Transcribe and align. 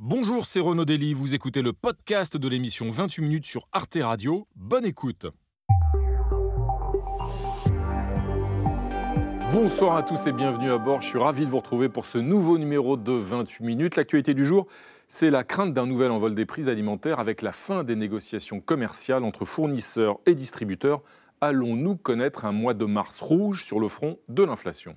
Bonjour, 0.00 0.46
c'est 0.46 0.60
Renaud 0.60 0.84
Dely, 0.84 1.12
vous 1.12 1.34
écoutez 1.34 1.60
le 1.60 1.72
podcast 1.72 2.36
de 2.36 2.48
l'émission 2.48 2.88
28 2.88 3.20
minutes 3.20 3.46
sur 3.46 3.66
Arte 3.72 3.98
Radio. 4.00 4.46
Bonne 4.54 4.84
écoute. 4.84 5.26
Bonsoir 9.52 9.96
à 9.96 10.04
tous 10.04 10.28
et 10.28 10.32
bienvenue 10.32 10.70
à 10.70 10.78
bord. 10.78 11.02
Je 11.02 11.08
suis 11.08 11.18
ravi 11.18 11.44
de 11.44 11.50
vous 11.50 11.56
retrouver 11.56 11.88
pour 11.88 12.06
ce 12.06 12.18
nouveau 12.18 12.58
numéro 12.58 12.96
de 12.96 13.10
28 13.10 13.64
minutes. 13.64 13.96
L'actualité 13.96 14.34
du 14.34 14.46
jour, 14.46 14.68
c'est 15.08 15.30
la 15.30 15.42
crainte 15.42 15.74
d'un 15.74 15.86
nouvel 15.86 16.12
envol 16.12 16.36
des 16.36 16.46
prix 16.46 16.68
alimentaires 16.68 17.18
avec 17.18 17.42
la 17.42 17.50
fin 17.50 17.82
des 17.82 17.96
négociations 17.96 18.60
commerciales 18.60 19.24
entre 19.24 19.44
fournisseurs 19.44 20.20
et 20.26 20.36
distributeurs. 20.36 21.02
Allons-nous 21.40 21.96
connaître 21.96 22.44
un 22.44 22.52
mois 22.52 22.74
de 22.74 22.84
mars 22.84 23.20
rouge 23.20 23.64
sur 23.64 23.80
le 23.80 23.88
front 23.88 24.20
de 24.28 24.44
l'inflation? 24.44 24.94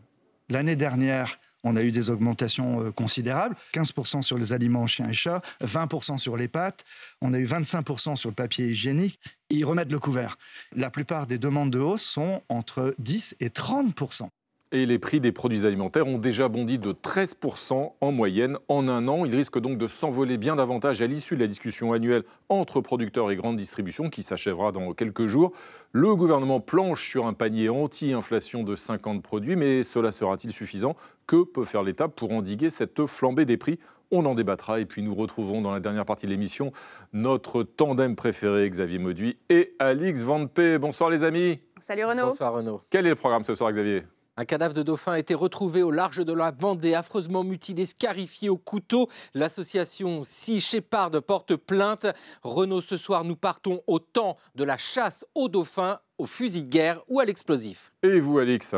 L'année 0.47 0.75
dernière, 0.75 1.39
on 1.63 1.75
a 1.75 1.83
eu 1.83 1.91
des 1.91 2.09
augmentations 2.09 2.81
euh, 2.81 2.91
considérables, 2.91 3.55
15% 3.73 4.21
sur 4.21 4.37
les 4.37 4.53
aliments 4.53 4.87
chiens 4.87 5.09
et 5.09 5.13
chats, 5.13 5.41
20% 5.63 6.17
sur 6.17 6.37
les 6.37 6.47
pâtes, 6.47 6.83
on 7.21 7.33
a 7.33 7.39
eu 7.39 7.45
25% 7.45 8.15
sur 8.15 8.29
le 8.29 8.35
papier 8.35 8.67
hygiénique. 8.67 9.19
Ils 9.49 9.65
remettent 9.65 9.91
le 9.91 9.99
couvert. 9.99 10.37
La 10.75 10.89
plupart 10.89 11.27
des 11.27 11.37
demandes 11.37 11.71
de 11.71 11.79
hausse 11.79 12.03
sont 12.03 12.41
entre 12.49 12.95
10 12.99 13.35
et 13.39 13.49
30%. 13.49 14.29
Et 14.73 14.85
les 14.85 14.99
prix 14.99 15.19
des 15.19 15.33
produits 15.33 15.65
alimentaires 15.65 16.07
ont 16.07 16.17
déjà 16.17 16.47
bondi 16.47 16.79
de 16.79 16.93
13% 16.93 17.91
en 17.99 18.11
moyenne 18.13 18.57
en 18.69 18.87
un 18.87 19.09
an. 19.09 19.25
Ils 19.25 19.35
risquent 19.35 19.59
donc 19.59 19.77
de 19.77 19.85
s'envoler 19.85 20.37
bien 20.37 20.55
davantage 20.55 21.01
à 21.01 21.07
l'issue 21.07 21.35
de 21.35 21.41
la 21.41 21.47
discussion 21.47 21.91
annuelle 21.91 22.23
entre 22.47 22.79
producteurs 22.79 23.31
et 23.31 23.35
grandes 23.35 23.57
distributions 23.57 24.09
qui 24.09 24.23
s'achèvera 24.23 24.71
dans 24.71 24.93
quelques 24.93 25.27
jours. 25.27 25.51
Le 25.91 26.15
gouvernement 26.15 26.61
planche 26.61 27.09
sur 27.09 27.25
un 27.25 27.33
panier 27.33 27.67
anti-inflation 27.67 28.63
de 28.63 28.77
50 28.77 29.21
produits, 29.21 29.57
mais 29.57 29.83
cela 29.83 30.13
sera-t-il 30.13 30.53
suffisant? 30.53 30.95
Que 31.27 31.43
peut 31.43 31.65
faire 31.65 31.83
l'État 31.83 32.07
pour 32.07 32.31
endiguer 32.31 32.69
cette 32.69 33.05
flambée 33.07 33.43
des 33.43 33.57
prix? 33.57 33.77
On 34.09 34.25
en 34.25 34.35
débattra 34.35 34.79
et 34.79 34.85
puis 34.85 35.01
nous 35.01 35.15
retrouverons 35.15 35.61
dans 35.61 35.71
la 35.71 35.81
dernière 35.81 36.05
partie 36.05 36.27
de 36.27 36.31
l'émission 36.31 36.71
notre 37.11 37.63
tandem 37.63 38.15
préféré, 38.15 38.69
Xavier 38.69 38.99
Mauduit 38.99 39.37
et 39.49 39.73
Alix 39.79 40.21
Van 40.21 40.47
Bonsoir 40.79 41.09
les 41.09 41.25
amis. 41.25 41.59
Salut 41.81 42.05
Renaud. 42.05 42.27
Bonsoir 42.27 42.53
Renaud. 42.53 42.81
Quel 42.89 43.05
est 43.05 43.09
le 43.09 43.15
programme 43.15 43.43
ce 43.43 43.53
soir, 43.53 43.69
Xavier? 43.71 44.03
Un 44.37 44.45
cadavre 44.45 44.73
de 44.73 44.83
dauphin 44.83 45.13
a 45.13 45.19
été 45.19 45.33
retrouvé 45.33 45.83
au 45.83 45.91
large 45.91 46.23
de 46.23 46.33
la 46.33 46.51
Vendée, 46.51 46.93
affreusement 46.93 47.43
mutilé, 47.43 47.85
scarifié 47.85 48.49
au 48.49 48.57
couteau. 48.57 49.09
L'association 49.33 50.23
Sea 50.23 50.61
Shepherd 50.61 51.19
porte 51.19 51.55
plainte. 51.55 52.07
Renault, 52.41 52.81
ce 52.81 52.97
soir, 52.97 53.23
nous 53.23 53.35
partons 53.35 53.81
au 53.87 53.99
temps 53.99 54.37
de 54.55 54.63
la 54.63 54.77
chasse 54.77 55.25
aux 55.35 55.49
dauphins, 55.49 55.99
au 56.17 56.25
fusil 56.25 56.63
de 56.63 56.69
guerre 56.69 57.01
ou 57.07 57.19
à 57.19 57.25
l'explosif. 57.25 57.91
Et 58.03 58.19
vous, 58.19 58.39
Alix? 58.39 58.73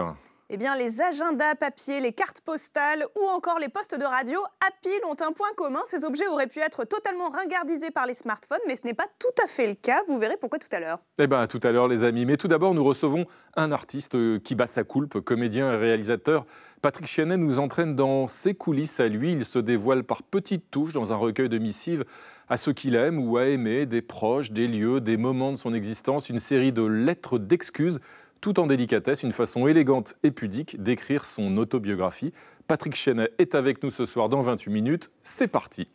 Eh 0.54 0.78
les 0.78 1.02
agendas 1.02 1.56
papier, 1.56 2.00
les 2.00 2.14
cartes 2.14 2.42
postales 2.42 3.06
ou 3.20 3.26
encore 3.26 3.58
les 3.58 3.70
postes 3.70 3.98
de 3.98 4.06
radio 4.06 4.40
à 4.62 4.70
pile 4.84 4.92
ont 5.10 5.16
un 5.20 5.32
point 5.32 5.50
commun. 5.58 5.80
Ces 5.88 6.04
objets 6.04 6.28
auraient 6.28 6.48
pu 6.48 6.60
être 6.60 6.86
totalement 6.86 7.30
ringardisés 7.30 7.90
par 7.90 8.06
les 8.06 8.14
smartphones, 8.14 8.60
mais 8.68 8.76
ce 8.76 8.86
n'est 8.86 8.94
pas 8.94 9.08
tout 9.18 9.44
à 9.44 9.48
fait 9.48 9.66
le 9.66 9.74
cas. 9.74 10.04
Vous 10.08 10.20
verrez 10.20 10.38
pourquoi 10.40 10.60
tout 10.60 10.68
à 10.72 10.80
l'heure. 10.80 11.00
Eh 11.18 11.26
bien, 11.26 11.48
tout 11.48 11.60
à 11.64 11.72
l'heure, 11.72 11.88
les 11.88 12.04
amis. 12.04 12.28
Mais 12.28 12.38
tout 12.38 12.48
d'abord, 12.48 12.76
nous 12.76 12.84
recevons 12.84 13.26
un 13.56 13.72
artiste 13.72 14.14
euh, 14.14 14.38
qui 14.38 14.54
bat 14.54 14.68
sa 14.68 14.84
coulpe, 14.84 15.22
comédien 15.22 15.74
et 15.74 15.78
réalisateur. 15.78 16.46
Patrick 16.84 17.08
Chenet 17.08 17.38
nous 17.38 17.58
entraîne 17.58 17.96
dans 17.96 18.28
ses 18.28 18.54
coulisses 18.54 19.00
à 19.00 19.08
lui. 19.08 19.32
Il 19.32 19.46
se 19.46 19.58
dévoile 19.58 20.04
par 20.04 20.22
petites 20.22 20.70
touches 20.70 20.94
dans 20.94 21.14
un 21.14 21.16
recueil 21.16 21.50
de 21.50 21.58
missives 21.58 22.04
à 22.48 22.58
ceux 22.58 22.74
qu'il 22.74 22.96
aime 22.96 23.18
ou 23.18 23.38
a 23.38 23.48
aimé, 23.48 23.86
des 23.86 24.02
proches, 24.02 24.52
des 24.52 24.68
lieux, 24.68 25.02
des 25.02 25.18
moments 25.18 25.52
de 25.52 25.58
son 25.58 25.74
existence, 25.74 26.30
une 26.30 26.40
série 26.40 26.74
de 26.74 26.84
lettres 26.84 27.40
d'excuses 27.40 28.00
tout 28.44 28.60
en 28.60 28.68
délicatesse, 28.68 29.24
une 29.24 29.32
façon 29.32 29.68
élégante 29.68 30.16
et 30.22 30.30
pudique 30.30 30.84
d'écrire 30.84 31.24
son 31.24 31.56
autobiographie. 31.56 32.34
Patrick 32.68 32.94
Chenet 32.94 33.32
est 33.38 33.56
avec 33.56 33.82
nous 33.82 33.90
ce 33.90 34.06
soir 34.06 34.28
dans 34.28 34.42
28 34.42 34.70
minutes. 34.70 35.12
C'est 35.24 35.48
parti. 35.48 35.88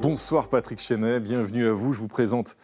Bonsoir 0.00 0.48
Patrick 0.48 0.80
Chenet, 0.80 1.20
bienvenue 1.20 1.66
à 1.66 1.72
vous. 1.72 1.92
Je 1.92 2.00
vous 2.00 2.08
présente 2.08 2.56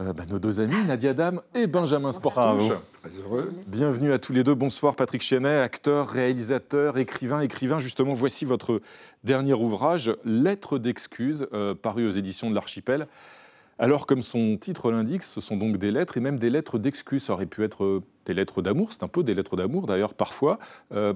euh, 0.00 0.12
bah, 0.12 0.24
nos 0.28 0.40
deux 0.40 0.60
amis, 0.60 0.74
Nadia 0.86 1.14
Dam 1.14 1.40
et 1.54 1.68
Benjamin 1.68 2.12
Sportouche. 2.12 2.72
Très 3.00 3.20
heureux. 3.20 3.52
Bienvenue 3.68 4.12
à 4.12 4.18
tous 4.18 4.32
les 4.32 4.42
deux. 4.42 4.54
Bonsoir 4.54 4.96
Patrick 4.96 5.22
Chenet, 5.22 5.60
acteur, 5.60 6.08
réalisateur, 6.08 6.98
écrivain, 6.98 7.40
écrivain. 7.40 7.78
Justement, 7.78 8.12
voici 8.12 8.44
votre 8.44 8.80
dernier 9.22 9.54
ouvrage, 9.54 10.12
Lettres 10.24 10.78
d'excuses, 10.78 11.46
euh, 11.52 11.76
paru 11.76 12.08
aux 12.08 12.10
éditions 12.10 12.50
de 12.50 12.56
l'Archipel. 12.56 13.06
Alors, 13.78 14.06
comme 14.06 14.22
son 14.22 14.56
titre 14.56 14.90
l'indique, 14.90 15.22
ce 15.22 15.40
sont 15.40 15.56
donc 15.56 15.76
des 15.76 15.92
lettres 15.92 16.16
et 16.16 16.20
même 16.20 16.40
des 16.40 16.50
lettres 16.50 16.78
d'excuses. 16.78 17.24
Ça 17.24 17.32
aurait 17.34 17.46
pu 17.46 17.62
être 17.62 17.84
euh, 17.84 18.02
des 18.26 18.34
lettres 18.34 18.62
d'amour, 18.62 18.92
c'est 18.92 19.04
un 19.04 19.08
peu 19.08 19.22
des 19.22 19.34
lettres 19.34 19.54
d'amour 19.56 19.86
d'ailleurs 19.86 20.14
parfois. 20.14 20.58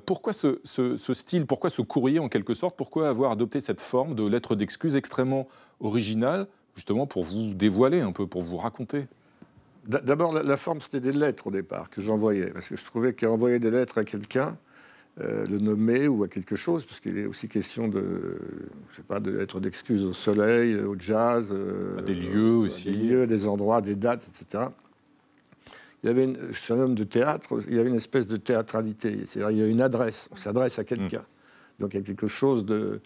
pourquoi 0.05 0.33
ce, 0.33 0.61
ce, 0.65 1.15
style, 1.15 1.47
pourquoi 1.47 1.71
ce 1.71 1.83
courrier 1.83 2.19
en 2.21 2.28
quelque 2.28 2.55
sorte? 2.55 2.77
Pourquoi 2.77 3.09
avoir 3.09 3.33
adopté 3.33 3.61
cette 3.61 3.81
forme 3.81 4.15
de 4.15 4.25
lettres 4.25 4.55
d'excuses 4.55 4.94
extrêmement 4.94 5.49
originale? 5.81 6.47
Justement 6.78 7.09
pour 7.09 7.25
vous 7.25 7.55
dévoiler 7.55 8.00
un 8.00 8.12
peu, 8.12 8.28
pour 8.28 8.43
vous 8.43 8.56
raconter 8.56 9.09
D'abord, 9.84 10.34
la, 10.34 10.56
forme, 10.59 10.83
c'était 10.83 11.00
des 11.00 11.12
lettres 11.12 11.47
au 11.47 11.50
départ 11.50 11.89
que 11.89 12.03
j'envoyais, 12.03 12.50
parce 12.50 12.69
que 12.69 12.77
je 12.77 12.84
trouvais 12.84 13.15
qu'envoyer 13.15 13.59
des 13.59 13.71
lettres 13.71 13.97
à 13.97 14.05
quelqu'un, 14.05 14.59
euh, 15.19 15.47
le 15.47 15.59
nommer 15.59 16.09
ou 16.09 16.25
à 16.25 16.28
quelque 16.28 16.56
chose, 16.56 16.84
parce 16.84 17.00
qu'il 17.00 17.17
est 17.17 17.25
aussi 17.25 17.49
question 17.49 17.88
de, 17.88 18.38
je 18.91 18.97
sais 18.97 19.03
pas, 19.03 19.19
de 19.19 19.31
lettres 19.31 19.61
d'excuses 19.61 20.05
au 20.05 20.12
soleil, 20.12 20.77
au 20.77 20.94
jazz, 20.99 21.49
euh, 21.50 22.03
des 22.03 22.15
lieux 22.15 22.53
aussi, 22.53 22.91
des 22.91 22.99
lieux, 22.99 23.27
des 23.27 23.47
endroits, 23.49 23.81
des 23.81 23.97
dates, 23.97 24.28
etc. 24.28 24.65
Il 26.03 26.09
y 26.09 26.11
avait, 26.11 26.25
une, 26.25 26.38
je 26.50 26.59
suis 26.59 26.75
un 26.75 26.81
homme 26.81 26.94
de 26.94 27.05
théâtre, 27.05 27.59
il 27.67 27.75
y 27.75 27.78
avait 27.78 27.88
une 27.88 27.97
espèce 27.97 28.27
de 28.27 28.37
théâtralité, 28.37 29.22
c'est-à-dire 29.25 29.50
il 29.53 29.59
y 29.59 29.62
a 29.62 29.67
une 29.67 29.81
adresse, 29.81 30.28
on 30.33 30.37
s'adresse 30.37 30.78
à 30.78 30.84
quelqu'un, 30.84 31.21
mmh. 31.22 31.81
donc 31.83 31.94
il 31.94 31.97
y 31.97 32.00
a 32.00 32.05
quelque 32.05 32.28
chose 32.28 32.67
de 32.67 33.00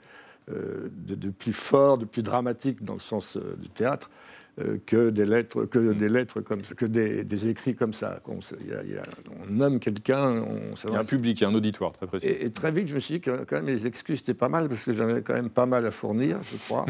euh, 0.51 0.89
de, 0.91 1.31
plus 1.31 1.53
fort, 1.53 1.99
de 1.99 2.05
plus 2.05 2.23
dramatique 2.23 2.83
dans 2.83 2.95
le 2.95 3.01
sens 3.01 3.37
euh, 3.37 3.55
du 3.61 3.69
théâtre. 3.69 4.11
Euh, 4.61 4.77
que 4.85 5.09
des 5.09 5.25
lettres, 5.25 5.65
que 5.65 5.79
mm. 5.79 5.95
des 5.97 6.09
lettres 6.09 6.41
comme 6.41 6.61
que 6.61 6.85
des, 6.85 7.49
écrits 7.49 7.75
comme 7.75 7.95
ça. 7.95 8.21
On, 8.27 8.41
nomme 9.49 9.79
quelqu'un, 9.79 10.43
on 10.43 10.75
Il 10.89 10.93
y 10.93 10.97
a 10.97 10.99
un 10.99 11.05
public, 11.05 11.41
il 11.41 11.45
y 11.45 11.47
a 11.47 11.49
un 11.49 11.55
auditoire 11.55 11.93
très 11.93 12.07
précis. 12.07 12.27
Et, 12.27 12.51
très 12.51 12.71
vite, 12.73 12.89
je 12.89 12.95
me 12.95 13.01
suis 13.01 13.15
dit 13.15 13.21
que 13.21 13.45
quand 13.45 13.57
même 13.57 13.67
les 13.67 13.87
excuses 13.87 14.21
étaient 14.21 14.35
pas 14.35 14.51
mal 14.51 14.69
parce 14.69 14.83
que 14.85 14.93
j'avais 14.93 15.23
quand 15.23 15.33
même 15.35 15.49
pas 15.49 15.65
mal 15.65 15.87
à 15.87 15.91
fournir, 15.91 16.41
je 16.43 16.59
crois. 16.59 16.85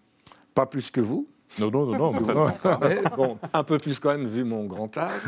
pas 0.54 0.64
plus 0.66 0.90
que 0.90 1.00
vous. 1.00 1.28
Non, 1.58 1.70
non, 1.70 1.84
non, 1.84 2.12
non. 2.12 2.48
Mais, 2.80 3.02
bon, 3.14 3.36
un 3.52 3.64
peu 3.64 3.78
plus 3.78 3.98
quand 3.98 4.16
même 4.16 4.26
vu 4.26 4.44
mon 4.44 4.64
grand 4.64 4.96
âge. 4.96 5.22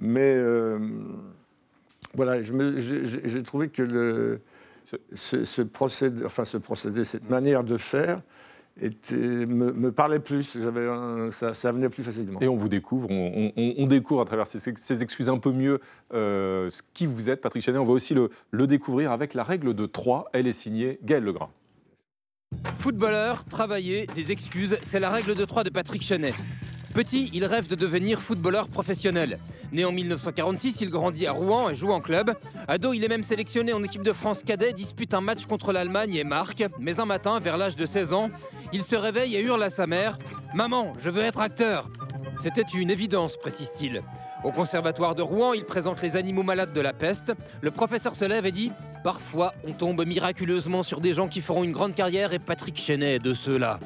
Mais 0.00 0.42
voilà, 2.14 2.42
j'ai 2.42 3.42
trouvé 3.44 3.68
que 3.68 3.82
le, 3.82 4.40
ce, 5.14 5.62
procédé, 5.62 6.24
enfin 6.24 6.44
ce 6.44 6.56
procédé, 6.56 7.04
cette 7.04 7.28
manière 7.28 7.64
de 7.64 7.76
faire 7.76 8.20
était, 8.80 9.46
me, 9.46 9.92
parlait 9.92 10.18
plus, 10.18 10.58
ça, 11.30 11.54
ça, 11.54 11.72
venait 11.72 11.88
plus 11.88 12.02
facilement. 12.02 12.40
Et 12.40 12.48
on 12.48 12.56
vous 12.56 12.68
découvre, 12.68 13.08
on, 13.10 13.86
découvre 13.86 14.20
à 14.20 14.24
travers 14.24 14.46
ces, 14.46 15.02
excuses 15.02 15.28
un 15.28 15.38
peu 15.38 15.52
mieux 15.52 15.80
euh, 16.12 16.70
ce 16.70 16.82
qui 16.92 17.06
vous 17.06 17.30
êtes, 17.30 17.40
Patrick 17.40 17.62
Chenet. 17.62 17.78
On 17.78 17.84
va 17.84 17.92
aussi 17.92 18.14
le, 18.14 18.30
le 18.50 18.66
découvrir 18.66 19.12
avec 19.12 19.34
la 19.34 19.44
règle 19.44 19.74
de 19.74 19.86
3. 19.86 20.30
Elle 20.32 20.46
est 20.46 20.52
signée 20.52 20.98
Gaël 21.02 21.24
Legras. 21.24 21.50
Footballeur, 22.76 23.44
travailler, 23.44 24.06
des 24.14 24.32
excuses, 24.32 24.78
c'est 24.82 25.00
la 25.00 25.10
règle 25.10 25.34
de 25.34 25.44
3 25.44 25.64
de 25.64 25.70
Patrick 25.70 26.02
Chenet. 26.02 26.34
Petit, 26.94 27.28
il 27.34 27.44
rêve 27.44 27.66
de 27.66 27.74
devenir 27.74 28.20
footballeur 28.20 28.68
professionnel. 28.68 29.40
Né 29.72 29.84
en 29.84 29.90
1946, 29.90 30.80
il 30.80 30.90
grandit 30.90 31.26
à 31.26 31.32
Rouen 31.32 31.70
et 31.70 31.74
joue 31.74 31.90
en 31.90 32.00
club. 32.00 32.32
Ado, 32.68 32.92
il 32.92 33.02
est 33.02 33.08
même 33.08 33.24
sélectionné 33.24 33.72
en 33.72 33.82
équipe 33.82 34.04
de 34.04 34.12
France 34.12 34.44
cadet, 34.44 34.72
dispute 34.72 35.12
un 35.12 35.20
match 35.20 35.46
contre 35.46 35.72
l'Allemagne 35.72 36.14
et 36.14 36.22
marque. 36.22 36.62
Mais 36.78 37.00
un 37.00 37.04
matin, 37.04 37.40
vers 37.40 37.58
l'âge 37.58 37.74
de 37.74 37.84
16 37.84 38.12
ans, 38.12 38.30
il 38.72 38.80
se 38.80 38.94
réveille 38.94 39.34
et 39.34 39.42
hurle 39.42 39.64
à 39.64 39.70
sa 39.70 39.88
mère 39.88 40.18
Maman, 40.54 40.92
je 41.00 41.10
veux 41.10 41.24
être 41.24 41.40
acteur 41.40 41.90
C'était 42.38 42.62
une 42.62 42.92
évidence, 42.92 43.38
précise-t-il. 43.38 44.00
Au 44.44 44.52
conservatoire 44.52 45.16
de 45.16 45.22
Rouen, 45.22 45.52
il 45.52 45.64
présente 45.64 46.00
les 46.00 46.14
animaux 46.14 46.44
malades 46.44 46.72
de 46.72 46.80
la 46.80 46.92
peste. 46.92 47.32
Le 47.60 47.72
professeur 47.72 48.14
se 48.14 48.24
lève 48.24 48.46
et 48.46 48.52
dit 48.52 48.70
Parfois, 49.02 49.52
on 49.66 49.72
tombe 49.72 50.06
miraculeusement 50.06 50.84
sur 50.84 51.00
des 51.00 51.12
gens 51.12 51.26
qui 51.26 51.40
feront 51.40 51.64
une 51.64 51.72
grande 51.72 51.96
carrière 51.96 52.32
et 52.34 52.38
Patrick 52.38 52.78
Chenet 52.78 53.18
de 53.18 53.34
ceux-là. 53.34 53.80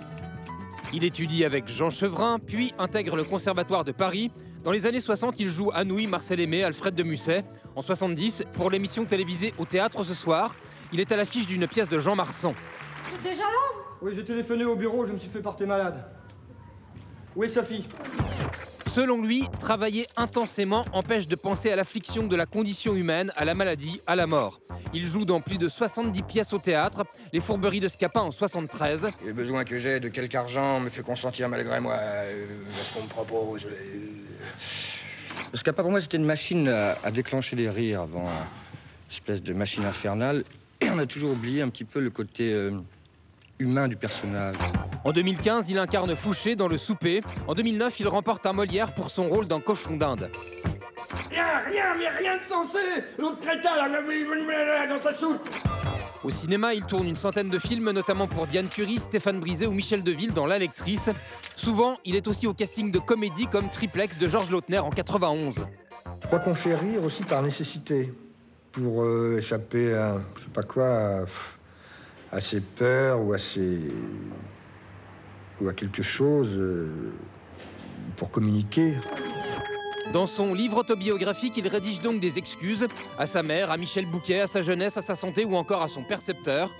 Il 0.95 1.05
étudie 1.05 1.45
avec 1.45 1.69
Jean 1.69 1.91
Chevrin, 1.91 2.39
puis 2.39 2.73
intègre 2.79 3.15
le 3.15 3.25
Conservatoire 3.25 3.85
de 3.85 3.93
Paris. 3.93 4.31
Dans 4.65 4.71
les 4.71 4.87
années 4.87 5.01
60, 5.01 5.39
il 5.39 5.49
joue 5.49 5.71
Anouilh, 5.75 6.07
Marcel 6.07 6.41
Aimé, 6.41 6.65
Alfred 6.65 6.95
de 6.95 7.03
Musset. 7.03 7.45
En 7.77 7.83
70, 7.83 8.45
pour 8.55 8.71
l'émission 8.71 9.05
télévisée 9.05 9.53
Au 9.59 9.67
théâtre 9.67 10.03
ce 10.03 10.15
soir, 10.15 10.57
il 10.93 11.01
est 11.01 11.13
à 11.13 11.17
l'affiche 11.17 11.47
d'une 11.47 11.67
pièce 11.67 11.91
de 11.91 11.99
Jean 11.99 12.17
Marsan. 12.17 12.55
déjà 13.23 13.43
là 13.43 13.83
Oui, 14.01 14.13
j'ai 14.15 14.25
téléphoné 14.25 14.65
au 14.65 14.77
bureau, 14.77 15.05
je 15.05 15.13
me 15.13 15.19
suis 15.19 15.29
fait 15.29 15.43
porter 15.43 15.67
malade. 15.67 16.05
Où 17.37 17.45
est 17.45 17.49
Sophie 17.49 17.87
Selon 18.89 19.23
lui, 19.23 19.45
travailler 19.61 20.07
intensément 20.17 20.85
empêche 20.93 21.29
de 21.29 21.37
penser 21.37 21.71
à 21.71 21.77
l'affliction 21.77 22.27
de 22.27 22.35
la 22.35 22.47
condition 22.47 22.97
humaine, 22.97 23.31
à 23.37 23.45
la 23.45 23.55
maladie, 23.55 24.01
à 24.07 24.17
la 24.17 24.27
mort. 24.27 24.61
Il 24.95 25.07
joue 25.07 25.27
dans 25.27 25.41
plus 25.41 25.59
de 25.59 25.69
70 25.69 26.23
pièces 26.23 26.53
au 26.55 26.59
théâtre, 26.59 27.05
Les 27.35 27.41
Fourberies 27.41 27.81
de 27.81 27.89
Scapin 27.89 28.23
en 28.23 28.31
73. 28.31 29.11
Le 29.27 29.33
besoin 29.35 29.65
que 29.65 29.77
j'ai 29.77 30.01
de 30.01 30.09
quelque 30.09 30.35
argent 30.35 30.81
me 30.81 30.89
fait 30.89 31.03
consentir 31.03 31.49
malgré 31.51 31.81
moi 31.81 31.95
à 31.95 32.25
ce 32.83 32.95
qu'on 32.95 33.03
me 33.03 33.09
propose. 33.09 33.67
Parce 35.53 35.63
qu'apparemment, 35.63 35.93
moi, 35.93 36.01
c'était 36.01 36.17
une 36.17 36.25
machine 36.25 36.69
à, 36.69 36.97
à 37.05 37.11
déclencher 37.11 37.57
des 37.57 37.69
rires 37.69 38.01
avant, 38.01 38.25
une 38.25 39.13
espèce 39.13 39.43
de 39.43 39.53
machine 39.53 39.85
infernale. 39.85 40.45
Et 40.81 40.89
on 40.91 40.99
a 40.99 41.07
toujours 41.07 41.33
oublié 41.33 41.61
un 41.61 41.69
petit 41.69 41.85
peu 41.85 42.01
le 42.01 42.11
côté 42.11 42.53
euh, 42.53 42.71
humain 43.59 43.89
du 43.89 43.97
personnage. 43.97 44.57
En 45.05 45.13
2015, 45.13 45.71
il 45.71 45.79
incarne 45.79 46.15
Fouché 46.15 46.57
dans 46.57 46.69
Le 46.69 46.77
Souper. 46.77 47.23
En 47.47 47.55
2009, 47.55 48.01
il 48.01 48.09
remporte 48.09 48.47
un 48.47 48.53
Molière 48.53 48.95
pour 48.95 49.11
son 49.11 49.29
rôle 49.29 49.47
dans 49.47 49.61
Cochon 49.61 49.97
d'Inde. 49.97 50.31
Rien, 51.31 51.61
rien, 51.71 51.95
mais 51.97 52.09
rien 52.09 52.37
de 52.37 52.43
sensé 52.43 52.79
L'autre 53.19 53.39
crétin, 53.41 53.77
là, 53.77 54.87
dans 54.89 54.99
sa 54.99 55.13
soupe 55.13 55.49
Au 56.25 56.31
cinéma, 56.31 56.75
il 56.75 56.85
tourne 56.85 57.07
une 57.07 57.17
centaine 57.17 57.49
de 57.49 57.59
films, 57.59 57.91
notamment 57.91 58.27
pour 58.27 58.47
Diane 58.47 58.69
Curie, 58.69 58.99
Stéphane 58.99 59.41
Brisé 59.41 59.67
ou 59.67 59.73
Michel 59.73 60.03
Deville 60.03 60.33
dans 60.33 60.47
La 60.47 60.59
Lectrice. 60.59 61.11
Souvent, 61.57 61.97
il 62.05 62.17
est 62.17 62.29
aussi 62.29 62.47
au 62.47 62.55
casting 62.55 62.91
de 62.91 62.99
comédie 62.99 63.47
comme 63.47 63.71
Triplex 63.71 64.19
de 64.19 64.29
Georges 64.29 64.51
Lautner 64.51 64.79
en 64.79 64.91
91. 64.91 65.67
Je 66.23 66.27
crois 66.27 66.39
qu'on 66.41 66.55
fait 66.55 66.75
rire 66.75 67.03
aussi 67.05 67.23
par 67.23 67.43
nécessité, 67.43 68.13
pour 68.73 69.03
euh, 69.03 69.39
échapper 69.39 69.95
à, 69.95 70.19
je 70.37 70.43
sais 70.43 70.49
pas 70.49 70.63
quoi, 70.63 70.87
à, 70.87 71.25
à 72.33 72.41
ses 72.41 72.61
peurs 72.61 73.23
ou 73.23 73.33
à 73.33 73.39
ses... 73.39 73.81
ou 75.61 75.69
à 75.69 75.73
quelque 75.73 76.03
chose, 76.03 76.51
euh, 76.57 77.13
pour 78.17 78.31
communiquer. 78.31 78.95
Dans 80.13 80.27
son 80.27 80.55
livre 80.55 80.79
autobiographique, 80.79 81.57
il 81.57 81.69
rédige 81.69 82.01
donc 82.01 82.21
des 82.21 82.39
excuses 82.39 82.89
à 83.19 83.27
sa 83.27 83.43
mère, 83.43 83.71
à 83.71 83.77
Michel 83.77 84.07
Bouquet, 84.07 84.41
à 84.41 84.47
sa 84.47 84.63
jeunesse, 84.63 84.97
à 84.97 85.03
sa 85.03 85.15
santé 85.15 85.45
ou 85.45 85.55
encore 85.55 85.83
à 85.83 85.89
son 85.89 86.03
percepteur. 86.03 86.71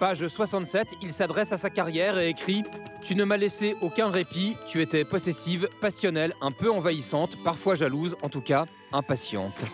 Page 0.00 0.26
67, 0.26 0.96
il 1.00 1.12
s'adresse 1.12 1.52
à 1.52 1.58
sa 1.58 1.70
carrière 1.70 2.18
et 2.18 2.28
écrit 2.28 2.64
Tu 3.02 3.14
ne 3.14 3.24
m'as 3.24 3.36
laissé 3.36 3.76
aucun 3.82 4.08
répit, 4.08 4.56
tu 4.68 4.82
étais 4.82 5.04
possessive, 5.04 5.68
passionnelle, 5.80 6.32
un 6.40 6.50
peu 6.50 6.70
envahissante, 6.70 7.36
parfois 7.44 7.76
jalouse, 7.76 8.16
en 8.22 8.28
tout 8.28 8.40
cas 8.40 8.66
impatiente. 8.92 9.64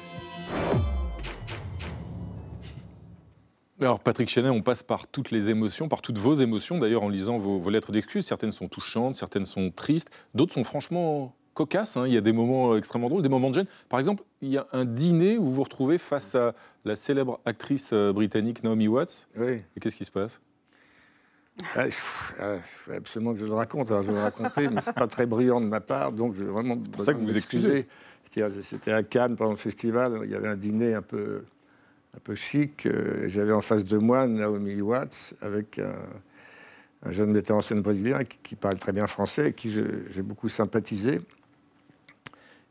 Alors 3.81 4.01
Patrick 4.01 4.29
Chenet, 4.29 4.49
on 4.51 4.61
passe 4.63 4.83
par 4.83 5.07
toutes 5.07 5.31
les 5.31 5.51
émotions, 5.51 5.89
par 5.89 6.03
toutes 6.03 6.19
vos 6.19 6.35
émotions 6.35 6.79
d'ailleurs 6.79 7.05
en 7.05 7.09
lisant 7.09 7.39
vos, 7.39 7.59
vos 7.59 7.71
lettres 7.71 7.93
d'excuses. 7.93 8.27
Certaines 8.27 8.51
sont 8.51 8.69
touchantes, 8.69 9.15
certaines 9.15 9.45
sont 9.45 9.71
tristes, 9.71 10.11
d'autres 10.35 10.53
sont 10.53 10.65
franchement 10.65 11.35
cocasses. 11.55 11.97
hein. 11.97 12.07
Il 12.07 12.13
y 12.13 12.17
a 12.17 12.21
des 12.21 12.33
moments 12.33 12.77
extrêmement 12.77 13.09
drôles, 13.09 13.23
des 13.23 13.29
moments 13.29 13.51
de 13.51 13.55
gêne. 13.55 13.67
Par 13.89 14.01
exemple, 14.01 14.25
il 14.43 14.49
y 14.49 14.59
a 14.59 14.67
un 14.73 14.85
dîner 14.85 15.39
où 15.39 15.45
vous 15.45 15.53
vous 15.53 15.63
retrouvez 15.63 15.99
face 15.99 16.35
à 16.35 16.55
la 16.85 16.97
célèbre 16.97 17.41
actrice 17.45 17.91
euh, 17.93 18.13
britannique 18.13 18.65
Naomi 18.65 18.89
Watts. 18.89 19.29
Oui. 19.37 19.63
Et 19.77 19.81
qu'est-ce 19.81 19.97
qui 19.97 20.05
se 20.05 20.11
passe? 20.11 20.41
Ah, 21.75 21.87
faut 22.63 22.93
absolument 22.93 23.33
que 23.33 23.41
je 23.41 23.47
le 23.47 23.55
raconte. 23.55 23.91
Alors, 23.91 24.03
je 24.03 24.09
vais 24.09 24.17
le 24.17 24.23
raconter, 24.23 24.69
mais 24.69 24.81
c'est 24.81 24.93
pas 24.93 25.09
très 25.09 25.27
brillant 25.27 25.61
de 25.61 25.67
ma 25.67 25.81
part, 25.81 26.13
donc 26.13 26.35
je 26.35 26.45
vais 26.45 26.51
vraiment. 26.51 26.77
C'est 26.81 26.91
pour 26.91 27.03
ça 27.03 27.13
que 27.13 27.19
vous 27.19 27.25
vous 27.25 27.37
excusez. 27.37 27.89
C'était 28.63 28.93
à 28.93 29.03
Cannes 29.03 29.35
pendant 29.35 29.51
le 29.51 29.57
festival. 29.57 30.21
Il 30.23 30.31
y 30.31 30.37
avait 30.37 30.47
un 30.47 30.55
dîner 30.57 30.95
un 30.95 31.03
peu, 31.03 31.43
un 32.19 32.21
peu 32.23 32.35
chic. 32.35 32.87
euh, 32.87 33.27
et 33.27 33.31
J'avais 33.31 33.53
en 33.53 33.61
face 33.61 33.85
de 33.85 33.97
moi 33.97 34.27
Naomi 34.27 34.81
Watts 34.81 35.35
avec 35.41 35.79
un, 35.79 35.95
un 37.05 37.13
jeune 37.13 37.31
metteur 37.31 37.57
en 37.57 37.61
scène 37.61 37.81
brésilien 37.81 38.25
qui, 38.25 38.39
qui 38.43 38.57
parle 38.57 38.77
très 38.79 38.93
bien 38.93 39.07
français, 39.07 39.51
et 39.51 39.53
qui 39.53 39.71
j'ai 39.71 40.23
beaucoup 40.23 40.49
sympathisé. 40.49 41.21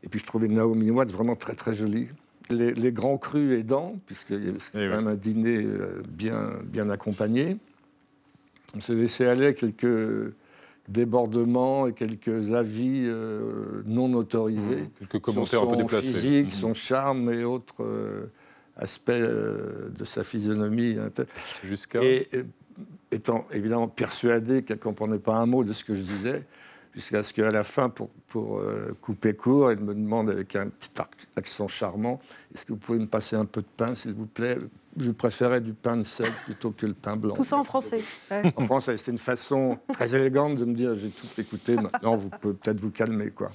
Et 0.02 0.08
puis 0.08 0.20
je 0.20 0.26
trouvais 0.26 0.48
Naomi 0.48 0.90
Watts 0.90 1.10
vraiment 1.10 1.34
très 1.34 1.54
très 1.54 1.72
jolie. 1.74 2.08
Les, 2.50 2.72
les 2.72 2.92
grands 2.92 3.18
crus 3.18 3.58
aidants, 3.58 3.96
puisque 4.06 4.28
c'était 4.28 4.50
Eh 4.74 4.88
quand 4.88 4.96
même 4.96 5.06
un 5.08 5.16
dîner 5.16 5.64
euh, 5.64 6.02
bien, 6.08 6.52
bien 6.64 6.88
accompagné. 6.88 7.56
On 8.76 8.80
s'est 8.80 8.94
laissé 8.94 9.26
aller 9.26 9.54
quelques 9.54 10.32
débordements 10.88 11.86
et 11.86 11.92
quelques 11.92 12.52
avis 12.52 13.02
euh, 13.06 13.82
non 13.86 14.12
autorisés. 14.14 14.88
Quelques 14.98 15.18
commentaires 15.20 15.46
sur 15.60 15.62
un 15.62 15.66
peu 15.66 15.72
son 15.72 15.78
déplacés. 15.82 16.06
physique, 16.12 16.46
Mhm. 16.46 16.50
son 16.52 16.74
charme 16.74 17.32
et 17.32 17.44
autres 17.44 17.82
euh, 17.82 18.26
aspects 18.78 19.10
euh, 19.10 19.88
de 19.90 20.04
sa 20.04 20.24
physionomie. 20.24 20.96
Jusqu'à. 21.64 22.02
Et 22.02 22.28
étant 23.10 23.46
évidemment 23.52 23.88
persuadé 23.88 24.62
qu'elle 24.62 24.76
ne 24.76 24.82
comprenait 24.82 25.18
pas 25.18 25.36
un 25.36 25.46
mot 25.46 25.64
de 25.64 25.72
ce 25.72 25.84
que 25.84 25.94
je 25.94 26.02
disais, 26.02 26.44
jusqu'à 26.94 27.22
ce 27.22 27.32
qu'à 27.32 27.50
la 27.50 27.64
fin, 27.64 27.88
pour, 27.88 28.08
pour 28.28 28.58
euh, 28.58 28.96
couper 29.00 29.34
court, 29.34 29.70
elle 29.70 29.80
me 29.80 29.94
demande 29.94 30.30
avec 30.30 30.56
un 30.56 30.68
petit 30.68 30.90
accent 31.36 31.68
charmant 31.68 32.20
Est-ce 32.54 32.66
que 32.66 32.72
vous 32.72 32.78
pouvez 32.78 32.98
me 32.98 33.06
passer 33.06 33.36
un 33.36 33.44
peu 33.44 33.62
de 33.62 33.68
pain, 33.76 33.94
s'il 33.94 34.14
vous 34.14 34.26
plaît? 34.26 34.58
Je 34.98 35.10
préférais 35.10 35.60
du 35.60 35.74
pain 35.74 35.96
de 35.96 36.04
sel 36.04 36.30
plutôt 36.44 36.72
que 36.72 36.86
le 36.86 36.94
pain 36.94 37.16
blanc. 37.16 37.34
Tout 37.34 37.44
ça 37.44 37.56
en 37.56 37.64
français. 37.64 38.00
Ouais. 38.30 38.52
En 38.56 38.62
français, 38.62 38.96
c'était 38.98 39.12
une 39.12 39.18
façon 39.18 39.78
très 39.92 40.14
élégante 40.14 40.56
de 40.56 40.64
me 40.64 40.74
dire 40.74 40.94
J'ai 40.96 41.10
tout 41.10 41.28
écouté, 41.40 41.76
maintenant 41.76 42.16
vous 42.16 42.30
pouvez 42.30 42.54
peut-être 42.54 42.80
vous 42.80 42.90
calmer. 42.90 43.30
quoi. 43.30 43.50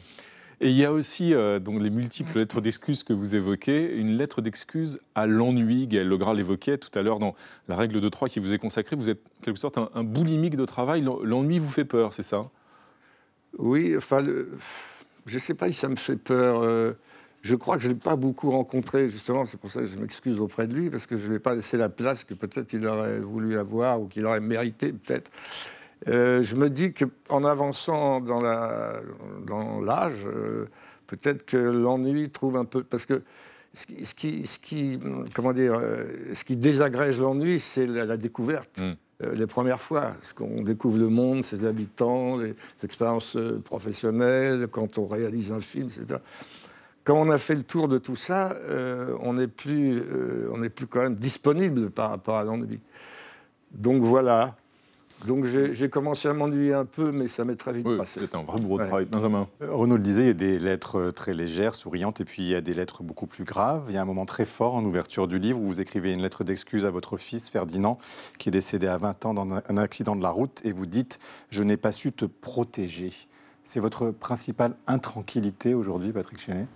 Et 0.62 0.70
il 0.70 0.78
y 0.78 0.86
a 0.86 0.92
aussi 0.92 1.34
euh, 1.34 1.60
donc, 1.60 1.82
les 1.82 1.90
multiples 1.90 2.38
lettres 2.38 2.62
d'excuses 2.62 3.04
que 3.04 3.14
vous 3.14 3.36
évoquez. 3.36 3.96
Une 3.96 4.18
lettre 4.18 4.42
d'excuse 4.42 5.00
à 5.16 5.26
l'ennui. 5.28 5.88
Gaël 5.88 6.08
Legras 6.08 6.34
l'évoquait 6.34 6.78
tout 6.78 6.98
à 6.98 7.02
l'heure 7.02 7.20
dans 7.20 7.36
la 7.68 7.76
règle 7.76 8.00
de 8.02 8.10
3 8.10 8.30
qui 8.30 8.40
vous 8.40 8.54
est 8.54 8.58
consacrée. 8.60 8.96
Vous 8.96 9.10
êtes 9.10 9.20
en 9.42 9.44
quelque 9.46 9.60
sorte 9.60 9.78
un, 9.78 9.90
un 9.96 10.04
boulimique 10.04 10.56
de 10.56 10.66
travail. 10.66 11.02
L'en- 11.02 11.22
L'ennui 11.24 11.60
vous 11.60 11.70
fait 11.70 11.86
peur, 11.86 12.14
c'est 12.14 12.24
ça? 12.24 12.50
Oui, 13.58 13.96
enfin, 13.98 14.24
je 15.26 15.34
ne 15.34 15.40
sais 15.40 15.54
pas 15.54 15.68
si 15.68 15.74
ça 15.76 15.90
me 15.90 15.96
fait 15.96 16.16
peur. 16.18 16.62
euh, 16.64 16.94
je 17.42 17.56
crois 17.56 17.76
que 17.76 17.84
je 17.84 17.90
ne 17.90 17.94
l'ai 17.94 18.00
pas 18.00 18.16
beaucoup 18.16 18.50
rencontré, 18.52 19.10
justement. 19.10 19.46
C'est 19.46 19.60
pour 19.60 19.70
ça 19.70 19.82
que 19.82 19.86
je 19.86 19.98
m'excuse 19.98 20.40
auprès 20.40 20.66
de 20.66 20.74
lui, 20.74 20.90
parce 20.90 21.08
que 21.08 21.18
je 21.18 21.24
ne 21.26 21.30
lui 21.30 21.36
ai 21.36 21.40
pas 21.40 21.56
laissé 21.56 21.76
la 21.78 21.90
place 21.90 22.24
que 22.24 22.34
peut-être 22.34 22.72
il 22.74 22.88
aurait 22.88 23.20
voulu 23.20 23.58
avoir 23.58 24.00
ou 24.02 24.08
qu'il 24.08 24.26
aurait 24.26 24.40
mérité, 24.40 24.94
peut-être. 24.94 25.30
Euh, 26.08 26.42
je 26.44 26.56
me 26.56 26.70
dis 26.70 26.94
qu'en 26.94 27.44
avançant 27.46 28.20
dans 28.20 28.42
l'âge, 29.82 30.26
euh, 30.28 30.66
peut-être 31.08 31.46
que 31.46 31.58
l'ennui 31.58 32.30
trouve 32.30 32.58
un 32.58 32.66
peu. 32.66 32.84
Parce 32.84 33.06
que 33.06 33.22
ce 33.74 33.86
qui, 33.88 34.06
ce 34.06 34.14
qui, 34.14 34.48
ce 34.48 34.60
qui- 34.60 35.00
comment 35.36 35.54
dire, 35.54 35.76
euh, 35.80 36.06
ce 36.34 36.44
qui 36.44 36.58
désagrège 36.58 37.20
l'ennui, 37.20 37.60
c'est 37.60 37.88
la, 37.88 38.06
la 38.06 38.18
découverte. 38.18 38.80
Mm. 38.80 38.92
Euh, 39.24 39.34
les 39.34 39.48
premières 39.48 39.80
fois, 39.80 40.14
parce 40.20 40.34
qu'on 40.34 40.62
découvre 40.62 40.98
le 40.98 41.08
monde, 41.10 41.44
ses 41.44 41.66
habitants, 41.66 42.38
les 42.38 42.56
expériences 42.84 43.38
professionnelles, 43.64 44.68
quand 44.70 44.98
on 44.98 45.06
réalise 45.08 45.52
un 45.52 45.62
film, 45.62 45.88
etc. 45.88 46.20
Quand 47.04 47.16
on 47.20 47.30
a 47.30 47.38
fait 47.38 47.56
le 47.56 47.64
tour 47.64 47.88
de 47.88 47.98
tout 47.98 48.16
ça, 48.16 48.54
euh, 48.54 49.16
on 49.20 49.34
n'est 49.34 49.48
plus, 49.48 50.00
euh, 50.00 50.50
on 50.52 50.60
n'est 50.60 50.70
plus 50.70 50.88
quand 50.88 51.02
même 51.02 51.16
disponible 51.16 51.90
par 51.90 52.10
rapport 52.10 52.36
à 52.38 52.44
l'ennui. 52.44 52.80
Donc 53.72 54.02
voilà. 54.04 54.56
Donc 55.28 55.46
j'ai 55.46 55.90
commencé 55.90 56.28
à 56.28 56.34
m'ennuyer 56.34 56.74
un 56.74 56.86
peu, 56.86 57.12
mais 57.12 57.28
ça 57.28 57.46
m'est 57.46 57.56
très 57.56 57.72
vite 57.72 57.86
Oui, 57.88 57.98
passé. 57.98 58.20
c'est 58.22 58.36
un 58.36 58.44
vrai 58.44 58.60
bourreau 58.60 58.78
de 58.78 58.84
Ouais. 58.84 58.88
travail. 58.90 59.06
Benjamin. 59.06 59.48
Euh, 59.62 59.72
Renaud 59.74 59.96
le 59.96 60.04
disait, 60.04 60.24
il 60.24 60.28
y 60.28 60.30
a 60.30 60.34
des 60.34 60.60
lettres 60.60 60.98
euh, 61.00 61.12
très 61.12 61.34
légères, 61.34 61.76
souriantes, 61.76 62.20
et 62.20 62.26
puis 62.26 62.44
il 62.44 62.50
y 62.50 62.56
a 62.56 62.62
des 62.62 62.74
lettres 62.74 63.04
beaucoup 63.04 63.26
plus 63.28 63.46
graves. 63.46 63.86
Il 63.88 63.96
y 63.96 63.98
a 63.98 64.02
un 64.02 64.06
moment 64.06 64.26
très 64.26 64.44
fort 64.46 64.76
en 64.76 64.84
ouverture 64.84 65.28
du 65.28 65.40
livre 65.40 65.60
où 65.60 65.66
vous 65.66 65.80
écrivez 65.82 66.12
une 66.14 66.22
lettre 66.22 66.44
d'excuse 66.44 66.86
à 66.86 66.92
votre 66.92 67.16
fils 67.18 67.48
Ferdinand, 67.50 67.98
qui 68.38 68.50
est 68.50 68.52
décédé 68.52 68.88
à 68.88 68.98
20 68.98 69.26
ans 69.26 69.34
dans 69.34 69.50
un- 69.50 69.78
accident 69.78 70.16
de 70.16 70.22
la 70.24 70.30
route, 70.30 70.60
et 70.66 70.72
vous 70.74 70.86
dites 70.86 71.20
«Je 71.50 71.64
n'ai 71.64 71.78
pas 71.78 71.92
su 71.94 72.12
te 72.12 72.26
protéger». 72.26 73.12
C'est 73.64 73.80
votre 73.80 74.12
principale 74.12 74.76
intranquillité 74.88 75.74
aujourd'hui, 75.74 76.12
Patrick 76.12 76.40
Chenet? 76.42 76.68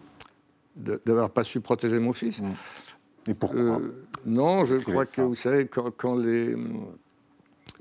D'avoir 0.77 1.32
pas 1.32 1.44
su 1.44 1.60
protéger 1.60 2.00
mon 2.00 2.13
fils? 2.13 2.39
Et 3.27 3.34
pourquoi? 3.34 3.60
Euh, 3.60 4.06
non, 4.25 4.63
je 4.63 4.77
crois 4.77 5.04
ça. 5.04 5.16
que, 5.18 5.22
vous 5.22 5.36
savez, 5.36 5.68
quand, 5.68 5.92
quand 5.92 6.16
les, 6.16 6.56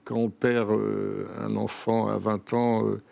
quand 0.07 0.15
on 0.15 0.31
perd 0.31 0.71
euh, 0.71 1.27
un 1.41 1.57
enfant 1.57 2.09
à 2.09 2.17
20 2.17 2.53
ans, 2.55 2.87
euh, 2.87 3.03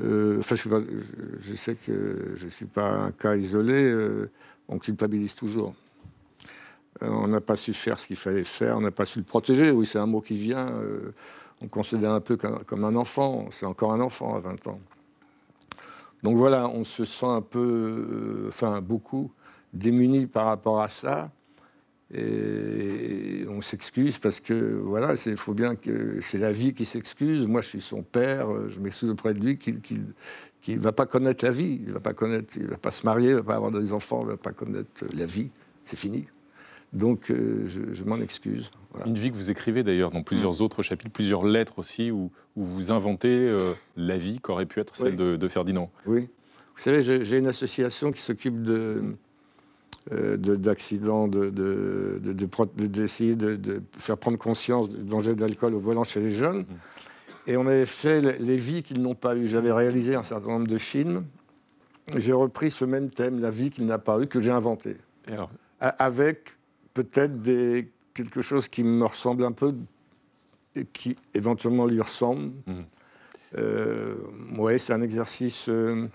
euh, 0.00 0.42
je, 0.42 1.54
sais 1.56 1.74
que 1.74 2.34
je 2.36 2.44
ne 2.44 2.50
suis 2.50 2.66
pas 2.66 2.90
un 2.90 3.10
cas 3.10 3.34
isolé, 3.34 3.96
on 4.68 4.78
culpabilise 4.78 5.34
toujours. 5.34 5.74
On 7.00 7.28
n'a 7.28 7.40
pas 7.40 7.56
su 7.56 7.72
faire 7.72 7.98
ce 7.98 8.06
qu'il 8.06 8.16
fallait 8.16 8.44
faire, 8.44 8.76
on 8.76 8.82
n'a 8.82 8.90
pas 8.90 9.06
su 9.06 9.18
le 9.18 9.24
protéger. 9.24 9.70
Oui, 9.70 9.86
c'est 9.86 9.98
un 9.98 10.06
mot 10.06 10.20
qui 10.20 10.36
vient. 10.36 10.70
on 11.62 11.68
considère 11.68 12.12
un 12.12 12.20
peu 12.20 12.36
comme, 12.36 12.84
un 12.84 12.94
enfant. 12.94 13.46
C'est 13.50 13.66
encore 13.66 13.92
un 13.92 14.00
enfant 14.00 14.36
à 14.36 14.40
20 14.40 14.66
ans. 14.66 14.80
Donc 16.22 16.36
voilà, 16.36 16.68
on 16.68 16.84
se 16.84 17.04
sent 17.04 17.26
un 17.26 17.42
peu, 17.42 18.44
enfin 18.48 18.80
beaucoup, 18.80 19.32
démuni 19.72 20.26
par 20.26 20.46
rapport 20.46 20.80
à 20.80 20.88
ça. 20.88 21.30
Et 22.14 23.44
on 23.50 23.60
s'excuse 23.60 24.18
parce 24.18 24.40
que 24.40 24.54
voilà, 24.82 25.14
il 25.26 25.36
faut 25.36 25.52
bien 25.54 25.74
que 25.76 26.20
c'est 26.22 26.38
la 26.38 26.52
vie 26.52 26.72
qui 26.72 26.86
s'excuse. 26.86 27.46
Moi, 27.46 27.60
je 27.60 27.68
suis 27.68 27.80
son 27.82 28.02
père, 28.02 28.48
je 28.70 28.80
m'excuse 28.80 29.10
auprès 29.10 29.34
de 29.34 29.40
lui 29.40 29.58
qu'il 29.58 29.80
ne 30.68 30.78
va 30.80 30.92
pas 30.92 31.04
connaître 31.06 31.44
la 31.44 31.50
vie, 31.50 31.82
il 31.86 31.92
va 31.92 32.00
pas 32.00 32.14
connaître, 32.14 32.56
il 32.56 32.66
va 32.66 32.78
pas 32.78 32.90
se 32.90 33.04
marier, 33.04 33.30
il 33.30 33.34
va 33.36 33.42
pas 33.42 33.56
avoir 33.56 33.70
des 33.70 33.92
enfants, 33.92 34.22
il 34.22 34.28
va 34.28 34.36
pas 34.38 34.52
connaître 34.52 35.04
la 35.12 35.26
vie. 35.26 35.50
C'est 35.84 35.98
fini. 35.98 36.26
Donc, 36.94 37.30
euh, 37.30 37.64
je, 37.66 37.92
je 37.92 38.04
m'en 38.04 38.16
excuse. 38.18 38.70
Voilà. 38.92 39.06
Une 39.06 39.18
vie 39.18 39.30
que 39.30 39.36
vous 39.36 39.50
écrivez 39.50 39.82
d'ailleurs 39.82 40.10
dans 40.10 40.22
plusieurs 40.22 40.62
autres 40.62 40.82
chapitres, 40.82 41.12
plusieurs 41.12 41.44
lettres 41.44 41.78
aussi, 41.78 42.10
où, 42.10 42.30
où 42.56 42.64
vous 42.64 42.90
inventez 42.90 43.36
euh, 43.38 43.74
la 43.96 44.16
vie 44.16 44.40
qu'aurait 44.40 44.64
pu 44.64 44.80
être 44.80 44.96
celle 44.96 45.10
Oui. 45.10 45.16
de, 45.16 45.36
de 45.36 45.48
Ferdinand. 45.48 45.90
Oui. 46.06 46.30
Vous 46.74 46.82
savez, 46.82 47.02
j'ai 47.02 47.36
une 47.36 47.46
association 47.48 48.12
qui 48.12 48.22
s'occupe 48.22 48.62
de- 48.62 49.16
d'accidents, 50.10 51.28
de, 51.28 51.50
de, 51.50 52.20
de- 52.22 52.32
de 52.32 52.46
de- 52.76 52.86
d'essayer 52.86 53.36
de, 53.36 53.56
de 53.56 53.82
faire 53.98 54.16
prendre 54.16 54.38
conscience 54.38 54.90
du 54.90 55.02
danger 55.04 55.34
de 55.34 55.40
l'alcool 55.40 55.74
au 55.74 55.78
volant 55.78 56.04
chez 56.04 56.20
les 56.20 56.30
jeunes. 56.30 56.64
Et 57.46 57.56
on 57.56 57.66
avait 57.66 57.86
fait 57.86 58.38
les, 58.38 58.56
vies 58.56 58.82
qu'ils 58.82 59.00
n'ont 59.00 59.14
pas 59.14 59.36
eues. 59.36 59.46
J'avais 59.48 59.72
réalisé 59.72 60.14
un 60.14 60.22
certain 60.22 60.48
nombre 60.48 60.68
de 60.68 60.78
films 60.78 61.24
j'ai 62.16 62.32
repris 62.32 62.70
ce 62.70 62.84
même 62.84 63.10
thème, 63.10 63.40
la 63.40 63.50
vie 63.50 63.70
qu'il 63.70 63.86
n'a 63.86 63.98
pas 63.98 64.20
eu, 64.20 64.26
que 64.26 64.40
j'ai 64.40 64.50
inventé. 64.50 64.96
Avec 65.80 66.56
peut-être 66.94 67.40
des, 67.42 67.90
quelque 68.14 68.40
chose 68.40 68.68
qui 68.68 68.82
me 68.82 69.04
ressemble 69.04 69.44
un 69.44 69.52
peu 69.52 69.74
et 70.74 70.84
qui 70.84 71.16
éventuellement 71.34 71.86
lui 71.86 72.00
ressemble. 72.00 72.52
Mmh. 72.66 72.72
Euh, 73.56 74.14
oui, 74.58 74.78
c'est 74.78 74.92
un 74.92 75.02
exercice. 75.02 75.68
Euh, 75.68 76.06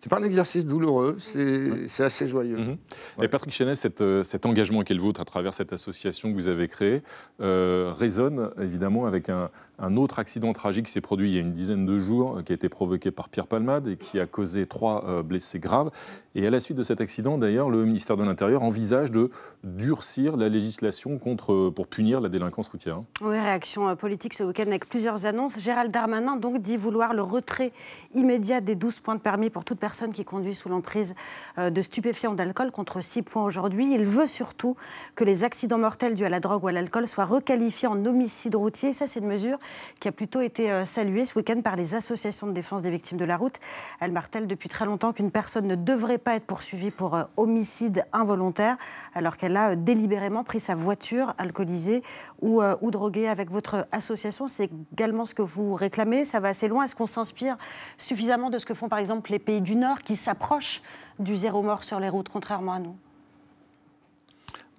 c'est 0.00 0.08
pas 0.08 0.18
un 0.18 0.22
exercice 0.22 0.64
douloureux, 0.64 1.16
c'est 1.18 2.04
assez 2.04 2.28
joyeux. 2.28 2.58
Mhm. 2.58 2.76
Et 3.22 3.28
Patrick 3.28 3.52
Chenet, 3.52 3.74
euh, 4.00 4.22
cet, 4.22 4.46
engagement 4.46 4.82
qui 4.82 4.92
est 4.92 4.96
le 4.96 5.02
vôtre 5.02 5.20
à 5.20 5.24
travers 5.24 5.54
cette 5.54 5.72
association 5.72 6.30
que 6.30 6.34
vous 6.34 6.46
avez 6.46 6.68
créée 6.68 7.02
euh, 7.40 7.92
résonne 7.98 8.50
évidemment 8.60 9.06
avec 9.06 9.28
un, 9.28 9.50
autre 9.96 10.18
accident 10.18 10.52
tragique 10.52 10.88
s'est 10.88 11.00
produit 11.00 11.30
il 11.30 11.34
y 11.34 11.38
a 11.38 11.40
une 11.40 11.52
dizaine 11.52 11.86
de 11.86 11.98
jours, 11.98 12.42
qui 12.44 12.52
a 12.52 12.54
été 12.54 12.68
provoqué 12.68 13.10
par 13.10 13.28
Pierre 13.28 13.46
Palmade 13.46 13.88
et 13.88 13.96
qui 13.96 14.18
a 14.20 14.26
causé 14.26 14.66
trois 14.66 15.04
euh, 15.06 15.22
blessés 15.22 15.58
graves. 15.58 15.90
Et 16.34 16.46
à 16.46 16.50
la 16.50 16.60
suite 16.60 16.76
de 16.76 16.82
cet 16.82 17.00
accident, 17.00 17.38
d'ailleurs, 17.38 17.70
le 17.70 17.84
ministère 17.84 18.16
de 18.16 18.24
l'Intérieur 18.24 18.62
envisage 18.62 19.10
de 19.10 19.30
durcir 19.64 20.36
la 20.36 20.48
législation 20.48 21.18
contre, 21.18 21.70
pour 21.70 21.86
punir 21.88 22.20
la 22.20 22.28
délinquance 22.28 22.68
routière. 22.68 23.00
Oui, 23.20 23.38
réaction 23.38 23.94
politique 23.96 24.34
ce 24.34 24.44
week-end 24.44 24.66
avec 24.66 24.88
plusieurs 24.88 25.26
annonces. 25.26 25.58
Gérald 25.58 25.90
Darmanin 25.90 26.36
donc 26.36 26.62
dit 26.62 26.76
vouloir 26.76 27.14
le 27.14 27.22
retrait 27.22 27.72
immédiat 28.14 28.60
des 28.60 28.76
12 28.76 29.00
points 29.00 29.16
de 29.16 29.20
permis 29.20 29.50
pour 29.50 29.64
toute 29.64 29.78
personne 29.78 30.12
qui 30.12 30.24
conduit 30.24 30.54
sous 30.54 30.68
l'emprise 30.68 31.14
euh, 31.58 31.70
de 31.70 31.82
stupéfiants 31.82 32.32
ou 32.32 32.36
d'alcool 32.36 32.70
contre 32.70 33.00
6 33.00 33.22
points 33.22 33.44
aujourd'hui. 33.44 33.92
Il 33.92 34.04
veut 34.04 34.26
surtout 34.26 34.76
que 35.14 35.24
les 35.24 35.44
accidents 35.44 35.78
mortels 35.78 36.14
dus 36.14 36.24
à 36.24 36.28
la 36.28 36.40
drogue 36.40 36.64
ou 36.64 36.68
à 36.68 36.72
l'alcool 36.72 37.08
soient 37.08 37.24
requalifiés 37.24 37.88
en 37.88 38.04
homicide 38.04 38.54
routier. 38.54 38.92
Ça, 38.92 39.06
c'est 39.06 39.20
une 39.20 39.26
mesure 39.26 39.58
qui 40.00 40.08
a 40.08 40.12
plutôt 40.12 40.40
été 40.40 40.70
euh, 40.70 40.84
saluée 40.84 41.24
ce 41.24 41.38
week-end 41.38 41.60
par 41.62 41.76
les 41.76 41.94
associations 41.94 42.46
de 42.46 42.52
défense 42.52 42.82
des 42.82 42.90
victimes 42.90 43.18
de 43.18 43.24
la 43.24 43.36
route. 43.36 43.56
Elles 44.00 44.12
martèlent 44.12 44.46
depuis 44.46 44.68
très 44.68 44.84
longtemps 44.84 45.12
qu'une 45.12 45.30
personne 45.30 45.66
ne 45.66 45.74
devrait 45.74 46.18
pas 46.18 46.34
être 46.34 46.44
poursuivie 46.44 46.90
pour 46.90 47.14
euh, 47.14 47.24
homicide 47.36 48.04
involontaire 48.12 48.76
alors 49.14 49.36
qu'elle 49.36 49.56
a 49.56 49.76
délibérément 49.76 50.44
pris 50.44 50.60
sa 50.60 50.74
voiture 50.74 51.34
alcoolisée 51.38 52.02
ou, 52.40 52.62
ou 52.80 52.90
droguée 52.90 53.28
avec 53.28 53.50
votre 53.50 53.86
association. 53.92 54.48
C'est 54.48 54.70
également 54.92 55.24
ce 55.24 55.34
que 55.34 55.42
vous 55.42 55.74
réclamez. 55.74 56.24
Ça 56.24 56.40
va 56.40 56.48
assez 56.48 56.68
loin. 56.68 56.84
Est-ce 56.84 56.94
qu'on 56.94 57.06
s'inspire 57.06 57.56
suffisamment 57.96 58.50
de 58.50 58.58
ce 58.58 58.66
que 58.66 58.74
font 58.74 58.88
par 58.88 58.98
exemple 58.98 59.30
les 59.30 59.38
pays 59.38 59.60
du 59.60 59.76
Nord 59.76 60.02
qui 60.02 60.16
s'approchent 60.16 60.82
du 61.18 61.36
zéro 61.36 61.62
mort 61.62 61.84
sur 61.84 62.00
les 62.00 62.08
routes, 62.08 62.28
contrairement 62.28 62.74
à 62.74 62.78
nous? 62.78 62.96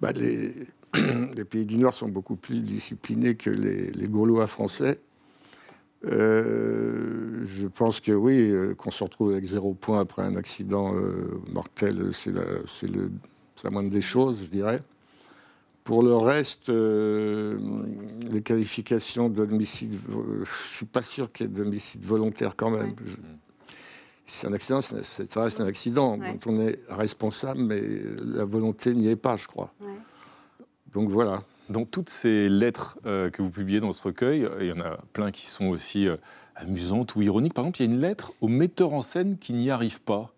Bah. 0.00 0.12
pays 1.50 1.64
du 1.64 1.76
Nord 1.76 1.94
sont 1.94 2.08
beaucoup 2.08 2.36
plus 2.36 2.60
disciplinés 2.60 3.34
que 3.34 3.50
les, 3.50 4.08
Gaulois 4.08 4.46
français. 4.46 5.00
Euh, 6.06 7.42
je 7.44 7.66
pense 7.66 8.00
que 8.00 8.12
oui, 8.12 8.50
euh, 8.50 8.74
qu'on 8.74 8.90
se 8.90 9.04
retrouve 9.04 9.32
avec 9.32 9.44
zéro 9.44 9.74
point 9.74 10.00
après 10.00 10.22
un 10.22 10.36
accident 10.36 10.94
euh, 10.94 11.40
mortel, 11.52 12.10
c'est 12.12 12.32
la, 12.32 12.42
la, 13.64 13.70
moindre 13.70 13.90
des 13.90 14.00
choses, 14.00 14.38
je 14.42 14.46
dirais. 14.46 14.82
Pour 15.84 16.02
le 16.02 16.14
reste, 16.14 16.68
les 16.68 18.42
qualifications 18.42 19.28
d'homicide, 19.28 19.96
je 20.08 20.40
ne 20.40 20.44
suis 20.72 20.86
pas 20.86 21.02
sûr 21.02 21.32
qu'il 21.32 21.46
y 21.46 21.50
ait 21.50 21.52
d'homicide 21.52 22.04
volontaire 22.04 22.54
quand 22.54 22.70
même 22.70 22.94
c'est 24.30 24.46
un 24.46 24.52
accident, 24.52 24.80
ça 24.80 25.42
reste 25.42 25.60
un 25.60 25.66
accident 25.66 26.16
dont 26.16 26.38
on 26.46 26.60
est 26.60 26.78
responsable, 26.88 27.60
mais 27.60 27.82
la 28.24 28.44
volonté 28.44 28.94
n'y 28.94 29.08
est 29.08 29.16
pas, 29.16 29.36
je 29.36 29.46
crois. 29.46 29.72
Donc 30.92 31.08
voilà. 31.08 31.42
Dans 31.68 31.84
toutes 31.84 32.10
ces 32.10 32.48
lettres 32.48 32.98
euh, 33.06 33.30
que 33.30 33.42
vous 33.42 33.50
publiez 33.50 33.80
dans 33.80 33.92
ce 33.92 34.02
recueil, 34.02 34.48
il 34.60 34.66
y 34.66 34.72
en 34.72 34.80
a 34.80 34.98
plein 35.12 35.30
qui 35.30 35.46
sont 35.46 35.66
aussi 35.66 36.08
euh, 36.08 36.16
amusantes 36.56 37.14
ou 37.14 37.22
ironiques. 37.22 37.54
Par 37.54 37.64
exemple, 37.64 37.80
il 37.80 37.86
y 37.86 37.88
a 37.88 37.94
une 37.94 38.00
lettre 38.00 38.32
au 38.40 38.48
metteur 38.48 38.92
en 38.92 39.02
scène 39.02 39.38
qui 39.38 39.52
n'y 39.52 39.70
arrive 39.70 40.00
pas. 40.00 40.32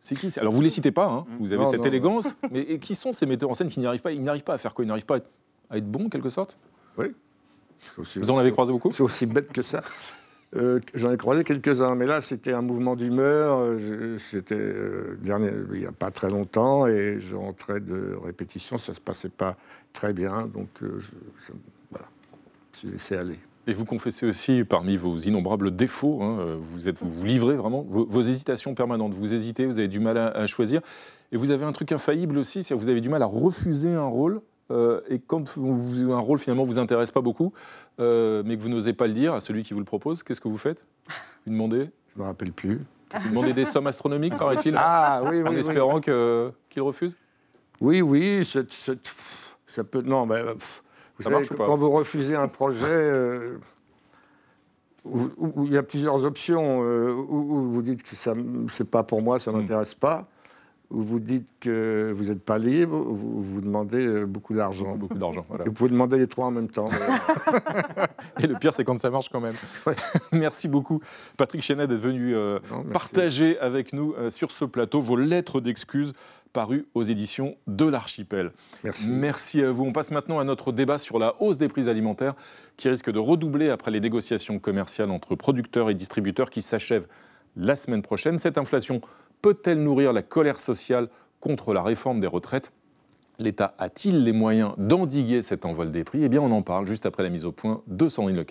C'est 0.00 0.14
qui 0.14 0.38
Alors 0.38 0.52
vous 0.52 0.58
ne 0.58 0.64
les 0.64 0.70
citez 0.70 0.90
pas, 0.90 1.06
hein. 1.06 1.26
vous 1.40 1.54
avez 1.54 1.64
cette 1.64 1.86
élégance, 1.86 2.36
mais 2.50 2.78
qui 2.78 2.94
sont 2.94 3.12
ces 3.12 3.24
metteurs 3.24 3.48
en 3.48 3.54
scène 3.54 3.68
qui 3.68 3.80
n'y 3.80 3.86
arrivent 3.86 4.02
pas? 4.02 4.12
Ils 4.12 4.22
n'arrivent 4.22 4.44
pas 4.44 4.52
à 4.52 4.58
faire 4.58 4.74
quoi? 4.74 4.84
Ils 4.84 4.88
n'arrivent 4.88 5.06
pas 5.06 5.20
à 5.70 5.78
être 5.78 5.90
bons, 5.90 6.06
en 6.06 6.08
quelque 6.10 6.28
sorte? 6.28 6.58
Oui. 6.98 7.06
Vous 7.96 8.30
en 8.30 8.36
avez 8.36 8.50
croisé 8.50 8.70
beaucoup? 8.70 8.92
C'est 8.92 9.02
aussi 9.02 9.24
bête 9.24 9.50
que 9.50 9.62
ça. 9.62 9.82
Euh, 10.56 10.78
j'en 10.94 11.10
ai 11.10 11.16
croisé 11.16 11.42
quelques-uns, 11.42 11.94
mais 11.94 12.06
là, 12.06 12.20
c'était 12.20 12.52
un 12.52 12.62
mouvement 12.62 12.94
d'humeur. 12.94 13.58
Euh, 13.60 14.18
c'était 14.18 14.54
euh, 14.56 15.16
il 15.24 15.80
n'y 15.80 15.86
a 15.86 15.92
pas 15.92 16.10
très 16.10 16.30
longtemps, 16.30 16.86
et 16.86 17.16
je 17.18 17.34
rentrais 17.34 17.80
de 17.80 18.16
répétition, 18.22 18.78
ça 18.78 18.92
ne 18.92 18.96
se 18.96 19.00
passait 19.00 19.28
pas 19.28 19.56
très 19.92 20.12
bien, 20.12 20.46
donc 20.46 20.68
je, 20.80 21.10
voilà, 21.90 22.06
je 22.72 22.78
suis 22.78 22.88
laissé 22.88 23.16
aller. 23.16 23.38
Et 23.66 23.72
vous 23.72 23.84
confessez 23.84 24.26
aussi, 24.26 24.62
parmi 24.62 24.96
vos 24.96 25.16
innombrables 25.16 25.74
défauts, 25.74 26.22
hein, 26.22 26.58
vous, 26.60 26.80
vous, 27.00 27.24
livrez 27.24 27.56
vraiment 27.56 27.82
vos, 27.88 28.22
hésitations 28.22 28.74
permanentes. 28.74 29.14
Vous 29.14 29.32
hésitez, 29.32 29.64
vous 29.64 29.78
avez 29.78 29.88
du 29.88 30.00
mal 30.00 30.18
à, 30.18 30.46
choisir. 30.46 30.82
Et 31.32 31.38
vous 31.38 31.50
avez 31.50 31.64
un 31.64 31.72
truc 31.72 31.90
infaillible 31.90 32.36
aussi, 32.36 32.62
c'est 32.62 32.74
que 32.74 32.78
vous 32.78 32.90
avez 32.90 33.00
du 33.00 33.08
mal 33.08 33.22
à 33.22 33.26
refuser 33.26 33.94
un 33.94 34.04
rôle. 34.04 34.42
Et 35.08 35.18
quand 35.18 35.56
vous, 35.56 36.12
un 36.12 36.18
rôle 36.18 36.38
finalement 36.38 36.64
vous 36.64 36.78
intéresse 36.78 37.10
pas 37.10 37.20
beaucoup, 37.20 37.52
euh, 38.00 38.42
mais 38.44 38.56
que 38.56 38.62
vous 38.62 38.68
n'osez 38.68 38.92
pas 38.92 39.06
le 39.06 39.12
dire 39.12 39.34
à 39.34 39.40
celui 39.40 39.62
qui 39.62 39.74
vous 39.74 39.80
le 39.80 39.86
propose, 39.86 40.22
qu'est-ce 40.22 40.40
que 40.40 40.48
vous 40.48 40.58
faites? 40.58 40.84
Vous 41.46 41.52
demandez? 41.52 41.90
Je 42.14 42.18
ne 42.18 42.22
me 42.22 42.28
rappelle 42.28 42.52
plus. 42.52 42.80
Vous 43.14 43.28
demandez 43.28 43.52
des 43.52 43.64
sommes 43.64 43.86
astronomiques, 43.86 44.36
paraît-il? 44.36 44.74
Ah 44.76 45.22
oui, 45.24 45.42
oui. 45.42 45.48
En 45.48 45.52
espérant 45.52 46.00
qu'il 46.00 46.82
refuse? 46.82 47.16
Oui, 47.80 48.02
oui. 48.02 48.44
ça 49.66 49.84
peut. 49.84 50.02
Non, 50.02 50.26
mais. 50.26 50.42
Vous 51.16 51.30
savez, 51.30 51.46
quand 51.56 51.76
vous 51.76 51.90
refusez 51.90 52.34
un 52.34 52.48
projet. 52.48 52.86
Euh, 52.88 53.58
où, 55.04 55.66
il 55.66 55.72
y 55.72 55.76
a 55.76 55.82
plusieurs 55.82 56.24
options, 56.24 56.82
euh, 56.82 57.12
où, 57.12 57.70
vous 57.70 57.82
dites 57.82 58.02
que 58.02 58.16
ce 58.16 58.30
n'est 58.30 58.88
pas 58.88 59.02
pour 59.02 59.22
moi, 59.22 59.38
ça 59.38 59.50
ne 59.50 59.56
hmm. 59.56 59.60
m'intéresse 59.60 59.94
pas, 59.94 60.26
où 60.94 61.02
vous 61.02 61.18
dites 61.18 61.48
que 61.60 62.12
vous 62.14 62.24
n'êtes 62.24 62.42
pas 62.42 62.58
libre, 62.58 62.96
vous, 62.96 63.42
vous 63.42 63.60
demandez 63.60 64.06
euh, 64.06 64.24
beaucoup 64.24 64.54
d'argent. 64.54 64.96
Beaucoup 64.96 65.18
d'argent, 65.18 65.44
Vous 65.66 65.72
pouvez 65.72 65.90
demander 65.90 66.18
les 66.18 66.28
trois 66.28 66.46
en 66.46 66.50
même 66.50 66.68
temps. 66.68 66.88
Et 68.40 68.46
le 68.46 68.54
pire, 68.54 68.72
c'est 68.72 68.84
quand 68.84 68.98
ça 68.98 69.10
marche 69.10 69.28
quand 69.28 69.40
même. 69.40 69.54
Merci 70.32 70.68
beaucoup, 70.68 71.00
Patrick 71.36 71.62
Chenet, 71.62 71.86
d'être 71.86 71.98
venu 71.98 72.34
euh, 72.34 72.60
partager 72.92 73.58
avec 73.58 73.92
nous 73.92 74.14
euh, 74.14 74.30
sur 74.30 74.50
ce 74.50 74.64
plateau 74.64 75.00
vos 75.00 75.16
lettres 75.16 75.60
d'excuses 75.60 76.12
parues 76.52 76.86
aux 76.94 77.02
éditions 77.02 77.56
de 77.66 77.84
l'Archipel. 77.84 78.52
Merci. 78.84 79.10
Merci 79.10 79.62
à 79.62 79.72
vous. 79.72 79.84
On 79.84 79.92
passe 79.92 80.12
maintenant 80.12 80.38
à 80.38 80.44
notre 80.44 80.70
débat 80.70 80.98
sur 80.98 81.18
la 81.18 81.34
hausse 81.42 81.58
des 81.58 81.68
prix 81.68 81.88
alimentaires 81.88 82.34
qui 82.76 82.88
risque 82.88 83.10
de 83.10 83.18
redoubler 83.18 83.70
après 83.70 83.90
les 83.90 84.00
négociations 84.00 84.60
commerciales 84.60 85.10
entre 85.10 85.34
producteurs 85.34 85.90
et 85.90 85.94
distributeurs 85.94 86.50
qui 86.50 86.62
s'achèvent 86.62 87.08
la 87.56 87.76
semaine 87.76 88.02
prochaine. 88.02 88.38
Cette 88.38 88.58
inflation 88.58 89.00
peut-elle 89.44 89.82
nourrir 89.82 90.14
la 90.14 90.22
colère 90.22 90.58
sociale 90.58 91.10
contre 91.38 91.74
la 91.74 91.82
réforme 91.82 92.18
des 92.18 92.26
retraites? 92.26 92.72
L'État 93.38 93.74
a-t-il 93.76 94.24
les 94.24 94.32
moyens 94.32 94.72
d'endiguer 94.78 95.42
cet 95.42 95.66
envol 95.66 95.92
des 95.92 96.02
prix? 96.02 96.24
Eh 96.24 96.30
bien, 96.30 96.40
on 96.40 96.50
en 96.50 96.62
parle 96.62 96.86
juste 96.86 97.04
après 97.04 97.22
la 97.22 97.28
mise 97.28 97.44
au 97.44 97.52
point 97.52 97.82
de 97.86 98.08
Sandrine 98.08 98.36
Le 98.36 98.44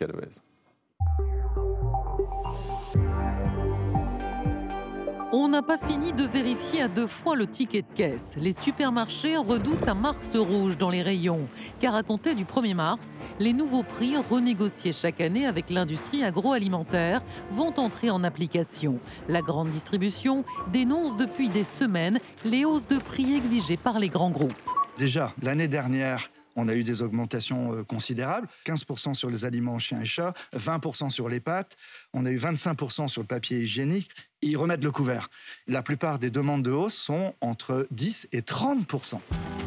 n'a 5.54 5.62
pas 5.62 5.78
fini 5.78 6.14
de 6.14 6.24
vérifier 6.24 6.82
à 6.82 6.88
deux 6.88 7.06
fois 7.06 7.36
le 7.36 7.46
ticket 7.46 7.84
de 7.84 7.92
caisse. 7.92 8.40
Les 8.42 8.54
supermarchés 8.54 9.38
redoutent 9.38 9.88
un 9.88 9.94
mars 9.94 10.36
rouge 10.36 10.80
dans 10.80 10.90
les 10.90 11.04
rayons, 11.04 11.48
car 11.80 11.94
à 11.94 12.02
compter 12.02 12.34
du 12.34 12.44
1er 12.44 12.74
mars, 12.74 13.10
les 13.40 13.54
nouveaux 13.54 13.84
prix 13.84 14.18
renégociés 14.18 14.94
chaque 14.94 15.22
année 15.22 15.46
avec 15.46 15.70
l'industrie 15.70 16.24
agroalimentaire 16.24 17.22
vont 17.52 17.72
entrer 17.78 18.10
en 18.10 18.24
application. 18.24 19.00
La 19.28 19.44
grande 19.44 19.70
distribution 19.70 20.44
dénonce 20.72 21.16
depuis 21.18 21.50
des 21.50 21.64
semaines 21.64 22.20
les 22.46 22.66
hausses 22.66 22.88
de 22.88 22.98
prix 22.98 23.36
exigées 23.36 23.78
par 23.78 24.00
les 24.00 24.10
grands 24.10 24.32
groupes. 24.32 24.54
Déjà, 24.98 25.36
l'année 25.44 25.68
dernière, 25.68 26.32
on 26.56 26.68
a 26.68 26.74
eu 26.74 26.84
des 26.84 27.02
augmentations 27.02 27.74
euh, 27.74 27.84
considérables, 27.84 28.48
15% 28.66 29.14
sur 29.14 29.30
les 29.30 29.46
aliments 29.46 29.80
chiens 29.80 30.02
et 30.02 30.06
chats, 30.06 30.34
20% 30.56 31.10
sur 31.10 31.30
les 31.30 31.40
pâtes, 31.40 31.78
on 32.14 32.26
a 32.26 32.32
eu 32.32 32.38
25% 32.38 33.08
sur 33.08 33.22
le 33.22 33.28
papier 33.28 33.60
hygiénique, 33.60 34.10
ils 34.44 34.58
remettent 34.58 34.84
le 34.84 34.92
couvert. 34.92 35.30
La 35.68 35.82
plupart 35.82 36.20
des 36.20 36.30
demandes 36.30 36.64
de 36.64 36.72
hausse 36.72 36.96
sont 36.96 37.34
entre 37.42 37.88
10 37.92 38.28
et 38.32 38.42
30%. 38.42 39.20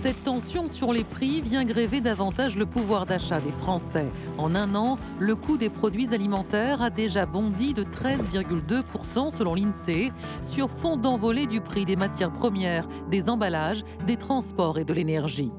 Cette 0.02 0.22
tension 0.22 0.68
sur 0.68 0.92
les 0.92 1.02
prix 1.02 1.40
vient 1.40 1.64
gréver 1.64 2.00
davantage 2.00 2.56
le 2.56 2.66
pouvoir 2.66 3.06
d'achat 3.06 3.40
des 3.40 3.50
Français. 3.50 4.06
En 4.38 4.54
un 4.54 4.74
an, 4.74 4.98
le 5.18 5.34
coût 5.34 5.56
des 5.56 5.70
produits 5.70 6.14
alimentaires 6.14 6.82
a 6.82 6.90
déjà 6.90 7.26
bondi 7.26 7.74
de 7.74 7.82
13,2% 7.82 9.34
selon 9.34 9.54
l'INSEE, 9.54 10.12
sur 10.42 10.70
fond 10.70 10.96
d'envolée 10.96 11.46
du 11.46 11.60
prix 11.60 11.84
des 11.84 11.96
matières 11.96 12.32
premières, 12.32 12.86
des 13.10 13.28
emballages, 13.30 13.82
des 14.06 14.16
transports 14.16 14.78
et 14.78 14.84
de 14.84 14.92
l'énergie. 14.92 15.50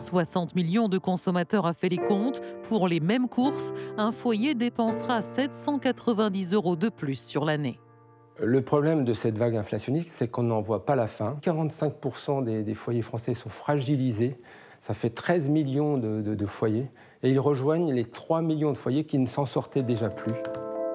60 0.00 0.54
millions 0.54 0.88
de 0.88 0.98
consommateurs 0.98 1.66
a 1.66 1.72
fait 1.72 1.88
les 1.88 1.98
comptes. 1.98 2.40
Pour 2.64 2.88
les 2.88 3.00
mêmes 3.00 3.28
courses, 3.28 3.72
un 3.96 4.12
foyer 4.12 4.54
dépensera 4.54 5.22
790 5.22 6.54
euros 6.54 6.76
de 6.76 6.88
plus 6.88 7.20
sur 7.20 7.44
l'année. 7.44 7.78
Le 8.42 8.62
problème 8.62 9.04
de 9.04 9.12
cette 9.12 9.36
vague 9.36 9.56
inflationniste, 9.56 10.08
c'est 10.12 10.28
qu'on 10.28 10.44
n'en 10.44 10.62
voit 10.62 10.86
pas 10.86 10.96
la 10.96 11.06
fin. 11.06 11.36
45% 11.42 12.64
des, 12.64 12.74
foyers 12.74 13.02
français 13.02 13.34
sont 13.34 13.50
fragilisés. 13.50 14.38
Ça 14.80 14.94
fait 14.94 15.10
13 15.10 15.50
millions 15.50 15.98
de, 15.98 16.22
de 16.22 16.46
foyers. 16.46 16.88
Et 17.22 17.30
ils 17.30 17.40
rejoignent 17.40 17.92
les 17.92 18.04
3 18.04 18.40
millions 18.40 18.72
de 18.72 18.78
foyers 18.78 19.04
qui 19.04 19.18
ne 19.18 19.26
s'en 19.26 19.44
sortaient 19.44 19.82
déjà 19.82 20.08
plus. 20.08 20.32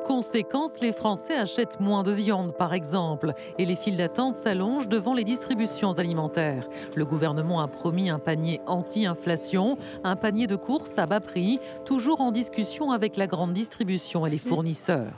Conséquence, 0.05 0.81
les 0.81 0.93
Français 0.93 1.35
achètent 1.35 1.79
moins 1.79 2.03
de 2.03 2.11
viande, 2.11 2.55
par 2.55 2.75
exemple, 2.75 3.33
et 3.57 3.65
les 3.65 3.75
files 3.75 3.97
d'attente 3.97 4.35
s'allongent 4.35 4.87
devant 4.87 5.15
les 5.15 5.23
distributions 5.23 5.97
alimentaires. 5.97 6.69
Le 6.95 7.05
gouvernement 7.05 7.59
a 7.59 7.67
promis 7.67 8.11
un 8.11 8.19
panier 8.19 8.61
anti-inflation, 8.67 9.79
un 10.03 10.15
panier 10.15 10.45
de 10.45 10.55
courses 10.55 10.99
à 10.99 11.07
bas 11.07 11.21
prix, 11.21 11.59
toujours 11.85 12.21
en 12.21 12.31
discussion 12.31 12.91
avec 12.91 13.17
la 13.17 13.25
grande 13.25 13.53
distribution 13.53 14.27
et 14.27 14.29
les 14.29 14.37
fournisseurs. 14.37 15.11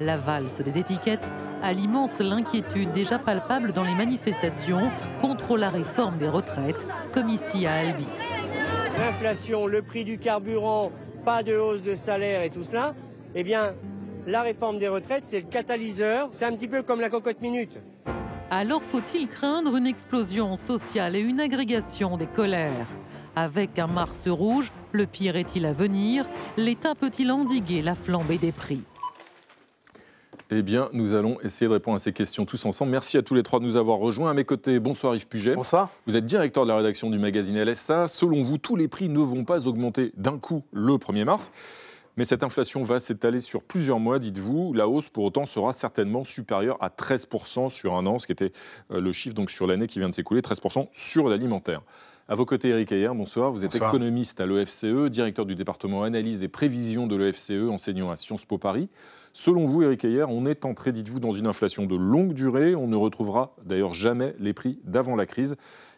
La 0.00 0.16
valse 0.16 0.60
des 0.62 0.78
étiquettes 0.78 1.30
alimente 1.62 2.18
l'inquiétude 2.18 2.90
déjà 2.90 3.20
palpable 3.20 3.70
dans 3.70 3.84
les 3.84 3.94
manifestations 3.94 4.90
contre 5.20 5.56
la 5.56 5.70
réforme 5.70 6.18
des 6.18 6.28
retraites, 6.28 6.88
comme 7.12 7.28
ici 7.28 7.68
à 7.68 7.74
Albi. 7.74 8.08
L'inflation, 8.98 9.68
le 9.68 9.80
prix 9.82 10.04
du 10.04 10.18
carburant, 10.18 10.90
pas 11.24 11.44
de 11.44 11.56
hausse 11.56 11.82
de 11.82 11.94
salaire 11.94 12.42
et 12.42 12.50
tout 12.50 12.64
cela, 12.64 12.94
eh 13.36 13.44
bien, 13.44 13.74
la 14.26 14.42
réforme 14.42 14.78
des 14.78 14.88
retraites, 14.88 15.24
c'est 15.24 15.40
le 15.40 15.46
catalyseur. 15.46 16.28
C'est 16.30 16.44
un 16.44 16.52
petit 16.52 16.68
peu 16.68 16.82
comme 16.82 17.00
la 17.00 17.10
cocotte 17.10 17.40
minute. 17.40 17.78
Alors 18.50 18.82
faut-il 18.82 19.26
craindre 19.26 19.76
une 19.76 19.86
explosion 19.86 20.56
sociale 20.56 21.16
et 21.16 21.20
une 21.20 21.40
agrégation 21.40 22.16
des 22.16 22.26
colères? 22.26 22.88
Avec 23.36 23.78
un 23.78 23.88
Mars 23.88 24.28
rouge, 24.28 24.70
le 24.92 25.06
pire 25.06 25.36
est-il 25.36 25.66
à 25.66 25.72
venir? 25.72 26.26
L'État 26.56 26.94
peut-il 26.94 27.32
endiguer 27.32 27.82
la 27.82 27.94
flambée 27.94 28.38
des 28.38 28.52
prix? 28.52 28.82
Eh 30.50 30.62
bien, 30.62 30.88
nous 30.92 31.14
allons 31.14 31.40
essayer 31.40 31.66
de 31.66 31.72
répondre 31.72 31.96
à 31.96 31.98
ces 31.98 32.12
questions 32.12 32.44
tous 32.44 32.64
ensemble. 32.64 32.92
Merci 32.92 33.16
à 33.16 33.22
tous 33.22 33.34
les 33.34 33.42
trois 33.42 33.58
de 33.58 33.64
nous 33.64 33.76
avoir 33.76 33.98
rejoints. 33.98 34.30
À 34.30 34.34
mes 34.34 34.44
côtés, 34.44 34.78
bonsoir 34.78 35.16
Yves 35.16 35.26
Puget. 35.26 35.56
Bonsoir. 35.56 35.88
Vous 36.06 36.16
êtes 36.16 36.26
directeur 36.26 36.64
de 36.64 36.68
la 36.68 36.76
rédaction 36.76 37.10
du 37.10 37.18
magazine 37.18 37.60
LSA. 37.60 38.06
Selon 38.06 38.42
vous, 38.42 38.58
tous 38.58 38.76
les 38.76 38.86
prix 38.86 39.08
ne 39.08 39.18
vont 39.18 39.44
pas 39.44 39.66
augmenter 39.66 40.12
d'un 40.16 40.38
coup 40.38 40.62
le 40.70 40.92
1er 40.94 41.24
mars? 41.24 41.50
Mais 42.16 42.24
cette 42.24 42.44
inflation 42.44 42.82
va 42.82 43.00
s'étaler 43.00 43.40
sur 43.40 43.62
plusieurs 43.62 43.98
mois, 43.98 44.18
dites-vous. 44.18 44.72
La 44.72 44.88
hausse, 44.88 45.08
pour 45.08 45.24
autant, 45.24 45.46
sera 45.46 45.72
certainement 45.72 46.22
supérieure 46.22 46.76
à 46.80 46.88
13% 46.88 47.68
sur 47.68 47.94
un 47.94 48.06
an, 48.06 48.18
ce 48.18 48.26
qui 48.26 48.32
était 48.32 48.52
euh, 48.92 49.00
le 49.00 49.10
chiffre 49.10 49.34
donc, 49.34 49.50
sur 49.50 49.66
l'année 49.66 49.88
qui 49.88 49.98
vient 49.98 50.08
de 50.08 50.14
s'écouler, 50.14 50.40
13% 50.40 50.88
sur 50.92 51.28
l'alimentaire. 51.28 51.82
À 52.28 52.36
vos 52.36 52.46
côtés, 52.46 52.68
Eric 52.68 52.90
Ayer, 52.92 53.10
bonsoir. 53.14 53.52
Vous 53.52 53.64
êtes 53.64 53.74
économiste 53.74 54.40
à 54.40 54.46
l'OFCE, 54.46 55.10
directeur 55.10 55.44
du 55.44 55.54
département 55.54 56.04
analyse 56.04 56.42
et 56.42 56.48
prévision 56.48 57.06
de 57.06 57.16
l'OFCE, 57.16 57.68
enseignant 57.70 58.10
à 58.10 58.16
Sciences 58.16 58.46
Po 58.46 58.56
Paris. 58.56 58.88
Selon 59.34 59.66
vous, 59.66 59.82
Eric 59.82 60.04
Ayer, 60.04 60.24
on 60.28 60.46
est 60.46 60.64
entré, 60.64 60.92
dites-vous, 60.92 61.20
dans 61.20 61.32
une 61.32 61.46
inflation 61.46 61.84
de 61.84 61.96
longue 61.96 62.32
durée. 62.32 62.76
On 62.76 62.86
ne 62.86 62.96
retrouvera 62.96 63.54
d'ailleurs 63.64 63.92
jamais 63.92 64.34
les 64.38 64.54
prix 64.54 64.78
d'avant 64.84 65.16
la 65.16 65.26
crise. 65.26 65.56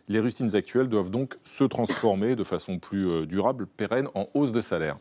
Les 0.08 0.18
rustines 0.18 0.56
actuelles 0.56 0.88
doivent 0.88 1.10
donc 1.10 1.36
se 1.44 1.62
transformer 1.64 2.34
de 2.34 2.44
façon 2.44 2.78
plus 2.78 3.06
euh, 3.08 3.26
durable, 3.26 3.66
pérenne, 3.66 4.08
en 4.14 4.28
hausse 4.34 4.52
de 4.52 4.60
salaire. 4.60 4.98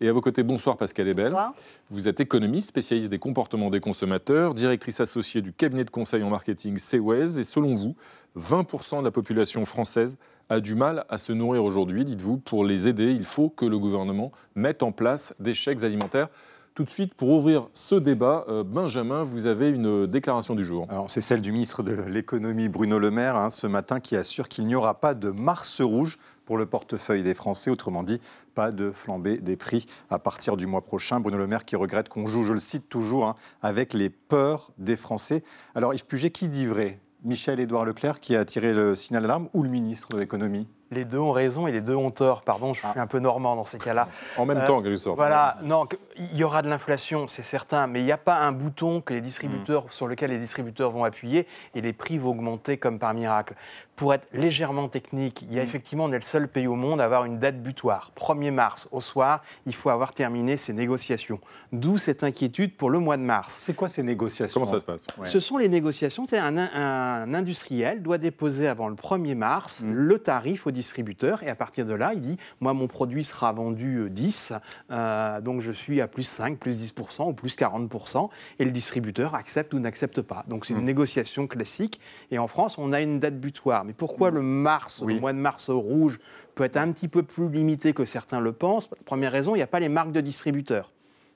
Et 0.00 0.08
à 0.08 0.12
vos 0.12 0.20
côtés, 0.20 0.42
bonsoir 0.42 0.76
Pascal 0.76 1.08
Ebel. 1.08 1.28
Bonsoir. 1.28 1.54
Vous 1.88 2.06
êtes 2.06 2.20
économiste, 2.20 2.68
spécialiste 2.68 3.08
des 3.08 3.18
comportements 3.18 3.70
des 3.70 3.80
consommateurs, 3.80 4.52
directrice 4.52 5.00
associée 5.00 5.40
du 5.40 5.54
cabinet 5.54 5.84
de 5.84 5.90
conseil 5.90 6.22
en 6.22 6.28
marketing 6.28 6.78
CWES. 6.78 7.38
Et 7.38 7.44
selon 7.44 7.74
vous, 7.74 7.96
20% 8.38 8.98
de 8.98 9.04
la 9.04 9.10
population 9.10 9.64
française 9.64 10.18
a 10.50 10.60
du 10.60 10.74
mal 10.74 11.06
à 11.08 11.16
se 11.16 11.32
nourrir 11.32 11.64
aujourd'hui. 11.64 12.04
Dites-vous, 12.04 12.36
pour 12.36 12.62
les 12.64 12.88
aider, 12.88 13.10
il 13.12 13.24
faut 13.24 13.48
que 13.48 13.64
le 13.64 13.78
gouvernement 13.78 14.32
mette 14.54 14.82
en 14.82 14.92
place 14.92 15.34
des 15.40 15.54
chèques 15.54 15.82
alimentaires 15.82 16.28
tout 16.74 16.84
de 16.84 16.90
suite, 16.90 17.14
pour 17.14 17.30
ouvrir 17.30 17.68
ce 17.72 17.94
débat, 17.94 18.44
euh, 18.50 18.62
Benjamin, 18.62 19.22
vous 19.22 19.46
avez 19.46 19.70
une 19.70 20.06
déclaration 20.06 20.54
du 20.54 20.62
jour. 20.62 20.86
c'est 21.08 21.22
celle 21.22 21.40
du 21.40 21.50
ministre 21.50 21.82
de 21.82 21.94
l'économie 21.94 22.68
Bruno 22.68 22.98
Le 22.98 23.10
Maire 23.10 23.34
hein, 23.34 23.48
ce 23.48 23.66
matin 23.66 23.98
qui 23.98 24.14
assure 24.14 24.46
qu'il 24.46 24.66
n'y 24.66 24.74
aura 24.74 25.00
pas 25.00 25.14
de 25.14 25.30
mars 25.30 25.80
rouge 25.80 26.18
pour 26.46 26.56
le 26.56 26.64
portefeuille 26.64 27.22
des 27.22 27.34
Français. 27.34 27.70
Autrement 27.70 28.02
dit, 28.02 28.20
pas 28.54 28.72
de 28.72 28.90
flambée 28.90 29.36
des 29.36 29.56
prix 29.56 29.84
à 30.08 30.18
partir 30.18 30.56
du 30.56 30.66
mois 30.66 30.80
prochain. 30.80 31.20
Bruno 31.20 31.36
Le 31.36 31.46
Maire 31.46 31.66
qui 31.66 31.76
regrette 31.76 32.08
qu'on 32.08 32.26
joue, 32.26 32.44
je 32.44 32.54
le 32.54 32.60
cite 32.60 32.88
toujours, 32.88 33.26
hein, 33.26 33.34
avec 33.60 33.92
les 33.92 34.08
peurs 34.08 34.70
des 34.78 34.96
Français. 34.96 35.44
Alors 35.74 35.92
Yves 35.92 36.06
Puget, 36.06 36.30
qui 36.30 36.48
dit 36.48 36.66
vrai? 36.66 37.00
Michel-Édouard 37.24 37.84
Leclerc 37.84 38.20
qui 38.20 38.36
a 38.36 38.44
tiré 38.44 38.72
le 38.72 38.94
signal 38.94 39.22
d'alarme 39.22 39.48
ou 39.52 39.62
le 39.62 39.68
ministre 39.68 40.08
de 40.10 40.18
l'économie? 40.18 40.68
Les 40.90 41.04
deux 41.04 41.18
ont 41.18 41.32
raison 41.32 41.66
et 41.66 41.72
les 41.72 41.80
deux 41.80 41.94
ont 41.94 42.10
tort. 42.10 42.42
Pardon, 42.42 42.74
je 42.74 42.80
suis 42.80 42.88
ah. 42.94 43.00
un 43.00 43.06
peu 43.06 43.18
normand 43.18 43.56
dans 43.56 43.64
ces 43.64 43.78
cas-là. 43.78 44.08
En 44.36 44.46
même 44.46 44.64
temps, 44.66 44.82
quelque 44.82 44.96
sorte. 44.96 45.16
Voilà, 45.16 45.56
non, 45.62 45.86
il 46.16 46.36
y 46.36 46.44
aura 46.44 46.62
de 46.62 46.68
l'inflation, 46.68 47.26
c'est 47.26 47.42
certain, 47.42 47.86
mais 47.86 48.00
il 48.00 48.04
n'y 48.04 48.12
a 48.12 48.18
pas 48.18 48.38
un 48.38 48.52
bouton 48.52 49.00
que 49.00 49.12
les 49.12 49.20
distributeurs, 49.20 49.86
hmm. 49.86 49.90
sur 49.90 50.06
lequel 50.06 50.30
les 50.30 50.38
distributeurs 50.38 50.90
vont 50.90 51.04
appuyer 51.04 51.46
et 51.74 51.80
les 51.80 51.92
prix 51.92 52.18
vont 52.18 52.30
augmenter 52.30 52.76
comme 52.76 52.98
par 52.98 53.14
miracle. 53.14 53.54
Pour 53.96 54.12
être 54.12 54.28
légèrement 54.32 54.88
technique, 54.88 55.42
il 55.42 55.54
y 55.54 55.58
a 55.58 55.62
hmm. 55.62 55.66
effectivement, 55.66 56.04
on 56.04 56.12
est 56.12 56.16
le 56.16 56.20
seul 56.20 56.48
pays 56.48 56.66
au 56.66 56.76
monde 56.76 57.00
à 57.00 57.04
avoir 57.04 57.24
une 57.24 57.38
date 57.38 57.60
butoir. 57.60 58.12
1er 58.16 58.50
mars 58.50 58.88
au 58.92 59.00
soir, 59.00 59.42
il 59.66 59.74
faut 59.74 59.90
avoir 59.90 60.12
terminé 60.12 60.56
ces 60.56 60.72
négociations. 60.72 61.40
D'où 61.72 61.98
cette 61.98 62.22
inquiétude 62.22 62.76
pour 62.76 62.90
le 62.90 62.98
mois 62.98 63.16
de 63.16 63.22
mars. 63.22 63.62
C'est 63.64 63.74
quoi 63.74 63.88
ces 63.88 64.02
négociations 64.02 64.60
Comment 64.60 64.72
ça 64.72 64.80
se 64.80 64.84
passe? 64.84 65.06
Ce 65.24 65.40
sont 65.40 65.58
les 65.58 65.68
négociations. 65.68 66.26
C'est 66.28 66.38
un, 66.38 66.56
un, 66.56 67.34
industriel 67.34 68.02
doit 68.02 68.18
déposer 68.18 68.68
avant 68.68 68.88
le 68.88 68.94
1er 68.94 69.34
mars 69.34 69.80
hmm. 69.80 69.92
le 69.92 70.18
tarif 70.18 70.66
au 70.66 70.70
distributeur 70.76 71.42
et 71.42 71.48
à 71.48 71.56
partir 71.56 71.86
de 71.86 71.94
là, 71.94 72.12
il 72.14 72.20
dit 72.20 72.36
moi 72.60 72.74
mon 72.74 72.86
produit 72.86 73.24
sera 73.24 73.52
vendu 73.52 74.08
10, 74.08 74.52
euh, 74.52 74.58
euh, 74.92 75.40
donc 75.40 75.60
je 75.60 75.72
suis 75.72 76.00
à 76.00 76.08
plus 76.08 76.22
5, 76.22 76.58
plus 76.58 76.82
10% 76.82 77.28
ou 77.28 77.32
plus 77.32 77.56
40% 77.56 78.28
et 78.58 78.64
le 78.64 78.70
distributeur 78.70 79.34
accepte 79.34 79.74
ou 79.74 79.80
n'accepte 79.80 80.22
pas. 80.22 80.44
Donc 80.48 80.66
c'est 80.66 80.74
une 80.74 80.80
hmm. 80.80 80.84
négociation 80.84 81.46
classique 81.46 82.00
et 82.30 82.38
en 82.38 82.46
France, 82.46 82.78
on 82.78 82.92
a 82.92 83.00
une 83.00 83.18
date 83.18 83.40
butoir. 83.40 83.84
Mais 83.84 83.92
pourquoi 83.92 84.30
le 84.30 84.42
mars, 84.42 85.02
le 85.02 85.18
mois 85.18 85.32
de 85.32 85.38
mars 85.38 85.70
rouge 85.70 86.18
peut 86.54 86.64
être 86.64 86.76
un 86.76 86.92
petit 86.92 87.08
peu 87.08 87.22
plus 87.22 87.48
limité 87.48 87.92
que 87.92 88.04
certains 88.04 88.40
le 88.40 88.52
pensent? 88.52 88.88
Première 89.04 89.32
raison, 89.32 89.54
il 89.54 89.58
n'y 89.58 89.64
a 89.64 89.66
pas 89.66 89.80
les 89.80 89.88
marques 89.88 90.12
de 90.12 90.20
distributeurs. 90.20 90.92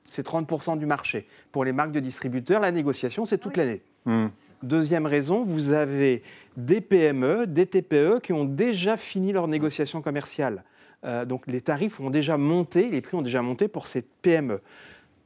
C'est 0.09 0.27
30% 0.27 0.79
du 0.79 0.87
marché. 0.87 1.27
Pour 1.53 1.65
les 1.65 1.73
marques 1.73 1.93
de 1.93 2.01
distributeurs, 2.01 2.61
la 2.61 2.73
négociation, 2.73 3.25
c'est 3.25 3.39
toute 3.39 3.57
l'année. 3.57 3.83
Hmm. 4.05 4.29
Deuxième 4.63 5.07
raison, 5.07 5.43
vous 5.43 5.71
avez 5.71 6.23
des 6.57 6.81
PME, 6.81 7.47
des 7.47 7.67
TPE 7.67 8.21
qui 8.23 8.33
ont 8.33 8.45
déjà 8.45 8.97
fini 8.97 9.33
leur 9.33 9.49
négociation 9.49 10.03
commerciale. 10.03 10.65
Euh, 11.05 11.25
donc 11.25 11.47
les 11.47 11.63
tarifs 11.63 11.99
ont 11.99 12.11
déjà 12.11 12.37
monté, 12.37 12.91
les 12.91 13.01
prix 13.01 13.17
ont 13.17 13.23
déjà 13.23 13.41
monté 13.41 13.69
pour 13.69 13.87
ces 13.87 14.03
PME. 14.03 14.61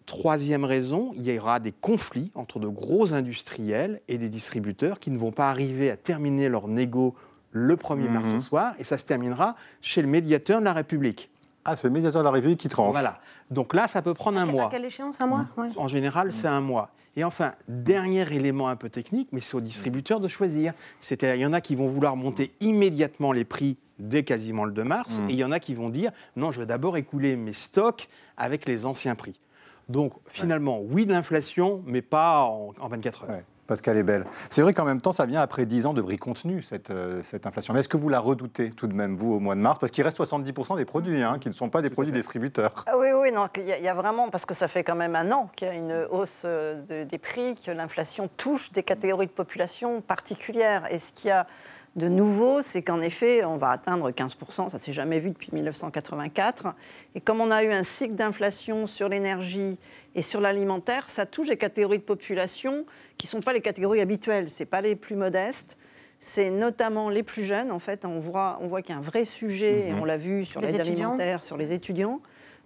Troisième 0.06 0.64
raison, 0.64 1.10
il 1.16 1.22
y 1.22 1.36
aura 1.38 1.58
des 1.58 1.72
conflits 1.72 2.30
entre 2.34 2.60
de 2.60 2.68
gros 2.68 3.12
industriels 3.12 4.00
et 4.06 4.18
des 4.18 4.28
distributeurs 4.28 5.00
qui 5.00 5.10
ne 5.10 5.18
vont 5.18 5.32
pas 5.32 5.50
arriver 5.50 5.90
à 5.90 5.96
terminer 5.96 6.48
leur 6.48 6.68
négo 6.68 7.14
le 7.50 7.76
1er 7.76 8.10
mars 8.10 8.26
au 8.26 8.34
mhm. 8.34 8.40
soir, 8.40 8.74
et 8.78 8.84
ça 8.84 8.98
se 8.98 9.06
terminera 9.06 9.54
chez 9.80 10.02
le 10.02 10.08
médiateur 10.08 10.58
de 10.58 10.64
la 10.64 10.72
République. 10.72 11.30
Ah, 11.64 11.76
c'est 11.76 11.86
le 11.86 11.92
médiateur 11.92 12.20
de 12.20 12.24
la 12.24 12.32
République 12.32 12.58
qui 12.58 12.68
tranche. 12.68 12.92
Voilà. 12.92 13.20
Donc 13.50 13.74
là, 13.74 13.88
ça 13.88 14.02
peut 14.02 14.12
prendre 14.12 14.38
un 14.38 14.46
mois. 14.46 14.66
À 14.66 14.70
quelle 14.70 14.84
échéance 14.84 15.20
Un 15.20 15.26
mois? 15.26 15.46
En 15.76 15.88
général, 15.88 16.32
c'est 16.32 16.48
un 16.48 16.60
mois. 16.60 16.90
Et 17.16 17.24
enfin, 17.24 17.54
dernier 17.68 18.32
élément 18.32 18.68
un 18.68 18.76
peu 18.76 18.88
technique, 18.88 19.28
mais 19.32 19.40
c'est 19.40 19.54
au 19.54 19.60
distributeur 19.60 20.20
de 20.20 20.28
choisir. 20.28 20.74
C'est-à-dire, 21.00 21.36
il 21.36 21.42
y 21.42 21.46
en 21.46 21.52
a 21.52 21.60
qui 21.60 21.76
vont 21.76 21.88
vouloir 21.88 22.16
monter 22.16 22.52
immédiatement 22.60 23.32
les 23.32 23.44
prix 23.44 23.76
dès 23.98 24.24
quasiment 24.24 24.64
le 24.64 24.72
2 24.72 24.84
mars, 24.84 25.18
mm. 25.18 25.30
et 25.30 25.32
il 25.34 25.38
y 25.38 25.44
en 25.44 25.52
a 25.52 25.60
qui 25.60 25.74
vont 25.74 25.88
dire 25.88 26.10
non, 26.36 26.50
je 26.50 26.60
vais 26.60 26.66
d'abord 26.66 26.96
écouler 26.96 27.36
mes 27.36 27.52
stocks 27.52 28.08
avec 28.36 28.66
les 28.66 28.86
anciens 28.86 29.14
prix. 29.14 29.38
Donc 29.88 30.14
finalement, 30.26 30.80
oui 30.80 31.06
de 31.06 31.12
l'inflation, 31.12 31.82
mais 31.86 32.02
pas 32.02 32.44
en, 32.44 32.72
24 32.88 33.24
heures. 33.24 33.40
Pascal 33.66 33.96
est 33.96 34.02
belle. 34.02 34.26
C'est 34.50 34.62
vrai 34.62 34.72
qu'en 34.72 34.84
même 34.84 35.00
temps, 35.00 35.12
ça 35.12 35.26
vient 35.26 35.40
après 35.40 35.66
10 35.66 35.86
ans 35.86 35.94
de 35.94 36.02
bris 36.02 36.18
contenu, 36.18 36.62
cette, 36.62 36.90
euh, 36.90 37.22
cette 37.22 37.46
inflation. 37.46 37.72
Mais 37.72 37.80
est-ce 37.80 37.88
que 37.88 37.96
vous 37.96 38.08
la 38.08 38.20
redoutez 38.20 38.70
tout 38.70 38.86
de 38.86 38.94
même, 38.94 39.16
vous, 39.16 39.32
au 39.32 39.40
mois 39.40 39.54
de 39.54 39.60
mars? 39.60 39.78
Parce 39.78 39.90
qu'il 39.90 40.04
reste 40.04 40.18
70% 40.18 40.76
des 40.76 40.84
produits 40.84 41.22
hein, 41.22 41.38
qui 41.40 41.48
ne 41.48 41.54
sont 41.54 41.70
pas 41.70 41.82
des 41.82 41.90
produits 41.90 42.12
distributeurs. 42.12 42.84
Ah 42.86 42.98
oui, 42.98 43.08
oui, 43.14 43.32
non, 43.32 43.48
il 43.56 43.66
y, 43.66 43.88
a 43.88 43.94
vraiment, 43.94 44.28
parce 44.28 44.46
que 44.46 44.54
ça 44.54 44.68
fait 44.68 44.84
quand 44.84 44.94
même 44.94 45.16
un 45.16 45.30
an 45.32 45.50
qu'il 45.56 45.68
y 45.68 45.70
a 45.70 45.74
une 45.74 46.06
hausse 46.10 46.42
euh, 46.44 47.04
des 47.04 47.18
prix, 47.18 47.54
que 47.54 47.70
l'inflation 47.70 48.28
touche 48.36 48.72
des 48.72 48.82
catégories 48.82 49.26
de 49.26 49.32
population 49.32 50.00
particulières. 50.00 50.92
Et 50.92 50.98
ce 50.98 51.12
qu'il 51.12 51.28
y 51.28 51.32
a 51.32 51.46
de 51.96 52.08
nouveau, 52.08 52.60
c'est 52.60 52.82
qu'en 52.82 53.00
effet, 53.00 53.44
on 53.44 53.56
va 53.56 53.70
atteindre 53.70 54.10
15%, 54.10 54.68
ça 54.68 54.76
ne 54.78 54.82
s'est 54.82 54.92
jamais 54.92 55.20
vu 55.20 55.30
depuis 55.30 55.50
1984. 55.52 56.74
Et 57.14 57.20
comme 57.20 57.40
on 57.40 57.52
a 57.52 57.62
eu 57.62 57.70
un 57.70 57.84
cycle 57.84 58.14
d'inflation 58.14 58.88
sur 58.88 59.08
l'énergie 59.08 59.78
et 60.16 60.22
sur 60.22 60.40
l'alimentaire, 60.40 61.08
ça 61.08 61.24
touche 61.24 61.48
des 61.48 61.56
catégories 61.56 61.98
de 61.98 62.02
population 62.02 62.84
qui 63.16 63.28
ne 63.28 63.30
sont 63.30 63.40
pas 63.40 63.52
les 63.52 63.60
catégories 63.60 64.00
habituelles, 64.00 64.48
ce 64.48 64.64
pas 64.64 64.80
les 64.80 64.96
plus 64.96 65.14
modestes. 65.14 65.78
C'est 66.18 66.50
notamment 66.50 67.10
les 67.10 67.22
plus 67.22 67.44
jeunes, 67.44 67.70
en 67.70 67.78
fait. 67.78 68.04
On 68.04 68.18
voit, 68.18 68.58
on 68.60 68.66
voit 68.66 68.82
qu'il 68.82 68.92
y 68.92 68.96
a 68.96 68.98
un 68.98 69.02
vrai 69.02 69.24
sujet, 69.24 69.88
et 69.88 69.92
mhm. 69.92 70.00
on 70.00 70.04
l'a 70.04 70.16
vu 70.16 70.44
sur 70.44 70.60
l'aide 70.60 70.80
alimentaire, 70.80 71.44
sur 71.44 71.56
les 71.56 71.72
étudiants, 71.72 72.20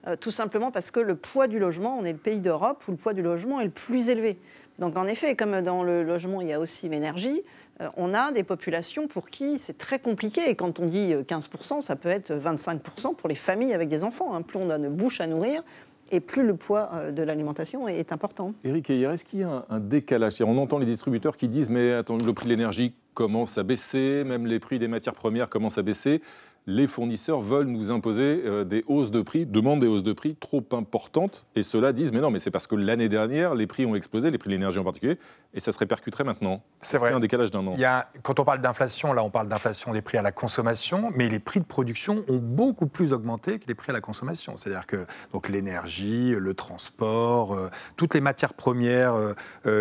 euh, 0.06 0.16
tout 0.16 0.30
simplement 0.30 0.70
parce 0.70 0.90
que 0.90 1.00
le 1.00 1.16
poids 1.16 1.48
du 1.48 1.58
logement, 1.58 1.98
on 1.98 2.04
est 2.04 2.12
le 2.12 2.18
pays 2.18 2.40
d'Europe 2.40 2.82
où 2.88 2.92
le 2.92 2.96
poids 2.96 3.12
du 3.12 3.22
logement 3.22 3.60
est 3.60 3.64
le 3.64 3.70
plus 3.70 4.08
élevé. 4.08 4.38
Donc 4.78 4.96
en 4.96 5.06
effet, 5.06 5.34
comme 5.34 5.60
dans 5.60 5.82
le 5.82 6.02
logement, 6.02 6.40
il 6.40 6.48
y 6.48 6.52
a 6.52 6.60
aussi 6.60 6.88
l'énergie, 6.88 7.42
euh, 7.80 7.88
on 7.96 8.14
a 8.14 8.32
des 8.32 8.44
populations 8.44 9.08
pour 9.08 9.28
qui 9.28 9.58
c'est 9.58 9.76
très 9.76 9.98
compliqué. 9.98 10.48
Et 10.48 10.54
quand 10.54 10.78
on 10.78 10.86
dit 10.86 11.14
15%, 11.14 11.78
euh, 11.78 11.80
ça 11.80 11.96
peut 11.96 12.08
être 12.08 12.32
25% 12.32 13.14
pour 13.14 13.28
les 13.28 13.34
familles 13.34 13.74
avec 13.74 13.88
des 13.88 14.04
enfants. 14.04 14.34
Hein. 14.34 14.42
Plus 14.42 14.58
on 14.58 14.70
a 14.70 14.76
une 14.76 14.88
bouche 14.88 15.20
à 15.20 15.26
nourrir, 15.26 15.62
et 16.10 16.20
plus 16.20 16.46
le 16.46 16.54
poids 16.54 16.90
euh, 16.94 17.12
de 17.12 17.22
l'alimentation 17.22 17.88
est 17.88 18.12
important. 18.12 18.54
Éric 18.64 18.90
est-ce 18.90 19.24
qu'il 19.24 19.40
y 19.40 19.44
a 19.44 19.66
un, 19.68 19.80
décalage? 19.80 20.40
On 20.40 20.56
entend 20.58 20.78
les 20.78 20.86
distributeurs 20.86 21.36
qui 21.36 21.48
disent 21.48 21.70
mais 21.70 21.92
attends, 21.92 22.16
le 22.16 22.32
prix 22.32 22.46
de 22.46 22.50
l'énergie 22.50 22.94
commence 23.14 23.58
à 23.58 23.64
baisser, 23.64 24.22
même 24.24 24.46
les 24.46 24.60
prix 24.60 24.78
des 24.78 24.88
matières 24.88 25.14
premières 25.14 25.48
commencent 25.48 25.78
à 25.78 25.82
baisser. 25.82 26.22
Les 26.70 26.86
fournisseurs 26.86 27.40
veulent 27.40 27.66
nous 27.66 27.90
imposer 27.90 28.42
euh, 28.44 28.62
des 28.62 28.84
hausses 28.88 29.10
de 29.10 29.22
prix, 29.22 29.46
demandent 29.46 29.80
des 29.80 29.86
hausses 29.86 30.02
de 30.02 30.12
prix 30.12 30.36
trop 30.36 30.62
importantes. 30.72 31.46
Et 31.56 31.62
ceux-là 31.62 31.92
disent 31.94 32.12
mais 32.12 32.20
non, 32.20 32.30
mais 32.30 32.40
c'est 32.40 32.50
parce 32.50 32.66
que 32.66 32.74
l'année 32.76 33.08
dernière, 33.08 33.54
les 33.54 33.66
prix 33.66 33.86
ont 33.86 33.94
explosé, 33.94 34.30
les 34.30 34.36
prix 34.36 34.48
de 34.48 34.54
l'énergie 34.54 34.78
en 34.78 34.84
particulier, 34.84 35.16
et 35.54 35.60
ça 35.60 35.72
se 35.72 35.78
répercuterait 35.78 36.24
maintenant. 36.24 36.62
C'est 36.80 36.98
vrai. 36.98 37.12
un 37.14 37.20
décalage 37.20 37.50
d'un 37.50 37.66
an. 37.66 37.72
Il 37.72 37.80
y 37.80 37.86
a, 37.86 38.10
quand 38.22 38.38
on 38.38 38.44
parle 38.44 38.60
d'inflation, 38.60 39.14
là, 39.14 39.24
on 39.24 39.30
parle 39.30 39.48
d'inflation 39.48 39.94
des 39.94 40.02
prix 40.02 40.18
à 40.18 40.22
la 40.22 40.30
consommation, 40.30 41.08
mais 41.16 41.30
les 41.30 41.38
prix 41.38 41.60
de 41.60 41.64
production 41.64 42.22
ont 42.28 42.36
beaucoup 42.36 42.86
plus 42.86 43.14
augmenté 43.14 43.58
que 43.58 43.64
les 43.66 43.74
prix 43.74 43.88
à 43.90 43.94
la 43.94 44.02
consommation. 44.02 44.58
C'est-à-dire 44.58 44.86
que 44.86 45.06
donc 45.32 45.48
l'énergie, 45.48 46.34
le 46.38 46.52
transport, 46.52 47.54
euh, 47.54 47.70
toutes 47.96 48.12
les 48.12 48.20
matières 48.20 48.52
premières, 48.52 49.14
euh, 49.14 49.34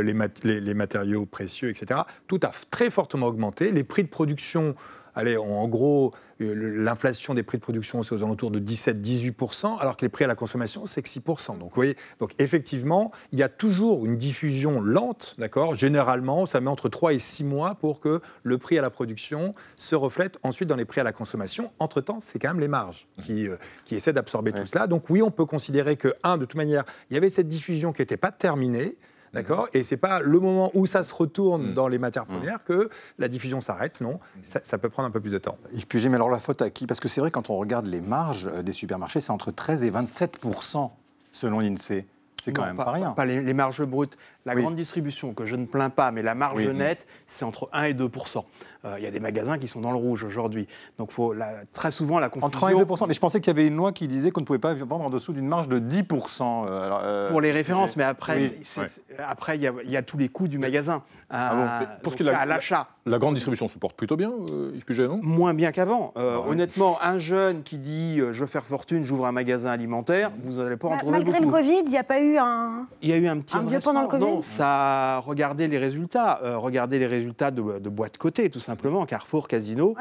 les, 0.03 0.13
mat- 0.13 0.41
les- 0.45 0.61
les 0.61 0.73
matériaux 0.73 1.25
précieux, 1.25 1.69
etc., 1.69 1.99
tout 2.27 2.39
a 2.43 2.51
très 2.71 2.89
fortement 2.89 3.27
augmenté. 3.27 3.71
Les 3.71 3.83
prix 3.83 4.03
de 4.03 4.09
production 4.09 4.73
Allez, 5.17 5.35
en 5.35 5.67
gros, 5.67 6.13
euh, 6.41 6.53
l'inflation 6.77 7.33
des 7.33 7.41
prix 7.41 7.57
de 7.57 7.63
production, 7.63 8.03
c'est 8.03 8.13
aux 8.13 8.23
alentours 8.23 8.51
de 8.51 8.59
17-18%, 8.59 9.79
alors 9.79 9.97
que 9.97 10.05
les 10.05 10.09
prix 10.09 10.25
à 10.25 10.27
la 10.27 10.35
consommation, 10.35 10.85
c'est 10.85 11.01
que 11.01 11.09
6%. 11.09 11.57
Donc, 11.57 11.69
vous 11.69 11.75
voyez, 11.75 11.97
donc 12.19 12.35
effectivement, 12.37 13.11
il 13.31 13.39
y 13.39 13.43
a 13.43 13.49
toujours 13.49 14.05
une 14.05 14.15
diffusion 14.15 14.79
lente, 14.79 15.33
d'accord? 15.39 15.73
Généralement, 15.73 16.45
ça 16.45 16.61
met 16.61 16.69
entre 16.69 16.87
3 16.87 17.13
et 17.13 17.19
6 17.19 17.45
mois 17.45 17.73
pour 17.73 17.99
que 17.99 18.21
le 18.43 18.57
prix 18.59 18.77
à 18.77 18.83
la 18.83 18.91
production 18.91 19.55
se 19.75 19.95
reflète 19.95 20.37
ensuite 20.43 20.69
dans 20.69 20.75
les 20.75 20.85
prix 20.85 21.01
à 21.01 21.03
la 21.03 21.13
consommation. 21.13 21.71
Entre-temps, 21.79 22.19
c'est 22.21 22.37
quand 22.37 22.49
même 22.49 22.59
les 22.59 22.67
marges 22.67 23.07
qui, 23.25 23.47
euh, 23.47 23.57
qui 23.85 23.95
essaient 23.95 24.13
d'absorber 24.13 24.51
tout 24.51 24.67
cela. 24.67 24.85
Donc, 24.85 25.09
oui, 25.09 25.23
on 25.23 25.31
peut 25.31 25.47
considérer 25.47 25.97
que, 25.97 26.13
un, 26.21 26.37
de 26.37 26.45
toute 26.45 26.57
manière, 26.57 26.83
il 27.09 27.15
y 27.15 27.17
avait 27.17 27.31
cette 27.31 27.47
diffusion 27.47 27.91
qui 27.91 28.03
n'était 28.03 28.17
pas 28.17 28.31
terminée. 28.31 28.97
D'accord? 29.33 29.67
Et 29.73 29.83
c'est 29.83 29.97
pas 29.97 30.19
le 30.19 30.39
moment 30.39 30.71
où 30.73 30.85
ça 30.85 31.03
se 31.03 31.13
retourne 31.13 31.73
dans 31.73 31.87
les 31.87 31.97
matières 31.99 32.25
premières 32.25 32.63
que 32.63 32.89
la 33.19 33.27
diffusion 33.27 33.61
s'arrête. 33.61 34.01
Non, 34.01 34.19
ça, 34.43 34.59
ça 34.63 34.77
peut 34.77 34.89
prendre 34.89 35.07
un 35.07 35.11
peu 35.11 35.19
plus 35.21 35.31
de 35.31 35.37
temps. 35.37 35.57
Yves 35.73 35.87
Puget, 35.87 36.09
mais 36.09 36.15
alors 36.15 36.29
la 36.29 36.39
faute 36.39 36.61
à 36.61 36.69
qui? 36.69 36.87
Parce 36.87 36.99
que 36.99 37.07
c'est 37.07 37.21
vrai, 37.21 37.31
quand 37.31 37.49
on 37.49 37.57
regarde 37.57 37.85
les 37.87 38.01
marges 38.01 38.49
euh, 38.51 38.61
des 38.63 38.71
supermarchés, 38.73 39.21
c'est 39.21 39.31
entre 39.31 39.51
13 39.51 39.83
et 39.83 39.91
27% 39.91 40.89
selon 41.33 41.59
l'INSEE. 41.59 42.05
C'est 42.43 42.53
quand 42.53 42.61
Non, 42.61 42.67
même 42.67 42.77
pas, 42.77 42.91
rien. 42.91 43.11
Pas 43.11 43.25
les, 43.25 43.41
les 43.41 43.53
marges 43.53 43.83
brutes. 43.83 44.17
La 44.47 44.55
Oui. 44.55 44.61
grande 44.63 44.75
distribution, 44.75 45.33
que 45.33 45.45
je 45.45 45.55
ne 45.55 45.65
plains 45.65 45.89
pas, 45.89 46.11
mais 46.11 46.21
la 46.23 46.33
marge 46.33 46.55
Oui. 46.57 46.73
nette, 46.73 47.05
c'est 47.27 47.43
entre 47.45 47.69
1 47.73 47.83
et 47.83 47.93
2% 47.93 48.45
Euh, 48.85 48.95
Il 48.99 49.03
y 49.03 49.07
a 49.07 49.11
des 49.11 49.19
magasins 49.19 49.57
qui 49.57 49.67
sont 49.67 49.81
dans 49.81 49.89
le 49.91 49.97
rouge 49.97 50.23
aujourd'hui. 50.23 50.67
Donc, 50.99 51.11
faut, 51.11 51.33
la- 51.33 51.65
très 51.73 51.89
souvent, 51.91 52.19
la 52.19 52.29
confusion... 52.29 52.45
Entre 52.47 52.63
1 52.63 52.69
et 52.69 52.75
2 52.85 52.85
Mais 53.07 53.13
je 53.15 53.19
pensais 53.19 53.41
qu'il 53.41 53.47
y 53.47 53.55
avait 53.55 53.65
une 53.67 53.75
loi 53.75 53.91
qui 53.91 54.07
disait 54.07 54.29
qu'on 54.31 54.41
ne 54.41 54.45
pouvait 54.45 54.59
pas 54.59 54.75
vendre 54.75 55.03
en 55.05 55.09
dessous 55.09 55.33
d'une 55.33 55.47
marge 55.47 55.67
de 55.67 55.79
10 55.79 56.03
euh, 56.39 56.85
alors, 56.85 57.01
euh, 57.03 57.29
Pour 57.29 57.41
les 57.41 57.51
références, 57.51 57.97
mais 57.97 58.03
après, 58.03 58.37
Ouais. 58.37 58.59
c'est- 58.61 58.81
après 59.27 59.57
il 59.57 59.63
y, 59.63 59.67
a- 59.67 59.73
il 59.83 59.89
y 59.89 59.97
a 59.97 60.03
tous 60.03 60.17
les 60.17 60.29
coûts 60.29 60.47
du 60.47 60.59
magasin. 60.59 61.01
Ah 61.29 61.79
bon, 61.81 61.87
pour 62.03 62.13
ce 62.13 62.17
qui 62.17 62.23
est 62.23 62.29
à 62.29 62.45
l'achat. 62.45 62.87
La 63.05 63.17
grande 63.19 63.33
distribution 63.33 63.67
se 63.67 63.77
porte 63.77 63.97
plutôt 63.97 64.15
bien, 64.15 64.31
euh, 64.31 64.71
Yves 64.75 64.85
Puget, 64.85 65.07
non? 65.09 65.19
Moins 65.23 65.53
bien 65.53 65.71
qu'avant. 65.73 66.13
Euh, 66.17 66.35
Ah 66.37 66.41
ouais. 66.41 66.51
Honnêtement, 66.51 66.97
un 67.01 67.19
jeune 67.19 67.63
qui 67.63 67.77
dit 67.79 68.19
euh, 68.21 68.31
je 68.31 68.41
veux 68.41 68.47
faire 68.47 68.63
fortune, 68.63 69.03
j'ouvre 69.03 69.25
un 69.25 69.31
magasin 69.33 69.71
alimentaire, 69.71 70.31
vous 70.43 70.61
n'allez 70.63 70.77
pas 70.77 70.87
en 70.89 70.97
trouver 70.97 71.11
Malgré 71.13 71.39
beaucoup. 71.41 71.45
le 71.45 71.51
Covid, 71.63 71.81
il 71.85 71.89
n'y 71.89 71.97
a 71.97 72.03
pas 72.05 72.21
eu 72.21 72.37
un. 72.37 72.85
Il 73.01 73.09
y 73.09 73.13
a 73.13 73.17
eu 73.17 73.27
un 73.27 73.39
petit 73.39 73.57
Un 73.57 73.63
vieux 73.63 73.79
pendant 73.83 74.03
le. 74.03 74.07
Covid? 74.07 74.23
Non, 74.25 74.36
ça. 74.41 75.19
Regardez 75.19 75.67
les 75.67 75.77
résultats. 75.77 76.39
Euh, 76.43 76.57
regardez 76.57 76.99
les 76.99 77.07
résultats 77.07 77.51
de, 77.51 77.79
de 77.79 77.89
boîtes 77.89 78.17
cotées, 78.17 78.49
tout 78.49 78.59
simplement. 78.59 79.05
Carrefour, 79.05 79.47
Casino. 79.47 79.95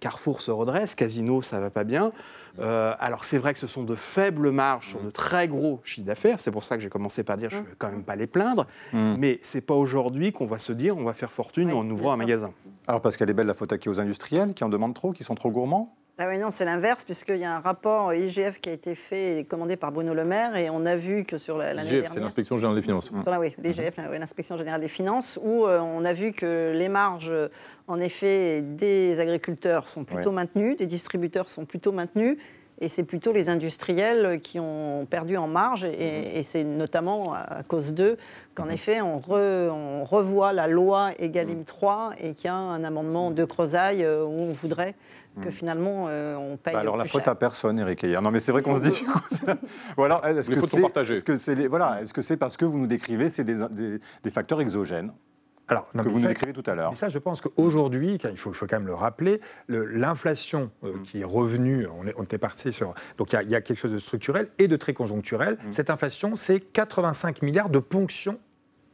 Carrefour 0.00 0.40
se 0.40 0.50
redresse, 0.50 0.96
Casino, 0.96 1.42
ça 1.42 1.60
va 1.60 1.70
pas 1.70 1.84
bien. 1.84 2.10
Euh, 2.58 2.94
alors 2.98 3.24
c'est 3.24 3.38
vrai 3.38 3.52
que 3.52 3.58
ce 3.60 3.68
sont 3.68 3.84
de 3.84 3.94
faibles 3.94 4.50
marges 4.50 4.88
sur 4.88 5.00
de 5.00 5.10
très 5.10 5.46
gros 5.46 5.80
chiffres 5.84 6.06
d'affaires. 6.06 6.40
C'est 6.40 6.50
pour 6.50 6.64
ça 6.64 6.76
que 6.76 6.82
j'ai 6.82 6.88
commencé 6.88 7.22
par 7.22 7.36
dire 7.36 7.50
je 7.50 7.58
ne 7.58 7.62
vais 7.62 7.74
quand 7.78 7.90
même 7.90 8.02
pas 8.02 8.16
les 8.16 8.26
plaindre. 8.26 8.66
Mais 8.92 9.38
c'est 9.42 9.60
pas 9.60 9.74
aujourd'hui 9.74 10.32
qu'on 10.32 10.46
va 10.46 10.58
se 10.58 10.72
dire 10.72 10.96
on 10.96 11.04
va 11.04 11.14
faire 11.14 11.30
fortune 11.30 11.72
en 11.72 11.88
ouvrant 11.88 12.12
un 12.12 12.16
magasin. 12.16 12.50
Alors 12.88 13.00
Pascal 13.00 13.30
est 13.30 13.34
belle, 13.34 13.46
la 13.46 13.54
faute 13.54 13.72
à 13.72 13.78
qui? 13.78 13.88
Aux 13.88 14.00
industriels 14.00 14.54
qui 14.54 14.64
en 14.64 14.68
demandent 14.68 14.94
trop, 14.94 15.12
qui 15.12 15.22
sont 15.22 15.36
trop 15.36 15.50
gourmands? 15.50 15.94
Ah 16.18 16.28
oui, 16.28 16.38
non, 16.38 16.50
c'est 16.50 16.64
l'inverse, 16.64 17.04
puisqu'il 17.04 17.36
y 17.36 17.44
a 17.44 17.54
un 17.56 17.60
rapport 17.60 18.14
IGF 18.14 18.58
qui 18.58 18.70
a 18.70 18.72
été 18.72 18.94
fait 18.94 19.38
et 19.40 19.44
commandé 19.44 19.76
par 19.76 19.92
Bruno 19.92 20.14
Le 20.14 20.24
Maire, 20.24 20.56
et 20.56 20.70
on 20.70 20.86
a 20.86 20.96
vu 20.96 21.24
que 21.24 21.36
sur 21.36 21.58
la- 21.58 21.74
l'année 21.74 21.88
IGF, 21.90 21.96
c'est 21.96 22.02
dernière... 22.04 22.22
l'inspection 22.22 22.56
générale 22.56 22.76
des 22.76 22.82
finances. 22.82 23.12
Sur 23.22 23.30
la- 23.30 23.38
oui, 23.38 23.54
l'IGF, 23.62 23.98
la- 23.98 24.10
oui, 24.10 24.18
l'inspection 24.18 24.56
générale 24.56 24.80
des 24.80 24.88
finances, 24.88 25.38
où 25.42 25.66
euh, 25.66 25.78
on 25.78 26.06
a 26.06 26.14
vu 26.14 26.32
que 26.32 26.72
les 26.74 26.88
marges, 26.88 27.30
en 27.86 28.00
effet, 28.00 28.62
des 28.62 29.20
agriculteurs 29.20 29.88
sont 29.88 30.04
plutôt 30.04 30.30
Ouais. 30.30 30.36
maintenues, 30.36 30.74
des 30.74 30.86
distributeurs 30.86 31.50
sont 31.50 31.66
plutôt 31.66 31.92
maintenus, 31.92 32.38
et 32.80 32.88
c'est 32.88 33.04
plutôt 33.04 33.32
les 33.32 33.50
industriels 33.50 34.40
qui 34.42 34.58
ont 34.58 35.06
perdu 35.10 35.36
en 35.36 35.48
marge, 35.48 35.84
et, 35.84 36.38
et 36.38 36.42
c'est 36.42 36.64
notamment 36.64 37.34
à 37.34 37.62
cause 37.68 37.92
d'eux 37.92 38.16
qu'en 38.54 38.70
effet, 38.70 39.02
on, 39.02 39.18
re- 39.18 39.68
on 39.70 40.04
revoit 40.04 40.54
la 40.54 40.66
loi 40.66 41.10
Egalim 41.18 41.64
3 41.64 42.12
et 42.22 42.32
qu'il 42.32 42.46
y 42.46 42.48
a 42.48 42.54
un 42.54 42.84
amendement 42.84 43.30
de 43.30 43.44
Creusade 43.44 43.98
euh, 44.00 44.24
où 44.24 44.30
on 44.44 44.52
voudrait 44.52 44.94
que 45.42 45.50
finalement 45.50 46.06
euh, 46.08 46.36
on 46.36 46.56
paye 46.56 46.72
Bah 46.74 46.80
alors 46.80 46.96
la 46.96 47.04
faute 47.04 47.24
cher. 47.24 47.32
à 47.32 47.34
personne, 47.34 47.78
Eric 47.78 48.02
Ayer. 48.04 48.20
Non 48.22 48.30
mais 48.30 48.40
c'est 48.40 48.52
vrai 48.52 48.62
qu'on 48.62 48.74
se 48.76 48.80
dit 48.80 48.90
du 48.90 49.04
coup. 49.06 49.20
alors, 50.02 50.24
est-ce 50.26 50.48
Les 50.50 50.54
que 50.56 50.60
fautes 50.60 50.70
sont 50.70 50.76
c'est 50.76 50.82
partagées. 50.82 51.14
est-ce 51.14 51.24
que 51.24 51.36
c'est 51.36 51.54
les- 51.54 51.68
voilà, 51.68 52.00
est-ce 52.02 52.12
que 52.14 52.22
c'est 52.22 52.36
parce 52.36 52.56
que 52.56 52.64
vous 52.64 52.78
nous 52.78 52.86
décrivez 52.86 53.28
c'est 53.28 53.44
des, 53.44 53.56
des- 53.70 53.98
des 54.22 54.30
facteurs 54.30 54.60
exogènes 54.60 55.12
Alors, 55.68 55.88
non, 55.94 56.04
que 56.04 56.08
vous 56.08 56.20
nous 56.20 56.28
décrivez 56.28 56.52
tout 56.52 56.62
à 56.66 56.74
l'heure. 56.74 56.90
Mais 56.90 56.96
ça, 56.96 57.08
je 57.08 57.18
pense 57.18 57.40
qu'aujourd'hui, 57.40 58.18
il 58.22 58.36
faut, 58.38 58.50
il 58.50 58.54
faut 58.54 58.66
quand 58.66 58.76
même 58.78 58.86
le 58.86 58.94
rappeler, 58.94 59.40
le- 59.66 59.84
l'inflation 59.84 60.70
euh, 60.84 60.92
qui 61.04 61.20
est 61.20 61.24
revenue, 61.24 61.86
on, 61.98 62.06
est- 62.06 62.14
on 62.16 62.22
était 62.22 62.38
parti 62.38 62.72
sur. 62.72 62.94
Donc 63.18 63.32
il 63.32 63.34
y 63.34 63.38
a- 63.38 63.42
il 63.42 63.50
y, 63.50 63.54
a 63.54 63.60
quelque 63.60 63.78
chose 63.78 63.92
de 63.92 63.98
structurel 63.98 64.48
et 64.58 64.68
de 64.68 64.76
très 64.76 64.94
conjoncturel. 64.94 65.58
Cette 65.70 65.90
inflation, 65.90 66.36
c'est 66.36 66.60
85 66.60 67.42
milliards 67.42 67.68
de 67.70 67.78
ponctions 67.80 68.38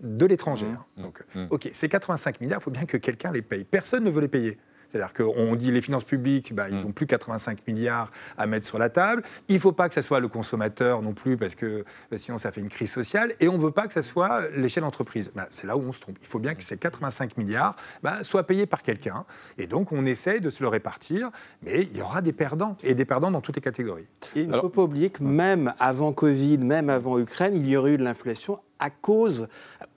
de 0.01 0.27
l'étranger. 0.27 0.67
Donc, 0.97 1.23
OK, 1.51 1.71
ces 1.73 1.89
85 1.89 2.41
milliards, 2.41 2.59
il 2.61 2.65
faut 2.65 2.71
bien 2.73 2.87
que 2.87 2.97
quelqu'un 2.97 3.31
les 3.31 3.43
paye. 3.43 3.63
Personne 3.63 4.03
ne 4.03 4.11
veut 4.11 4.21
les 4.21 4.27
payer. 4.29 4.59
C'est-à-dire 4.93 5.13
qu'on 5.15 5.57
dit 5.57 5.73
les 5.73 5.81
finances 5.81 6.05
publiques, 6.05 6.55
bah, 6.55 6.69
ils 6.69 6.77
n'ont 6.77 6.93
plus 6.93 7.07
85 7.07 7.67
milliards 7.67 8.13
à 8.37 8.47
mettre 8.47 8.67
sur 8.67 8.79
la 8.79 8.91
table. 8.91 9.23
Il 9.49 9.55
ne 9.55 9.61
faut 9.61 9.73
pas 9.73 9.89
que 9.89 9.95
ce 9.95 10.03
soit 10.03 10.21
le 10.21 10.29
consommateur 10.29 11.01
non 11.01 11.15
plus, 11.15 11.37
parce 11.37 11.55
que 11.55 11.85
euh, 12.13 12.17
sinon 12.17 12.39
ça 12.39 12.53
fait 12.53 12.61
une 12.61 12.69
crise 12.69 12.93
sociale. 12.93 13.35
Et 13.41 13.49
on 13.49 13.57
ne 13.57 13.63
veut 13.63 13.71
pas 13.71 13.87
que 13.87 13.95
ce 13.95 14.03
soit 14.03 14.49
l'échelle 14.55 14.83
d'entreprise. 14.83 15.33
Bah, 15.35 15.47
c'est 15.51 15.67
là 15.67 15.77
où 15.77 15.81
on 15.81 15.93
se 15.93 16.01
trompe. 16.01 16.19
Il 16.21 16.27
faut 16.27 16.39
bien 16.39 16.55
que 16.55 16.63
ces 16.63 16.77
85 16.77 17.39
milliards 17.39 17.77
bah, 18.03 18.23
soient 18.23 18.47
payés 18.47 18.67
par 18.67 18.83
quelqu'un. 18.83 19.25
Et 19.57 19.67
donc 19.67 19.93
on 19.93 20.05
essaie 20.05 20.41
de 20.41 20.51
se 20.51 20.63
le 20.63 20.69
répartir, 20.69 21.31
mais 21.63 21.83
il 21.83 21.97
y 21.97 22.03
aura 22.03 22.21
des 22.21 22.33
perdants, 22.33 22.77
et 22.83 22.95
des 22.95 23.05
perdants 23.05 23.31
dans 23.31 23.41
toutes 23.41 23.57
les 23.57 23.63
catégories. 23.63 24.07
Et 24.37 24.43
il 24.43 24.49
ne 24.49 24.59
faut 24.59 24.69
pas 24.69 24.83
oublier 24.83 25.11
que 25.11 25.23
même 25.23 25.73
avant 25.79 26.13
Covid, 26.13 26.59
même 26.59 26.91
avant 26.91 27.19
Ukraine, 27.19 27.55
il 27.55 27.69
y 27.69 27.77
aurait 27.77 27.93
eu 27.93 27.99
de 27.99 28.05
l'inflation 28.05 28.61
à 28.83 28.91
cause, 28.91 29.47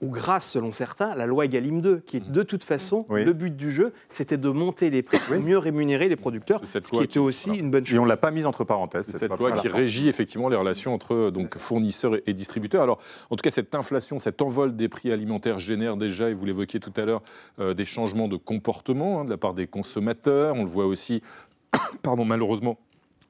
ou 0.00 0.10
grâce 0.10 0.48
selon 0.48 0.70
certains, 0.70 1.08
à 1.08 1.16
la 1.16 1.26
loi 1.26 1.44
Egalim 1.44 1.80
2, 1.80 1.98
qui 2.06 2.18
est 2.18 2.30
de 2.30 2.42
toute 2.44 2.62
façon, 2.62 3.04
le 3.10 3.32
but 3.32 3.54
du 3.54 3.72
jeu, 3.72 3.92
c'était 4.08 4.36
de 4.36 4.48
monter 4.48 4.90
les 4.90 5.02
prix 5.02 5.18
pour 5.18 5.40
mieux 5.40 5.58
rémunérer 5.58 6.08
les 6.08 6.14
producteurs, 6.14 6.60
ce 6.64 6.78
qui 6.78 7.02
était 7.02 7.18
aussi 7.18 7.50
une 7.56 7.72
bonne 7.72 7.84
chose. 7.84 7.96
Et 7.96 7.98
on 7.98 8.04
l'a 8.04 8.16
pas 8.16 8.30
mise 8.30 8.46
entre 8.46 8.62
parenthèses. 8.62 9.06
Cette 9.06 9.36
loi 9.36 9.52
qui 9.52 9.68
régit 9.68 10.08
effectivement 10.08 10.48
les 10.48 10.56
relations 10.56 10.94
entre 10.94 11.30
donc, 11.30 11.58
fournisseurs 11.58 12.14
et, 12.14 12.22
et 12.28 12.32
distributeurs. 12.32 12.82
Alors, 12.82 13.00
en 13.30 13.36
tout 13.36 13.42
cas, 13.42 13.50
cette 13.50 13.74
inflation, 13.74 14.20
cet 14.20 14.40
envol 14.40 14.76
des 14.76 14.88
prix 14.88 15.10
alimentaires 15.10 15.58
génère 15.58 15.96
déjà, 15.96 16.30
et 16.30 16.34
vous 16.34 16.44
l'évoquiez 16.44 16.78
tout 16.78 16.92
à 16.96 17.04
l'heure, 17.04 17.22
euh, 17.58 17.74
des 17.74 17.84
changements 17.84 18.28
de 18.28 18.36
comportement 18.36 19.20
hein, 19.20 19.24
de 19.24 19.30
la 19.30 19.36
part 19.36 19.54
des 19.54 19.66
consommateurs. 19.66 20.54
On 20.54 20.62
le 20.62 20.68
voit 20.68 20.86
aussi, 20.86 21.22
pardon, 22.02 22.24
malheureusement, 22.24 22.78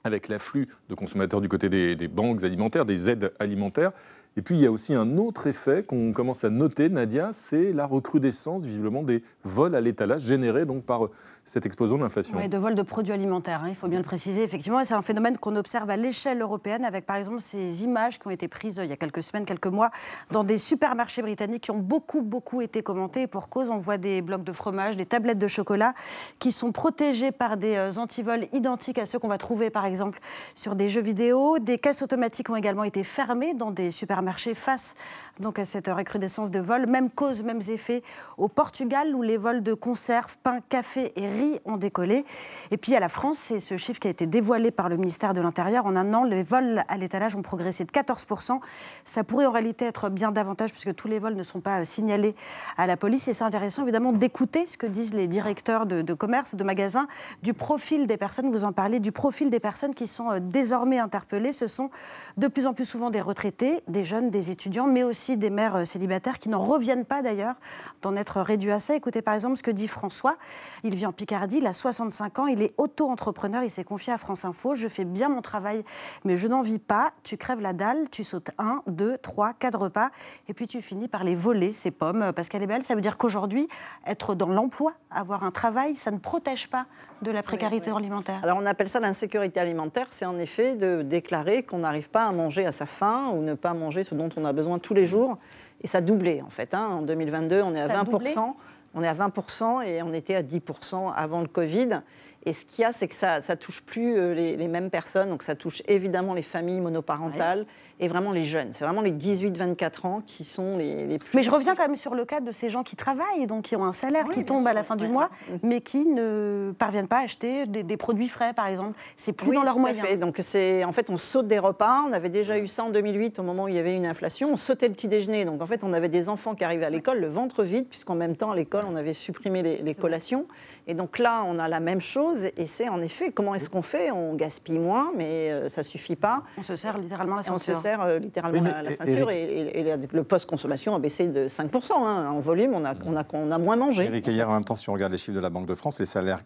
avec 0.04 0.28
l'afflux 0.28 0.68
de 0.90 0.94
consommateurs 0.94 1.40
du 1.40 1.48
côté 1.48 1.70
des, 1.70 1.96
des 1.96 2.08
banques 2.08 2.44
alimentaires, 2.44 2.84
des 2.84 3.08
aides 3.08 3.32
alimentaires. 3.38 3.92
Et 4.38 4.42
puis, 4.42 4.54
il 4.54 4.60
y 4.60 4.66
a 4.66 4.70
aussi 4.70 4.92
un 4.92 5.16
autre 5.16 5.46
effet 5.46 5.82
qu'on 5.82 6.12
commence 6.12 6.44
à 6.44 6.50
noter, 6.50 6.90
Nadia, 6.90 7.30
c'est 7.32 7.72
la 7.72 7.86
recrudescence, 7.86 8.64
visiblement, 8.64 9.02
des 9.02 9.22
vols 9.44 9.74
à 9.74 9.80
l'étalage 9.80 10.22
générés 10.22 10.66
donc, 10.66 10.84
par 10.84 11.06
euh, 11.06 11.10
cette 11.46 11.64
explosion 11.64 11.96
de 11.96 12.02
l'inflation. 12.02 12.36
Oui, 12.36 12.48
de 12.48 12.58
vol 12.58 12.74
de 12.74 12.82
produits 12.82 13.12
alimentaires, 13.12 13.62
hein, 13.62 13.68
il 13.68 13.76
faut 13.76 13.86
bien 13.86 14.00
le 14.00 14.04
préciser. 14.04 14.42
Effectivement, 14.42 14.84
c'est 14.84 14.94
un 14.94 15.02
phénomène 15.02 15.38
qu'on 15.38 15.54
observe 15.54 15.88
à 15.88 15.96
l'échelle 15.96 16.42
européenne 16.42 16.84
avec, 16.84 17.06
par 17.06 17.14
exemple, 17.14 17.40
ces 17.40 17.84
images 17.84 18.18
qui 18.18 18.26
ont 18.26 18.32
été 18.32 18.48
prises 18.48 18.80
euh, 18.80 18.84
il 18.84 18.90
y 18.90 18.92
a 18.92 18.96
quelques 18.96 19.22
semaines, 19.22 19.44
quelques 19.44 19.68
mois, 19.68 19.90
dans 20.32 20.42
des 20.42 20.58
supermarchés 20.58 21.22
britanniques 21.22 21.62
qui 21.62 21.70
ont 21.70 21.78
beaucoup, 21.78 22.22
beaucoup 22.22 22.62
été 22.62 22.82
commentés. 22.82 23.22
Et 23.22 23.26
pour 23.28 23.48
cause, 23.48 23.70
on 23.70 23.78
voit 23.78 23.96
des 23.96 24.22
blocs 24.22 24.42
de 24.42 24.52
fromage, 24.52 24.96
des 24.96 25.06
tablettes 25.06 25.38
de 25.38 25.46
chocolat 25.46 25.94
qui 26.40 26.50
sont 26.50 26.72
protégés 26.72 27.30
par 27.30 27.56
des 27.56 27.76
euh, 27.76 27.96
antivols 27.96 28.48
identiques 28.52 28.98
à 28.98 29.06
ceux 29.06 29.20
qu'on 29.20 29.28
va 29.28 29.38
trouver, 29.38 29.70
par 29.70 29.84
exemple, 29.84 30.18
sur 30.56 30.74
des 30.74 30.88
jeux 30.88 31.00
vidéo. 31.00 31.60
Des 31.60 31.78
caisses 31.78 32.02
automatiques 32.02 32.50
ont 32.50 32.56
également 32.56 32.84
été 32.84 33.04
fermées 33.04 33.54
dans 33.54 33.70
des 33.70 33.92
supermarchés 33.92 34.56
face 34.56 34.96
donc, 35.38 35.60
à 35.60 35.64
cette 35.64 35.86
recrudescence 35.86 36.50
de 36.50 36.58
vols. 36.58 36.86
Même 36.86 37.08
cause, 37.08 37.44
mêmes 37.44 37.62
effets 37.68 38.02
au 38.36 38.48
Portugal, 38.48 39.14
où 39.14 39.22
les 39.22 39.36
vols 39.36 39.62
de 39.62 39.74
conserves, 39.74 40.38
pain, 40.42 40.58
café 40.68 41.12
et 41.14 41.35
ont 41.64 41.76
décollé. 41.76 42.24
Et 42.70 42.76
puis 42.76 42.94
à 42.94 43.00
la 43.00 43.08
France, 43.08 43.38
c'est 43.48 43.60
ce 43.60 43.76
chiffre 43.76 44.00
qui 44.00 44.08
a 44.08 44.10
été 44.10 44.26
dévoilé 44.26 44.70
par 44.70 44.88
le 44.88 44.96
ministère 44.96 45.34
de 45.34 45.40
l'Intérieur. 45.40 45.86
En 45.86 45.96
un 45.96 46.12
an, 46.14 46.24
les 46.24 46.42
vols 46.42 46.82
à 46.88 46.96
l'étalage 46.96 47.36
ont 47.36 47.42
progressé 47.42 47.84
de 47.84 47.90
14%. 47.90 48.60
Ça 49.04 49.24
pourrait 49.24 49.46
en 49.46 49.52
réalité 49.52 49.84
être 49.84 50.08
bien 50.08 50.32
davantage, 50.32 50.72
puisque 50.72 50.94
tous 50.94 51.08
les 51.08 51.18
vols 51.18 51.34
ne 51.34 51.42
sont 51.42 51.60
pas 51.60 51.80
euh, 51.80 51.84
signalés 51.84 52.34
à 52.76 52.86
la 52.86 52.96
police. 52.96 53.28
Et 53.28 53.32
c'est 53.32 53.44
intéressant, 53.44 53.82
évidemment, 53.82 54.12
d'écouter 54.12 54.66
ce 54.66 54.76
que 54.76 54.86
disent 54.86 55.14
les 55.14 55.28
directeurs 55.28 55.86
de, 55.86 56.02
de 56.02 56.14
commerce, 56.14 56.54
de 56.54 56.64
magasins, 56.64 57.06
du 57.42 57.54
profil 57.54 58.06
des 58.06 58.16
personnes, 58.16 58.50
vous 58.50 58.64
en 58.64 58.72
parlez, 58.72 59.00
du 59.00 59.12
profil 59.12 59.50
des 59.50 59.60
personnes 59.60 59.94
qui 59.94 60.06
sont 60.06 60.30
euh, 60.30 60.38
désormais 60.40 60.98
interpellées. 60.98 61.52
Ce 61.52 61.66
sont 61.66 61.90
de 62.36 62.48
plus 62.48 62.66
en 62.66 62.74
plus 62.74 62.84
souvent 62.84 63.10
des 63.10 63.20
retraités, 63.20 63.80
des 63.88 64.04
jeunes 64.04 64.30
des 64.30 64.50
étudiants, 64.50 64.86
mais 64.86 65.02
aussi 65.02 65.36
des 65.36 65.50
mères 65.50 65.76
euh, 65.76 65.84
célibataires 65.84 66.38
qui 66.38 66.48
n'en 66.48 66.64
reviennent 66.64 67.04
pas 67.04 67.22
d'ailleurs 67.22 67.54
d'en 68.02 68.16
être 68.16 68.40
réduits 68.40 68.72
à 68.72 68.80
ça. 68.80 68.94
Écoutez 68.94 69.22
par 69.22 69.34
exemple 69.34 69.56
ce 69.56 69.62
que 69.62 69.70
dit 69.70 69.88
François. 69.88 70.36
Il 70.84 70.94
vit 70.94 71.06
en 71.06 71.12
Picardie, 71.26 71.58
il 71.58 71.66
a 71.66 71.72
65 71.72 72.38
ans, 72.38 72.46
il 72.46 72.62
est 72.62 72.72
auto-entrepreneur, 72.78 73.64
il 73.64 73.70
s'est 73.70 73.82
confié 73.82 74.12
à 74.12 74.18
France 74.18 74.44
Info. 74.44 74.76
Je 74.76 74.86
fais 74.86 75.04
bien 75.04 75.28
mon 75.28 75.42
travail, 75.42 75.82
mais 76.24 76.36
je 76.36 76.46
n'en 76.46 76.62
vis 76.62 76.78
pas. 76.78 77.10
Tu 77.24 77.36
crèves 77.36 77.60
la 77.60 77.72
dalle, 77.72 78.08
tu 78.12 78.22
sautes 78.22 78.52
un, 78.58 78.84
deux, 78.86 79.18
trois, 79.18 79.52
quatre 79.52 79.76
repas, 79.76 80.10
et 80.46 80.54
puis 80.54 80.68
tu 80.68 80.80
finis 80.80 81.08
par 81.08 81.24
les 81.24 81.34
voler, 81.34 81.72
ces 81.72 81.90
pommes. 81.90 82.32
Parce 82.36 82.48
qu'elle 82.48 82.62
est 82.62 82.68
belle, 82.68 82.84
ça 82.84 82.94
veut 82.94 83.00
dire 83.00 83.16
qu'aujourd'hui, 83.16 83.66
être 84.06 84.36
dans 84.36 84.46
l'emploi, 84.46 84.92
avoir 85.10 85.42
un 85.42 85.50
travail, 85.50 85.96
ça 85.96 86.12
ne 86.12 86.18
protège 86.18 86.68
pas 86.68 86.86
de 87.22 87.32
la 87.32 87.42
précarité 87.42 87.90
alimentaire. 87.90 88.38
Alors 88.44 88.58
on 88.62 88.66
appelle 88.66 88.88
ça 88.88 89.00
l'insécurité 89.00 89.58
alimentaire, 89.58 90.06
c'est 90.10 90.26
en 90.26 90.38
effet 90.38 90.76
de 90.76 91.02
déclarer 91.02 91.64
qu'on 91.64 91.78
n'arrive 91.78 92.08
pas 92.08 92.26
à 92.26 92.30
manger 92.30 92.66
à 92.66 92.70
sa 92.72 92.86
faim 92.86 93.32
ou 93.34 93.42
ne 93.42 93.54
pas 93.54 93.74
manger 93.74 94.04
ce 94.04 94.14
dont 94.14 94.28
on 94.36 94.44
a 94.44 94.52
besoin 94.52 94.78
tous 94.78 94.94
les 94.94 95.04
jours. 95.04 95.38
Et 95.82 95.88
ça 95.88 95.98
a 95.98 96.02
doublé 96.02 96.40
en 96.40 96.50
fait. 96.50 96.72
hein. 96.72 96.86
En 96.86 97.02
2022, 97.02 97.62
on 97.62 97.74
est 97.74 97.80
à 97.80 97.88
Ça 97.88 98.00
a 98.00 98.04
20%. 98.04 98.54
On 98.96 99.02
est 99.02 99.08
à 99.08 99.14
20% 99.14 99.86
et 99.86 100.02
on 100.02 100.12
était 100.12 100.34
à 100.34 100.42
10% 100.42 101.12
avant 101.14 101.42
le 101.42 101.46
Covid. 101.46 102.00
Et 102.44 102.52
ce 102.52 102.64
qu'il 102.64 102.82
y 102.82 102.84
a, 102.84 102.92
c'est 102.92 103.06
que 103.06 103.14
ça 103.14 103.40
ne 103.40 103.54
touche 103.54 103.82
plus 103.82 104.16
euh, 104.16 104.34
les 104.34 104.68
mêmes 104.68 104.90
personnes. 104.90 105.28
Donc 105.28 105.42
ça 105.42 105.54
touche 105.54 105.82
évidemment 105.86 106.34
les 106.34 106.42
familles 106.42 106.80
monoparentales 106.80 107.66
et 108.00 108.08
vraiment 108.08 108.32
les 108.32 108.44
jeunes. 108.44 108.68
C'est 108.72 108.84
vraiment 108.84 109.00
les 109.00 109.12
18-24 109.12 110.06
ans 110.06 110.22
qui 110.26 110.44
sont 110.44 110.76
les, 110.76 111.06
les 111.06 111.18
plus... 111.18 111.34
Mais 111.34 111.42
je 111.42 111.50
reviens 111.50 111.74
quand 111.74 111.84
même 111.86 111.96
sur 111.96 112.14
le 112.14 112.24
cas 112.24 112.40
de 112.40 112.50
ces 112.52 112.68
gens 112.70 112.82
qui 112.82 112.96
travaillent, 112.96 113.46
donc 113.46 113.64
qui 113.64 113.76
ont 113.76 113.84
un 113.84 113.92
salaire 113.92 114.26
qui 114.26 114.44
tombe 114.44 114.66
à 114.66 114.72
la 114.72 114.84
fin 114.84 114.96
du 114.96 115.08
mois, 115.08 115.30
mais 115.62 115.80
qui 115.80 116.06
ne 116.06 116.72
parviennent 116.78 117.08
pas 117.08 117.18
à 117.18 117.22
acheter 117.22 117.66
des, 117.66 117.82
des 117.82 117.96
produits 117.96 118.28
frais, 118.28 118.52
par 118.54 118.66
exemple. 118.66 118.98
C'est 119.16 119.32
plus 119.32 119.48
Oui, 119.50 119.56
dans 119.56 119.62
leurs 119.62 119.78
moyens. 119.78 120.04
fait. 120.06 120.16
Donc 120.16 120.36
c'est 120.42 120.84
en 120.84 120.92
fait 120.92 121.10
on 121.10 121.16
saute 121.16 121.46
des 121.46 121.58
repas. 121.58 122.02
On 122.08 122.12
avait 122.12 122.28
déjà 122.28 122.58
eu 122.58 122.68
ça 122.68 122.84
en 122.84 122.90
2008 122.90 123.38
au 123.38 123.42
moment 123.42 123.64
où 123.64 123.68
il 123.68 123.74
y 123.74 123.78
avait 123.78 123.94
une 123.94 124.06
inflation. 124.06 124.50
On 124.52 124.56
sautait 124.56 124.88
le 124.88 124.94
petit 124.94 125.08
déjeuner. 125.08 125.44
Donc 125.44 125.62
en 125.62 125.66
fait 125.66 125.82
on 125.84 125.92
avait 125.92 126.08
des 126.08 126.28
enfants 126.28 126.54
qui 126.54 126.64
arrivaient 126.64 126.84
à 126.86 126.90
l'école 126.90 127.18
le 127.18 127.28
ventre 127.28 127.62
vide 127.64 127.86
puisqu'en 127.88 128.14
même 128.14 128.36
temps 128.36 128.50
à 128.50 128.56
l'école 128.56 128.84
on 128.88 128.96
avait 128.96 129.14
supprimé 129.14 129.62
les, 129.62 129.78
les 129.78 129.94
collations. 129.94 130.46
Et 130.86 130.94
donc 130.94 131.18
là 131.18 131.42
on 131.46 131.58
a 131.58 131.68
la 131.68 131.80
même 131.80 132.00
chose 132.00 132.48
et 132.56 132.66
c'est 132.66 132.88
en 132.88 133.00
effet 133.00 133.32
comment 133.32 133.54
est-ce 133.54 133.70
qu'on 133.70 133.82
fait? 133.82 134.10
On 134.10 134.34
gaspille 134.34 134.78
moins 134.78 135.12
mais 135.16 135.50
euh, 135.50 135.68
ça 135.68 135.82
suffit 135.82 136.16
pas. 136.16 136.42
On 136.58 136.62
se 136.62 136.76
sert 136.76 136.98
littéralement 136.98 137.36
la 137.36 137.42
ceinture. 137.42 137.78
Euh, 137.86 138.18
littéralement 138.18 138.60
Oui, 138.62 138.68
la, 138.84 138.90
ceinture 138.90 139.28
Éric- 139.30 139.34
et, 139.34 139.42
et- 139.60 139.80
et 139.80 139.82
la- 139.84 139.96
le 140.12 140.24
post-consommation 140.24 140.94
a 140.94 140.98
baissé 140.98 141.28
de 141.28 141.48
5%. 141.48 141.92
hein. 142.04 142.30
En 142.30 142.40
volume 142.40 142.74
on 142.74 142.84
a, 142.84 142.94
on 143.06 143.16
a, 143.16 143.24
on 143.32 143.50
a 143.50 143.58
moins 143.58 143.76
mangé. 143.76 144.04
Eric, 144.04 144.26
hier, 144.26 144.48
en 144.48 144.54
même 144.54 144.64
temps, 144.64 144.76
si 144.76 144.88
on 144.90 144.92
regarde 144.92 145.12
les 145.12 145.18
chiffres 145.18 145.36
de 145.36 145.40
la 145.40 145.50
Banque 145.50 145.66
de 145.66 145.74
France, 145.74 145.98
les 146.00 146.06
salaires 146.06 146.42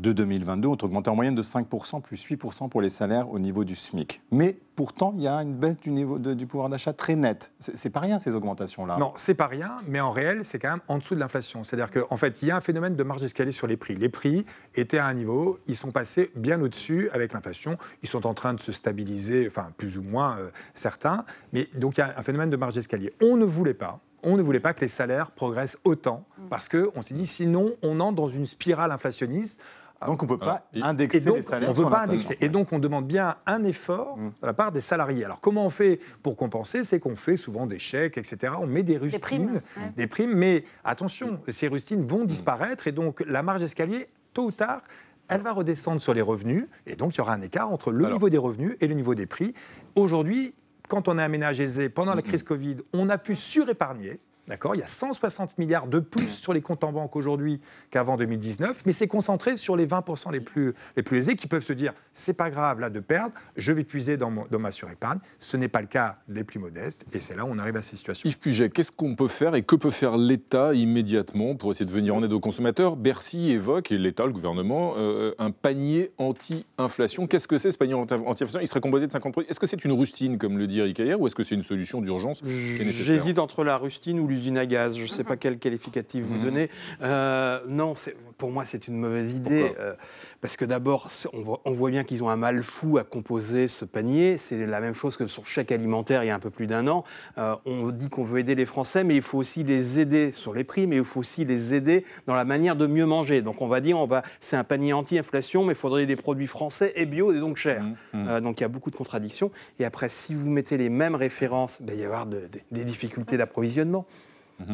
de 0.00 0.12
2022 0.12 0.68
ont 0.68 0.78
augmenté 0.82 1.10
en 1.10 1.14
moyenne 1.14 1.34
de 1.34 1.42
5%, 1.42 2.00
plus 2.02 2.24
8% 2.24 2.68
pour 2.68 2.80
les 2.80 2.88
salaires 2.88 3.30
au 3.30 3.38
niveau 3.38 3.64
du 3.64 3.74
SMIC. 3.74 4.20
Mais 4.30 4.58
pourtant, 4.74 5.14
il 5.16 5.22
y 5.22 5.28
a 5.28 5.36
une 5.36 5.54
baisse 5.54 5.78
du, 5.78 5.90
niveau 5.90 6.18
du 6.18 6.46
pouvoir 6.46 6.68
d'achat 6.68 6.92
très 6.92 7.16
nette. 7.16 7.52
C'est 7.58 7.90
pas 7.90 8.00
rien, 8.00 8.18
ces 8.18 8.34
augmentations-là. 8.34 8.96
Non, 8.98 9.12
c'est 9.16 9.34
pas 9.34 9.46
rien, 9.46 9.78
mais 9.88 10.00
en 10.00 10.10
réel, 10.10 10.44
c'est 10.44 10.58
quand 10.58 10.70
même 10.70 10.80
en 10.88 10.98
dessous 10.98 11.14
de 11.14 11.20
l'inflation. 11.20 11.64
C'est-à-dire 11.64 11.90
qu'en 11.90 12.16
fait, 12.16 12.42
il 12.42 12.48
y 12.48 12.50
a 12.50 12.56
un 12.56 12.60
phénomène 12.60 12.96
de 12.96 13.02
marge 13.02 13.20
d'escalier 13.20 13.52
sur 13.52 13.66
les 13.66 13.76
prix. 13.76 13.96
Les 13.96 14.08
prix 14.08 14.44
étaient 14.74 14.98
à 14.98 15.06
un 15.06 15.14
niveau, 15.14 15.58
ils 15.66 15.76
sont 15.76 15.90
passés 15.90 16.30
bien 16.36 16.60
au-dessus 16.60 17.08
avec 17.12 17.32
l'inflation. 17.32 17.78
Ils 18.02 18.08
sont 18.08 18.26
en 18.26 18.34
train 18.34 18.54
de 18.54 18.60
se 18.60 18.72
stabiliser, 18.72 19.46
enfin, 19.48 19.72
plus 19.76 19.98
ou 19.98 20.02
moins 20.02 20.38
euh, 20.38 20.50
certains. 20.74 21.24
Mais 21.52 21.68
donc, 21.74 21.96
il 21.96 22.00
y 22.00 22.02
a 22.02 22.14
un 22.16 22.22
phénomène 22.22 22.50
de 22.50 22.56
marge 22.56 22.74
d'escalier. 22.74 23.12
On 23.22 23.36
ne 23.36 23.44
voulait 23.44 23.74
pas. 23.74 24.00
On 24.22 24.36
ne 24.36 24.42
voulait 24.42 24.60
pas 24.60 24.74
que 24.74 24.80
les 24.80 24.88
salaires 24.88 25.30
progressent 25.30 25.78
autant 25.84 26.24
parce 26.50 26.68
qu'on 26.68 27.00
s'est 27.02 27.14
dit 27.14 27.28
sinon 27.28 27.70
on 27.82 28.00
entre 28.00 28.16
dans 28.16 28.26
une 28.26 28.44
spirale 28.44 28.90
inflationniste. 28.90 29.60
Donc 30.04 30.22
on 30.22 30.26
ne 30.26 30.30
peut 30.30 30.38
pas 30.38 30.66
Et- 30.74 30.82
indexer 30.82 31.20
donc, 31.20 31.36
les 31.36 31.42
salaires 31.42 31.70
On 31.70 31.72
ne 31.72 31.84
peut 31.84 31.90
pas 31.90 32.02
indexer. 32.02 32.36
Et 32.40 32.48
donc 32.48 32.72
on 32.72 32.78
demande 32.78 33.06
bien 33.06 33.36
un 33.46 33.62
effort 33.62 34.16
de 34.18 34.46
la 34.46 34.52
part 34.52 34.72
des 34.72 34.80
salariés. 34.80 35.24
Alors 35.24 35.40
comment 35.40 35.64
on 35.64 35.70
fait 35.70 36.00
pour 36.22 36.36
compenser? 36.36 36.84
C'est 36.84 37.00
qu'on 37.00 37.16
fait 37.16 37.36
souvent 37.36 37.66
des 37.66 37.78
chèques, 37.78 38.18
etc. 38.18 38.52
On 38.60 38.66
met 38.66 38.82
des 38.82 38.98
rustines, 38.98 39.20
primes, 39.20 39.54
ouais. 39.54 39.92
des 39.96 40.06
primes, 40.06 40.34
mais 40.34 40.64
attention, 40.84 41.40
ces 41.48 41.68
rustines 41.68 42.06
vont 42.06 42.24
disparaître 42.24 42.86
et 42.86 42.92
donc 42.92 43.24
la 43.26 43.42
marge 43.42 43.60
d'escalier, 43.60 44.08
tôt 44.34 44.46
ou 44.46 44.52
tard, 44.52 44.82
elle 45.28 45.40
va 45.40 45.52
redescendre 45.52 46.00
sur 46.00 46.14
les 46.14 46.22
revenus 46.22 46.66
et 46.86 46.94
donc 46.94 47.14
il 47.14 47.18
y 47.18 47.20
aura 47.20 47.32
un 47.32 47.40
écart 47.40 47.70
entre 47.72 47.90
le 47.90 48.06
niveau 48.12 48.28
des 48.28 48.38
revenus 48.38 48.76
et 48.80 48.86
le 48.86 48.94
niveau 48.94 49.14
des 49.14 49.26
prix. 49.26 49.54
Aujourd'hui, 49.94 50.54
quand 50.88 51.08
on 51.08 51.18
est 51.18 51.22
un 51.22 51.28
ménage 51.28 51.58
aisé, 51.58 51.88
pendant 51.88 52.14
la 52.14 52.22
crise 52.22 52.42
Covid, 52.42 52.76
on 52.92 53.08
a 53.08 53.18
pu 53.18 53.34
surépargner. 53.34 54.20
D'accord 54.48 54.74
Il 54.74 54.78
y 54.78 54.84
a 54.84 54.88
160 54.88 55.58
milliards 55.58 55.86
de 55.88 55.98
plus 55.98 56.28
sur 56.30 56.52
les 56.52 56.60
comptes 56.60 56.84
en 56.84 56.92
banque 56.92 57.16
aujourd'hui 57.16 57.60
qu'avant 57.90 58.16
2019, 58.16 58.82
mais 58.86 58.92
c'est 58.92 59.08
concentré 59.08 59.56
sur 59.56 59.76
les 59.76 59.86
20% 59.86 60.30
les 60.32 60.40
plus, 60.40 60.72
les 60.96 61.02
plus 61.02 61.18
aisés 61.18 61.34
qui 61.34 61.46
peuvent 61.48 61.64
se 61.64 61.72
dire 61.72 61.92
c'est 62.14 62.32
pas 62.34 62.48
grave 62.50 62.78
là 62.80 62.88
de 62.90 63.00
perdre, 63.00 63.32
je 63.56 63.72
vais 63.72 63.82
puiser 63.84 64.16
dans, 64.16 64.30
mon- 64.30 64.46
dans 64.50 64.58
ma 64.60 64.70
surépargne. 64.70 65.18
Ce 65.40 65.56
n'est 65.56 65.68
pas 65.68 65.80
le 65.80 65.88
cas 65.88 66.18
des 66.28 66.44
plus 66.44 66.58
modestes 66.60 67.04
et 67.12 67.20
c'est 67.20 67.34
là 67.36 67.44
où 67.44 67.48
on 67.50 67.58
arrive 67.58 67.76
à 67.76 67.82
ces 67.82 67.96
situations. 67.96 68.28
Yves 68.28 68.38
Puget, 68.38 68.70
qu'est-ce 68.70 68.92
qu'on 68.92 69.16
peut 69.16 69.28
faire 69.28 69.54
et 69.56 69.62
que 69.62 69.74
peut 69.76 69.90
faire 69.90 70.16
l'État 70.16 70.74
immédiatement 70.74 71.56
pour 71.56 71.70
essayer 71.72 71.86
de 71.86 71.90
venir 71.90 72.14
en 72.14 72.22
aide 72.22 72.32
aux 72.32 72.40
consommateurs? 72.40 72.96
Bercy 72.96 73.50
évoque, 73.50 73.90
et 73.92 73.98
l'État, 73.98 74.26
le 74.26 74.32
gouvernement, 74.32 74.94
euh, 74.96 75.34
un 75.38 75.50
panier 75.50 76.12
anti-inflation. 76.18 77.26
Qu'est-ce 77.26 77.48
que 77.48 77.58
c'est 77.58 77.72
ce 77.72 77.78
panier 77.78 77.94
anti- 77.94 78.14
anti-inflation? 78.14 78.60
Il 78.60 78.68
serait 78.68 78.80
composé 78.80 79.06
de 79.06 79.12
50 79.12 79.32
produits. 79.32 79.50
Est-ce 79.50 79.60
que 79.60 79.66
c'est 79.66 79.84
une 79.84 79.92
rustine, 79.92 80.38
comme 80.38 80.58
le 80.58 80.66
dit 80.66 80.80
Eric 80.80 81.00
Ayer, 81.00 81.14
ou 81.14 81.26
est-ce 81.26 81.34
que 81.34 81.44
c'est 81.44 81.54
une 81.54 81.62
solution 81.62 82.00
d'urgence 82.00 82.40
qui 82.40 82.76
est 82.80 82.84
nécessaire? 82.84 83.06
J'hésite 83.16 83.38
entre 83.38 83.64
la 83.64 83.76
rustine 83.76 84.18
ou 84.20 84.26
l'usine 84.36 84.58
à 84.58 84.66
gaz. 84.66 84.96
Je 84.96 85.02
ne 85.02 85.06
sais 85.08 85.24
pas 85.24 85.36
quel 85.36 85.58
qualificatif 85.58 86.24
vous 86.24 86.38
donnez. 86.38 86.70
Euh, 87.02 87.60
non, 87.68 87.94
pour 88.38 88.50
moi, 88.50 88.64
c'est 88.64 88.86
une 88.88 88.96
mauvaise 88.98 89.32
idée. 89.32 89.74
euh, 89.80 89.94
parce 90.42 90.56
que 90.56 90.64
d'abord, 90.66 91.08
on 91.32 91.40
voit, 91.42 91.60
on 91.64 91.72
voit 91.72 91.90
bien 91.90 92.04
qu'ils 92.04 92.22
ont 92.22 92.28
un 92.28 92.36
mal 92.36 92.62
fou 92.62 92.98
à 92.98 93.04
composer 93.04 93.66
ce 93.68 93.84
panier. 93.84 94.36
C'est 94.38 94.66
la 94.66 94.80
même 94.80 94.94
chose 94.94 95.16
que 95.16 95.26
sur 95.26 95.44
chèque 95.46 95.72
alimentaire 95.72 96.22
il 96.22 96.26
y 96.26 96.30
a 96.30 96.34
un 96.34 96.38
peu 96.38 96.50
plus 96.50 96.66
d'un 96.66 96.86
an. 96.86 97.04
Euh, 97.38 97.56
on 97.64 97.88
dit 97.90 98.08
qu'on 98.10 98.22
veut 98.24 98.38
aider 98.40 98.54
les 98.54 98.66
Français, 98.66 99.02
mais 99.02 99.16
il 99.16 99.22
faut 99.22 99.38
aussi 99.38 99.64
les 99.64 99.98
aider 99.98 100.32
sur 100.32 100.52
les 100.52 100.62
prix, 100.62 100.86
mais 100.86 100.96
il 100.96 101.04
faut 101.04 101.20
aussi 101.20 101.44
les 101.44 101.74
aider 101.74 102.04
dans 102.26 102.34
la 102.34 102.44
manière 102.44 102.76
de 102.76 102.86
mieux 102.86 103.06
manger. 103.06 103.42
Donc 103.42 103.60
on 103.62 103.66
va 103.66 103.80
dire, 103.80 103.98
on 103.98 104.06
va, 104.06 104.22
c'est 104.40 104.56
un 104.56 104.62
panier 104.64 104.92
anti-inflation, 104.92 105.64
mais 105.64 105.72
il 105.72 105.76
faudrait 105.76 106.06
des 106.06 106.16
produits 106.16 106.46
français 106.46 106.92
et 106.96 107.06
bio 107.06 107.32
et 107.32 107.40
donc 107.40 107.56
chers. 107.56 107.84
Euh, 108.14 108.40
donc 108.40 108.60
il 108.60 108.62
y 108.62 108.66
a 108.66 108.68
beaucoup 108.68 108.90
de 108.90 108.96
contradictions. 108.96 109.50
Et 109.80 109.84
après, 109.84 110.08
si 110.10 110.34
vous 110.34 110.48
mettez 110.48 110.76
les 110.76 110.90
mêmes 110.90 111.14
références, 111.16 111.78
ben, 111.80 111.94
il 111.94 111.96
va 111.96 112.02
y 112.02 112.04
avoir 112.04 112.26
de- 112.26 112.40
de- 112.40 112.60
des 112.70 112.84
difficultés 112.84 113.36
d'approvisionnement. 113.38 114.06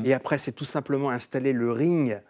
Et 0.04 0.14
après, 0.14 0.38
c'est 0.38 0.52
tout 0.52 0.64
simplement 0.64 1.10
installer 1.10 1.52
le 1.52 1.72
ring 1.72 2.20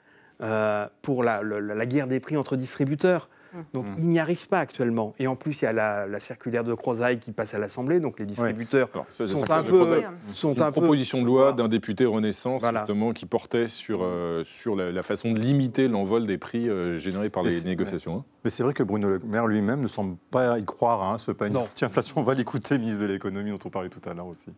euh, 0.42 0.86
pour 1.02 1.22
la, 1.22 1.42
guerre 1.86 2.06
des 2.06 2.18
prix 2.20 2.36
entre 2.36 2.56
distributeurs. 2.56 3.28
Donc 3.74 3.84
ils 3.98 4.08
n'y 4.08 4.18
arrivent 4.18 4.48
pas 4.48 4.60
actuellement. 4.60 5.12
Et 5.18 5.26
en 5.26 5.36
plus, 5.36 5.60
il 5.60 5.64
y 5.66 5.68
a 5.68 5.74
la, 5.74 6.06
la 6.06 6.18
circulaire 6.20 6.64
de 6.64 6.72
Crozaille 6.72 7.18
qui 7.18 7.32
passe 7.32 7.52
à 7.52 7.58
l'Assemblée, 7.58 8.00
donc 8.00 8.18
les 8.18 8.24
distributeurs 8.24 8.88
ça, 9.10 9.28
sont 9.28 9.50
un 9.50 9.62
peu... 9.62 10.02
Sont 10.32 10.54
une 10.54 10.62
un 10.62 10.72
peu- 10.72 10.80
proposition 10.80 11.20
de 11.20 11.26
loi 11.26 11.52
d'un 11.52 11.68
député 11.68 12.06
Renaissance 12.06 12.62
Voilà. 12.62 12.80
justement 12.80 13.12
qui 13.12 13.26
portait 13.26 13.68
sur, 13.68 14.00
euh, 14.02 14.42
sur 14.44 14.74
la, 14.74 14.90
la 14.90 15.02
façon 15.02 15.32
de 15.32 15.38
limiter 15.38 15.86
l'envol 15.88 16.24
des 16.24 16.38
prix 16.38 16.66
euh, 16.70 16.98
générés 16.98 17.28
par 17.28 17.44
Mais 17.44 17.50
les 17.50 17.64
négociations. 17.64 18.20
hein. 18.20 18.24
Mais 18.42 18.48
c'est 18.48 18.62
vrai 18.62 18.72
que 18.72 18.82
Bruno 18.82 19.10
Le 19.10 19.18
Maire 19.18 19.46
lui-même 19.46 19.82
ne 19.82 19.88
semble 19.88 20.16
pas 20.30 20.58
y 20.58 20.64
croire, 20.64 21.02
hein, 21.02 21.18
ce 21.18 21.30
panier 21.30 21.58
anti-inflation. 21.58 22.14
On 22.16 22.22
va 22.22 22.32
l'écouter, 22.32 22.78
ministre 22.78 23.02
de 23.02 23.06
l'économie, 23.12 23.50
dont 23.50 23.58
on 23.66 23.70
parlait 23.70 23.90
tout 23.90 24.00
à 24.08 24.14
l'heure 24.14 24.28
aussi. 24.28 24.48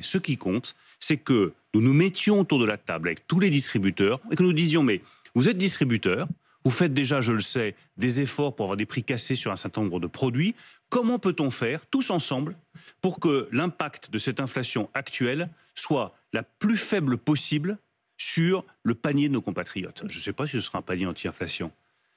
Ce 0.00 0.18
qui 0.18 0.36
compte, 0.36 0.74
c'est 1.00 1.16
que 1.16 1.54
nous 1.74 1.80
nous 1.80 1.92
mettions 1.92 2.40
autour 2.40 2.58
de 2.60 2.64
la 2.64 2.78
table 2.78 3.08
avec 3.08 3.26
tous 3.26 3.40
les 3.40 3.50
distributeurs 3.50 4.20
et 4.30 4.36
que 4.36 4.42
nous 4.42 4.52
disions, 4.52 4.82
mais 4.82 5.02
vous 5.34 5.48
êtes 5.48 5.58
distributeur, 5.58 6.28
vous 6.64 6.70
faites 6.70 6.94
déjà, 6.94 7.20
je 7.20 7.32
le 7.32 7.40
sais, 7.40 7.74
des 7.98 8.20
efforts 8.20 8.54
pour 8.54 8.66
avoir 8.66 8.76
des 8.76 8.86
prix 8.86 9.02
cassés 9.02 9.34
sur 9.34 9.50
un 9.50 9.56
certain 9.56 9.82
nombre 9.82 10.00
de 10.00 10.06
produits. 10.06 10.54
Comment 10.88 11.18
peut-on 11.18 11.50
faire, 11.50 11.84
tous 11.90 12.10
ensemble, 12.10 12.56
pour 13.02 13.18
que 13.18 13.48
l'impact 13.52 14.10
de 14.10 14.18
cette 14.18 14.40
inflation 14.40 14.88
actuelle 14.94 15.50
soit 15.74 16.14
la 16.32 16.42
plus 16.42 16.76
faible 16.76 17.18
possible 17.18 17.76
sur 18.16 18.64
le 18.82 18.94
panier 18.94 19.28
de 19.28 19.34
nos 19.34 19.42
compatriotes? 19.42 20.04
Je 20.08 20.18
ne 20.18 20.22
sais 20.22 20.32
pas 20.32 20.46
si 20.46 20.52
ce 20.52 20.60
sera 20.60 20.78
un 20.78 20.82
panier 20.82 21.06
anti-inflation. 21.06 21.72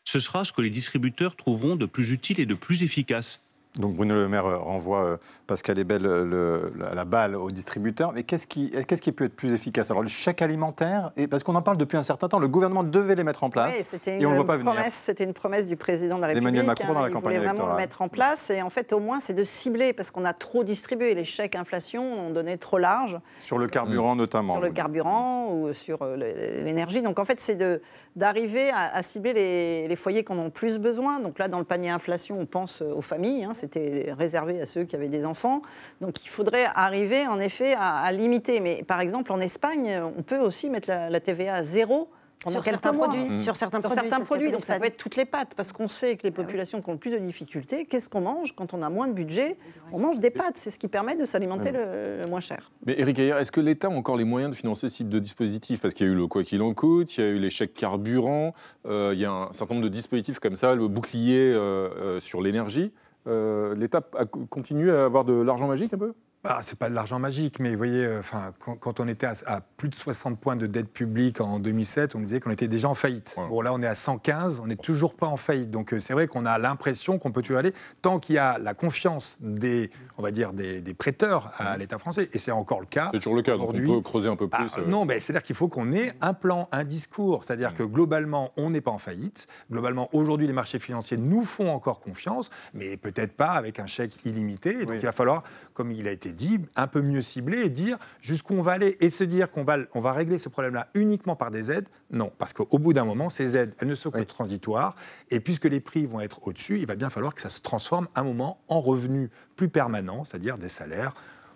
Ce 0.06 0.20
sera 0.20 0.46
ce 0.46 0.54
que 0.54 0.62
les 0.62 0.70
distributeurs 0.70 1.36
trouveront 1.36 1.76
de 1.76 1.86
plus 1.86 2.12
utile 2.12 2.40
et 2.40 2.46
de 2.46 2.54
plus 2.54 2.84
efficace. 2.84 3.47
Donc 3.80 3.94
Bruno 3.94 4.16
Le 4.16 4.28
Maire 4.28 4.46
euh, 4.48 4.58
renvoie 4.58 5.04
euh, 5.04 5.18
Pascal 5.46 5.78
Ebel 5.78 6.04
euh, 6.06 6.24
le- 6.26 6.74
la, 6.80 6.96
la 6.96 7.06
balle 7.06 7.36
aux 7.36 7.52
distributeurs. 7.52 8.12
Mais 8.12 8.24
qu'est-ce 8.24 8.48
qui, 8.48 8.72
qu'est-ce 8.72 9.02
qui 9.04 9.12
peut 9.12 9.26
être 9.26 9.36
plus 9.36 9.54
efficace? 9.54 9.92
Alors 9.92 10.02
le 10.02 10.10
chèque 10.10 10.42
alimentaire, 10.42 11.12
et 11.16 11.28
parce 11.28 11.44
qu'on 11.44 11.54
en 11.54 11.62
parle 11.62 11.78
depuis 11.78 11.96
un 11.98 12.02
certain 12.04 12.28
temps, 12.28 12.40
le 12.40 12.48
gouvernement 12.48 12.84
devait 12.84 13.14
les 13.14 13.24
mettre 13.24 13.44
en 13.44 13.52
place 13.52 13.76
Oui, 13.94 14.14
et 14.20 14.26
on 14.26 14.32
ne 14.32 14.36
voit 14.36 14.46
pas 14.46 14.58
venir. 14.58 14.74
c'était 14.90 15.24
une 15.26 15.34
promesse 15.34 15.68
du 15.68 15.76
président 15.76 16.16
de 16.16 16.22
la 16.22 16.28
République. 16.28 16.46
D'Emmanuel 16.46 16.66
Macron 16.66 16.88
pendant 16.88 17.02
la 17.02 17.10
il 17.10 17.14
campagne 17.14 17.36
voulait 17.38 17.48
vraiment 17.48 17.70
le 17.72 17.76
mettre 17.78 18.02
en 18.02 18.08
place. 18.08 18.50
Et 18.50 18.64
en 18.64 18.70
fait, 18.72 18.94
au 18.94 19.00
moins, 19.00 19.20
c'est 19.20 19.34
de 19.34 19.44
cibler, 19.44 19.94
parce 19.94 20.10
qu'on 20.10 20.26
a 20.26 20.34
trop 20.34 20.64
distribué. 20.64 21.14
Les 21.14 21.26
chèques 21.26 21.56
inflation, 21.56 22.04
on 22.04 22.32
donnait 22.32 22.58
trop 22.58 22.80
large. 22.80 23.20
Sur 23.42 23.60
le 23.60 23.68
carburant 23.68 24.16
notamment. 24.16 24.54
Sur 24.54 24.62
le 24.64 24.72
carburant 24.72 25.52
ou 25.52 25.72
sur 25.74 26.00
l'énergie. 26.04 27.02
Donc 27.04 27.20
en 27.20 27.26
fait, 27.26 27.40
c'est 27.40 27.56
de- 27.56 27.82
d'arriver 28.16 28.72
à, 28.72 28.96
à 28.96 29.04
cibler 29.04 29.34
les, 29.34 29.88
les 29.88 29.96
foyers 29.96 30.24
qui 30.24 30.32
en 30.32 30.40
ont 30.40 30.50
plus 30.50 30.80
besoin. 30.80 31.20
Donc 31.20 31.38
là, 31.38 31.48
dans 31.48 31.60
le 31.60 31.64
panier 31.66 31.90
inflation, 31.92 32.38
on 32.40 32.46
pense 32.48 32.82
aux 32.82 33.02
familles. 33.02 33.44
hein. 33.44 33.52
C'était 33.74 34.14
réservé 34.18 34.62
à 34.62 34.66
ceux 34.66 34.84
qui 34.86 34.96
avaient 34.96 35.10
des 35.10 35.26
enfants. 35.26 35.62
Donc 36.02 36.24
il 36.24 36.30
faudrait 36.30 36.68
arriver 36.74 37.28
en 37.28 37.40
effet 37.40 37.74
à, 37.74 37.98
à 37.98 38.12
limiter. 38.12 38.60
Mais 38.60 38.84
par 38.84 39.02
exemple, 39.02 39.32
en 39.32 39.40
Espagne, 39.42 40.00
on 40.18 40.24
peut 40.24 40.40
aussi 40.40 40.70
mettre 40.70 40.90
la, 40.90 41.10
la 41.10 41.20
TVA 41.20 41.56
à 41.56 41.64
zéro 41.64 42.10
Sur 42.48 42.64
certains 42.64 42.92
mois. 42.94 43.08
produits, 43.08 43.26
Mmh. 43.30 43.40
sur 43.40 43.56
certains 43.58 43.82
Sur 43.82 43.90
produits, 43.90 44.10
certains 44.10 44.24
produits, 44.24 44.52
donc 44.52 44.60
ça 44.62 44.74
l'Espagne. 44.74 44.80
peut 44.82 44.88
être 44.88 44.98
toutes 44.98 45.16
les 45.16 45.26
pâtes, 45.26 45.54
parce 45.58 45.72
qu'on 45.74 45.88
sait 45.88 46.16
que 46.18 46.24
les 46.24 46.32
populations 46.32 46.82
qui 46.82 46.90
ont 46.90 46.94
le 46.94 47.00
plus 47.00 47.12
de 47.12 47.18
difficultés, 47.18 47.86
qu'est-ce 47.86 48.08
qu'on 48.10 48.22
mange 48.22 48.56
quand 48.56 48.74
on 48.76 48.82
a 48.84 48.90
moins 48.90 49.08
de 49.08 49.14
budget? 49.14 49.58
On 49.92 50.00
mange 50.00 50.20
des 50.20 50.30
pâtes, 50.30 50.56
c'est 50.56 50.70
ce 50.70 50.78
qui 50.80 50.88
permet 50.88 51.16
de 51.16 51.26
s'alimenter 51.26 51.72
le, 51.72 52.22
le 52.22 52.28
moins 52.28 52.40
cher. 52.40 52.72
Mais 52.86 52.96
Eric 53.00 53.18
Ayer, 53.20 53.36
est-ce 53.40 53.52
que 53.52 53.60
l'État 53.60 53.88
a 53.88 53.92
encore 53.92 54.18
les 54.18 54.24
moyens 54.24 54.52
de 54.52 54.56
financer 54.56 54.88
ce 54.88 54.98
type 54.98 55.10
de 55.10 55.20
dispositif? 55.20 55.82
Parce 55.82 55.94
qu'il 55.96 56.06
y 56.06 56.10
a 56.10 56.14
eu 56.14 56.16
le 56.16 56.28
quoi 56.28 56.44
qu'il 56.44 56.62
en 56.62 56.74
coûte, 56.74 57.18
il 57.18 57.22
y 57.22 57.24
a 57.24 57.30
eu 57.32 57.40
les 57.40 57.50
chèques 57.50 57.74
carburant, 57.74 58.54
euh, 58.86 59.12
il 59.14 59.20
y 59.20 59.26
a 59.26 59.32
un 59.32 59.52
certain 59.54 59.74
nombre 59.74 59.86
de 59.86 59.92
dispositifs 59.92 60.40
comme 60.40 60.56
ça, 60.56 60.76
le 60.76 60.88
bouclier 60.88 61.40
euh, 61.54 61.90
euh, 61.98 62.20
sur 62.20 62.42
l'énergie. 62.42 62.92
Euh, 63.28 63.76
L'État 63.76 64.02
a- 64.18 64.26
continue 64.26 64.92
à 64.92 65.06
avoir 65.06 65.26
de 65.26 65.34
l'argent 65.34 65.68
magique 65.68 65.94
un 65.94 65.98
peu? 65.98 66.14
Ah, 66.44 66.60
c'est 66.62 66.78
pas 66.78 66.90
de 66.90 66.96
l'argent 66.96 67.20
magique, 67.20 67.60
mais 67.60 67.72
vous 67.72 67.78
voyez, 67.78 68.06
euh, 68.06 68.20
enfin, 68.20 68.54
quand, 68.60 68.76
quand 68.76 69.00
on 69.00 69.08
était 69.08 69.26
à, 69.26 69.34
à 69.48 69.62
plus 69.62 69.90
de 69.90 69.96
60 69.96 70.40
points 70.40 70.56
de 70.56 70.66
dette 70.66 70.88
publique 70.94 71.42
en 71.42 71.60
2007, 71.60 72.16
on 72.16 72.20
nous 72.20 72.26
disait 72.26 72.40
qu'on 72.40 72.52
était 72.52 72.68
déjà 72.68 72.88
en 72.88 72.96
faillite. 72.96 73.36
Bon, 73.50 73.60
là, 73.62 73.74
on 73.74 73.82
est 73.82 73.88
à 73.88 73.96
115, 73.96 74.62
on 74.62 74.68
n'est 74.68 74.76
toujours 74.78 75.16
pas 75.16 75.28
en 75.28 75.36
faillite. 75.36 75.72
Donc, 75.72 75.94
euh, 75.94 76.00
c'est 76.00 76.14
vrai 76.14 76.28
qu'on 76.28 76.46
a 76.46 76.58
l'impression 76.58 77.18
qu'on 77.18 77.32
peut 77.32 77.42
toujours 77.42 77.58
aller 77.58 77.74
tant 78.02 78.20
qu'il 78.20 78.36
y 78.36 78.38
a 78.38 78.60
la 78.60 78.74
confiance 78.74 79.38
des, 79.42 79.90
on 80.18 80.22
va 80.22 80.32
dire, 80.32 80.54
des, 80.54 80.80
des 80.80 80.94
prêteurs 80.94 81.52
à 81.58 81.76
l'État 81.76 81.98
français. 81.98 82.30
Et 82.32 82.38
c'est 82.38 82.52
encore 82.52 82.80
le 82.80 82.86
cas. 82.86 83.10
C'est 83.14 83.20
toujours 83.20 83.36
le 83.36 83.42
cas, 83.42 83.58
donc 83.58 83.62
on 83.62 83.70
aujourd'hui. 83.72 83.88
peut 83.88 84.02
creuser 84.02 84.30
un 84.30 84.36
peu 84.36 84.48
plus. 84.48 84.70
Ah, 84.76 84.80
euh. 84.80 84.86
Non, 84.88 85.06
mais 85.06 85.20
c'est-à-dire 85.20 85.44
qu'il 85.44 85.56
faut 85.56 85.68
qu'on 85.68 85.92
ait 85.92 86.14
un 86.22 86.34
plan, 86.34 86.70
un 86.72 86.84
discours. 86.84 87.44
C'est-à-dire 87.44 87.76
que 87.76 87.84
globalement, 87.84 88.52
on 88.58 88.70
n'est 88.70 88.82
pas 88.82 88.92
en 88.92 89.00
faillite. 89.00 89.48
Globalement, 89.72 90.08
aujourd'hui, 90.14 90.48
les 90.48 90.54
marchés 90.54 90.80
financiers 90.80 91.18
nous 91.18 91.44
font 91.44 91.70
encore 91.70 92.00
confiance, 92.00 92.52
mais 92.74 92.96
peut-être 92.96 93.34
pas 93.34 93.52
avec 93.52 93.80
un 93.80 93.88
chèque 93.88 94.26
illimité. 94.26 94.70
Et 94.82 94.86
donc, 94.86 94.96
il 94.96 95.06
va 95.06 95.12
falloir, 95.12 95.44
comme 95.74 95.92
il 95.92 96.08
a 96.08 96.12
été 96.12 96.27
dit, 96.32 96.60
un 96.76 96.88
peu 96.88 97.02
mieux 97.02 97.22
cibler 97.22 97.62
et 97.62 97.70
dire 97.70 97.98
jusqu'où 98.22 98.54
on 98.54 98.62
va 98.62 98.74
aller. 98.74 98.98
Et 99.00 99.10
se 99.10 99.24
dire 99.24 99.52
qu'on 99.52 99.64
va, 99.64 99.78
on 99.94 100.02
va 100.02 100.14
régler 100.14 100.38
ce 100.38 100.50
problème-là 100.50 100.88
uniquement 100.94 101.36
par 101.36 101.52
des 101.52 101.72
aides, 101.72 101.88
non. 102.12 102.32
Parce 102.38 102.54
qu'au 102.54 102.80
bout 102.80 102.94
d'un 102.94 103.06
moment, 103.06 103.30
ces 103.30 103.58
aides, 103.58 103.74
elles 103.80 103.88
ne 103.88 103.96
sont 103.96 104.12
que 104.12 104.20
transitoires. 104.22 104.96
Et 105.30 105.40
puisque 105.40 105.66
les 105.66 105.80
prix 105.80 106.06
vont 106.06 106.22
être 106.22 106.48
au-dessus, 106.48 106.80
il 106.80 106.86
va 106.86 106.96
bien 106.96 107.10
falloir 107.10 107.34
que 107.34 107.42
ça 107.42 107.50
se 107.50 107.62
transforme 107.62 108.08
un 108.16 108.24
moment 108.24 108.60
en 108.68 108.80
revenus 108.80 109.30
plus 109.56 109.70
permanents, 109.70 110.26
c'est-à-dire 110.26 110.58
des 110.58 110.70
salaires 110.70 111.14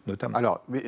notamment. 0.08 0.36
Alors, 0.36 0.64
mais, 0.68 0.82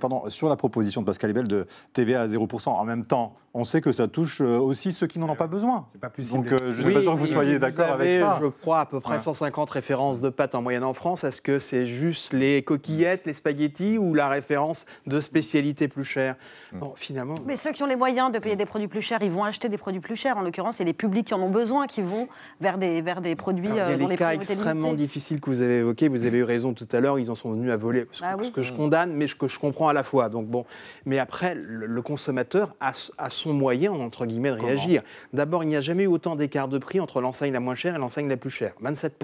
pardon, 0.00 0.28
sur 0.30 0.48
la 0.48 0.56
proposition 0.56 1.02
de 1.02 1.06
Pascal 1.06 1.30
Ebel 1.30 1.46
de 1.46 1.66
TVA 1.92 2.22
à 2.22 2.26
0%, 2.26 2.68
en 2.70 2.84
même 2.84 3.04
temps, 3.04 3.36
on 3.56 3.62
sait 3.64 3.80
que 3.80 3.92
ça 3.92 4.08
touche 4.08 4.40
euh, 4.40 4.58
aussi 4.58 4.90
ceux 4.92 5.06
qui 5.06 5.20
n'en 5.20 5.28
ont 5.28 5.36
pas 5.36 5.46
besoin. 5.46 5.86
C'est 5.92 6.00
pas 6.00 6.10
plus 6.10 6.32
Donc, 6.32 6.50
euh, 6.50 6.56
je 6.72 6.78
ne 6.80 6.84
suis 6.86 6.92
pas 6.94 7.00
sûr 7.02 7.14
que 7.14 7.18
vous 7.20 7.26
soyez 7.28 7.58
d'accord 7.60 7.92
avec 7.92 8.20
ça. 8.20 8.38
Je 8.42 8.48
crois 8.48 8.80
à 8.80 8.86
peu 8.86 8.98
près 9.00 9.14
Ouais. 9.14 9.20
150 9.20 9.70
références 9.70 10.20
de 10.20 10.28
pâtes 10.28 10.56
en 10.56 10.62
moyenne 10.62 10.82
en 10.82 10.92
France. 10.92 11.22
Est-ce 11.22 11.40
que 11.40 11.60
c'est 11.60 11.86
juste 11.86 12.32
les 12.32 12.62
coquillettes, 12.62 13.26
les 13.26 13.34
spaghettis 13.34 13.96
ou 13.96 14.12
la 14.12 14.28
référence 14.28 14.86
de 15.06 15.20
spécialités 15.20 15.86
plus 15.86 16.04
chères 16.04 16.34
Bon, 16.72 16.94
finalement. 16.96 17.36
Mais 17.46 17.54
ceux 17.54 17.70
qui 17.70 17.84
ont 17.84 17.86
les 17.86 17.94
moyens 17.94 18.32
de 18.32 18.40
payer 18.40 18.56
des 18.56 18.66
produits 18.66 18.88
plus 18.88 19.02
chers, 19.02 19.22
ils 19.22 19.30
vont 19.30 19.44
acheter 19.44 19.68
des 19.68 19.78
produits 19.78 20.00
plus 20.00 20.16
chers. 20.16 20.36
En 20.36 20.42
l'occurrence, 20.42 20.76
c'est 20.78 20.84
les 20.84 20.92
publics 20.92 21.28
qui 21.28 21.34
en 21.34 21.40
ont 21.40 21.50
besoin 21.50 21.86
qui 21.86 22.02
vont 22.02 22.26
vers 22.60 22.76
des, 22.76 23.02
vers 23.02 23.20
des 23.20 23.36
produits 23.36 23.68
Alors, 23.68 23.88
il 23.88 23.90
y 23.90 23.92
euh, 23.92 23.94
a 23.94 23.98
dont 23.98 24.04
des 24.06 24.10
les 24.14 24.16
cas 24.16 24.32
extrêmement 24.34 24.94
difficiles 24.94 25.40
que 25.40 25.50
vous 25.50 25.62
avez 25.62 25.78
évoqués. 25.78 26.08
Vous 26.08 26.24
avez 26.26 26.38
eu 26.38 26.42
raison 26.44 26.72
tout 26.74 26.88
à 26.90 26.98
l'heure. 26.98 27.20
Ils 27.20 27.30
en 27.30 27.36
sont 27.36 27.52
venus 27.52 27.70
à 27.70 27.76
voler. 27.76 28.06
Ce, 28.10 28.24
Ah 28.24 28.34
oui. 28.36 28.46
ce 28.46 28.50
que 28.50 28.62
je 28.62 28.72
condamne, 28.72 29.12
mais 29.12 29.28
ce 29.28 29.36
que 29.36 29.46
je 29.46 29.60
comprends 29.60 29.86
à 29.86 29.92
la 29.92 30.02
fois. 30.02 30.28
Donc 30.28 30.46
bon. 30.48 30.64
Mais 31.06 31.20
après, 31.20 31.54
le, 31.54 31.86
le 31.86 32.02
consommateur 32.02 32.74
a, 32.80 32.92
a 33.18 33.30
son 33.30 33.43
moyen, 33.52 33.92
entre 33.92 34.26
guillemets, 34.26 34.50
de 34.50 34.60
réagir. 34.60 35.02
D'abord, 35.32 35.64
il 35.64 35.68
n'y 35.68 35.76
a 35.76 35.80
jamais 35.80 36.04
eu 36.04 36.08
autant 36.08 36.36
d'écart 36.36 36.68
de 36.68 36.78
prix 36.78 37.00
entre 37.00 37.20
l'enseigne 37.20 37.52
la 37.52 37.60
moins 37.60 37.74
chère 37.74 37.94
et 37.94 37.98
l'enseigne 37.98 38.28
la 38.28 38.36
plus 38.36 38.50
chère. 38.50 38.74
27 38.80 39.18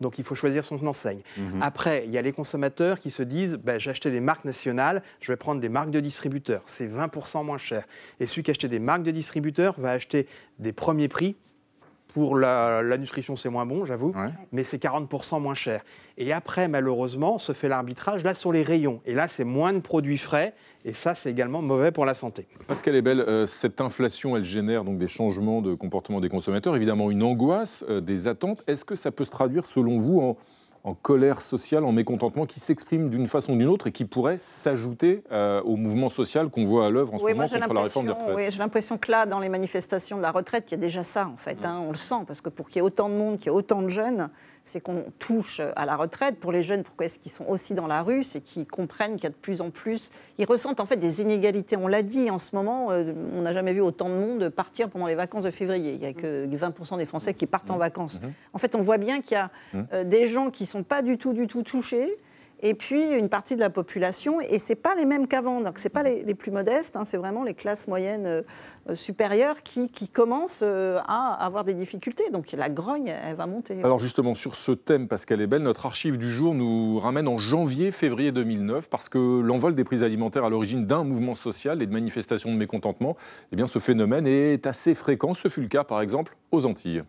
donc 0.00 0.18
il 0.18 0.24
faut 0.24 0.34
choisir 0.34 0.64
son 0.64 0.84
enseigne. 0.86 1.20
Mhm. 1.36 1.62
Après, 1.62 2.04
il 2.06 2.10
y 2.10 2.18
a 2.18 2.22
les 2.22 2.32
consommateurs 2.32 2.98
qui 2.98 3.10
se 3.10 3.22
disent 3.22 3.56
ben, 3.56 3.78
j'ai 3.78 3.90
acheté 3.90 4.10
des 4.10 4.20
marques 4.20 4.44
nationales, 4.44 5.02
je 5.20 5.30
vais 5.30 5.36
prendre 5.36 5.60
des 5.60 5.68
marques 5.68 5.90
de 5.90 6.00
distributeurs. 6.00 6.62
C'est 6.66 6.86
20% 6.86 7.44
moins 7.44 7.58
cher. 7.58 7.84
Et 8.18 8.26
celui 8.26 8.42
qui 8.42 8.50
a 8.50 8.52
acheté 8.52 8.68
des 8.68 8.78
marques 8.78 9.02
de 9.02 9.10
distributeurs 9.10 9.74
va 9.78 9.90
acheter 9.90 10.26
des 10.58 10.72
premiers 10.72 11.08
prix. 11.08 11.36
Pour 12.08 12.36
la, 12.36 12.82
la 12.82 12.98
nutrition, 12.98 13.36
c'est 13.36 13.50
moins 13.50 13.66
bon, 13.66 13.84
j'avoue, 13.84 14.12
mais 14.50 14.64
c'est 14.64 14.82
40% 14.82 15.40
moins 15.40 15.54
cher. 15.54 15.84
Et 16.18 16.32
après, 16.32 16.66
malheureusement, 16.66 17.38
se 17.38 17.52
fait 17.52 17.68
l'arbitrage 17.68 18.24
là 18.24 18.34
sur 18.34 18.50
les 18.50 18.64
rayons. 18.64 19.00
Et 19.06 19.14
là, 19.14 19.28
c'est 19.28 19.44
moins 19.44 19.72
de 19.72 19.78
produits 19.78 20.18
frais. 20.18 20.52
Et 20.84 20.94
ça, 20.94 21.14
c'est 21.14 21.30
également 21.30 21.60
mauvais 21.60 21.92
pour 21.92 22.06
la 22.06 22.14
santé. 22.14 22.46
Pascal 22.66 22.96
Ebel, 22.96 23.20
euh, 23.20 23.46
cette 23.46 23.80
inflation, 23.80 24.36
elle 24.36 24.44
génère 24.44 24.82
donc 24.84 24.96
des 24.98 25.08
changements 25.08 25.60
de 25.60 25.74
comportement 25.74 26.20
des 26.20 26.28
consommateurs, 26.30 26.74
évidemment 26.74 27.10
une 27.10 27.22
angoisse, 27.22 27.84
euh, 27.90 28.00
des 28.00 28.26
attentes. 28.26 28.62
Est-ce 28.66 28.84
que 28.86 28.94
ça 28.94 29.10
peut 29.10 29.24
se 29.26 29.30
traduire, 29.30 29.66
selon 29.66 29.98
vous, 29.98 30.20
en, 30.20 30.36
en 30.82 30.94
colère 30.94 31.42
sociale, 31.42 31.84
en 31.84 31.92
mécontentement 31.92 32.46
qui 32.46 32.60
s'exprime 32.60 33.10
d'une 33.10 33.26
façon 33.26 33.52
ou 33.52 33.56
d'une 33.58 33.68
autre 33.68 33.88
et 33.88 33.92
qui 33.92 34.06
pourrait 34.06 34.38
s'ajouter 34.38 35.22
euh, 35.30 35.60
au 35.62 35.76
mouvement 35.76 36.08
social 36.08 36.48
qu'on 36.48 36.64
voit 36.64 36.86
à 36.86 36.90
l'œuvre 36.90 37.12
en 37.12 37.16
Oui, 37.16 37.20
ce 37.20 37.24
moi 37.24 37.32
moment 37.34 37.46
j'ai 37.46 37.60
contre 37.60 37.74
la 37.74 37.80
réforme 37.82 38.06
des 38.06 38.12
l'impression 38.12 38.28
retraites 38.30 38.46
oui, 38.46 38.50
j'ai 38.50 38.58
l'impression 38.58 38.96
que 38.96 39.10
là, 39.12 39.26
dans 39.26 39.40
les 39.40 39.50
manifestations 39.50 40.16
de 40.16 40.22
la 40.22 40.30
retraite, 40.30 40.64
il 40.68 40.70
y 40.70 40.74
a 40.74 40.78
déjà 40.78 41.02
ça 41.02 41.28
en 41.28 41.36
fait. 41.36 41.62
hein, 41.66 41.82
on 41.86 41.90
le 41.90 41.96
sent, 41.98 42.24
parce 42.26 42.40
que 42.40 42.48
pour 42.48 42.68
qu'il 42.68 42.76
y 42.76 42.78
ait 42.78 42.82
autant 42.82 43.10
de 43.10 43.14
monde, 43.14 43.36
qu'il 43.36 43.46
y 43.46 43.48
ait 43.48 43.50
autant 43.50 43.82
de 43.82 43.88
jeunes, 43.88 44.30
c'est 44.64 44.80
qu'on 44.80 45.04
touche 45.18 45.60
à 45.60 45.86
la 45.86 45.96
retraite. 45.96 46.38
Pour 46.38 46.52
les 46.52 46.62
jeunes, 46.62 46.82
pourquoi 46.82 47.06
est-ce 47.06 47.18
qu'ils 47.18 47.32
sont 47.32 47.46
aussi 47.46 47.74
dans 47.74 47.86
la 47.86 48.02
rue? 48.02 48.22
C'est 48.22 48.40
qu'ils 48.40 48.66
comprennent 48.66 49.14
qu'il 49.14 49.24
y 49.24 49.26
a 49.26 49.30
de 49.30 49.34
plus 49.34 49.60
en 49.60 49.70
plus. 49.70 50.10
Ils 50.38 50.46
ressentent 50.46 50.80
en 50.80 50.86
fait 50.86 50.96
des 50.96 51.20
inégalités. 51.20 51.76
On 51.76 51.88
l'a 51.88 52.02
dit, 52.02 52.30
en 52.30 52.38
ce 52.38 52.54
moment, 52.54 52.90
euh, 52.90 53.12
on 53.34 53.42
n'a 53.42 53.52
jamais 53.52 53.72
vu 53.72 53.80
autant 53.80 54.08
de 54.08 54.14
monde 54.14 54.48
partir 54.48 54.88
pendant 54.88 55.06
les 55.06 55.14
vacances 55.14 55.44
de 55.44 55.50
février. 55.50 55.94
Il 55.94 56.00
n'y 56.00 56.06
a 56.06 56.12
que 56.12 56.46
20% 56.46 56.98
des 56.98 57.06
Français 57.06 57.34
qui 57.34 57.46
partent 57.46 57.70
en 57.70 57.78
vacances. 57.78 58.20
En 58.52 58.58
fait, 58.58 58.74
on 58.74 58.80
voit 58.80 58.98
bien 58.98 59.20
qu'il 59.20 59.32
y 59.32 59.36
a 59.36 59.50
euh, 59.92 60.04
des 60.04 60.26
gens 60.26 60.50
qui 60.50 60.64
ne 60.64 60.68
sont 60.68 60.82
pas 60.82 61.02
du 61.02 61.18
tout, 61.18 61.32
du 61.32 61.46
tout 61.46 61.62
touchés. 61.62 62.16
Et 62.62 62.74
puis 62.74 63.12
une 63.12 63.28
partie 63.28 63.54
de 63.54 63.60
la 63.60 63.70
population, 63.70 64.40
et 64.40 64.58
c'est 64.58 64.74
pas 64.76 64.94
les 64.94 65.06
mêmes 65.06 65.26
qu'avant. 65.26 65.60
Donc 65.60 65.78
c'est 65.78 65.88
pas 65.88 66.02
les, 66.02 66.22
les 66.22 66.34
plus 66.34 66.50
modestes, 66.50 66.96
hein, 66.96 67.04
c'est 67.04 67.16
vraiment 67.16 67.42
les 67.42 67.54
classes 67.54 67.88
moyennes 67.88 68.26
euh, 68.26 68.42
supérieures 68.94 69.62
qui, 69.62 69.88
qui 69.88 70.08
commencent 70.08 70.62
euh, 70.62 70.98
à 71.06 71.44
avoir 71.44 71.64
des 71.64 71.74
difficultés. 71.74 72.24
Donc 72.30 72.52
la 72.52 72.68
grogne, 72.68 73.08
elle 73.24 73.36
va 73.36 73.46
monter. 73.46 73.82
Alors 73.82 73.98
justement, 73.98 74.34
sur 74.34 74.54
ce 74.54 74.72
thème, 74.72 75.08
Pascal 75.08 75.40
Ebel, 75.40 75.62
notre 75.62 75.86
archive 75.86 76.18
du 76.18 76.30
jour 76.30 76.54
nous 76.54 76.98
ramène 76.98 77.28
en 77.28 77.38
janvier-février 77.38 78.32
2009, 78.32 78.88
parce 78.88 79.08
que 79.08 79.40
l'envol 79.40 79.74
des 79.74 79.84
prix 79.84 80.04
alimentaires 80.04 80.44
à 80.44 80.50
l'origine 80.50 80.86
d'un 80.86 81.04
mouvement 81.04 81.34
social 81.34 81.82
et 81.82 81.86
de 81.86 81.92
manifestations 81.92 82.52
de 82.52 82.56
mécontentement, 82.56 83.16
eh 83.52 83.56
bien, 83.56 83.66
ce 83.66 83.78
phénomène 83.78 84.26
est 84.26 84.66
assez 84.66 84.94
fréquent. 84.94 85.34
Ce 85.34 85.48
fut 85.48 85.62
le 85.62 85.68
cas, 85.68 85.84
par 85.84 86.00
exemple, 86.00 86.36
aux 86.50 86.66
Antilles. 86.66 87.02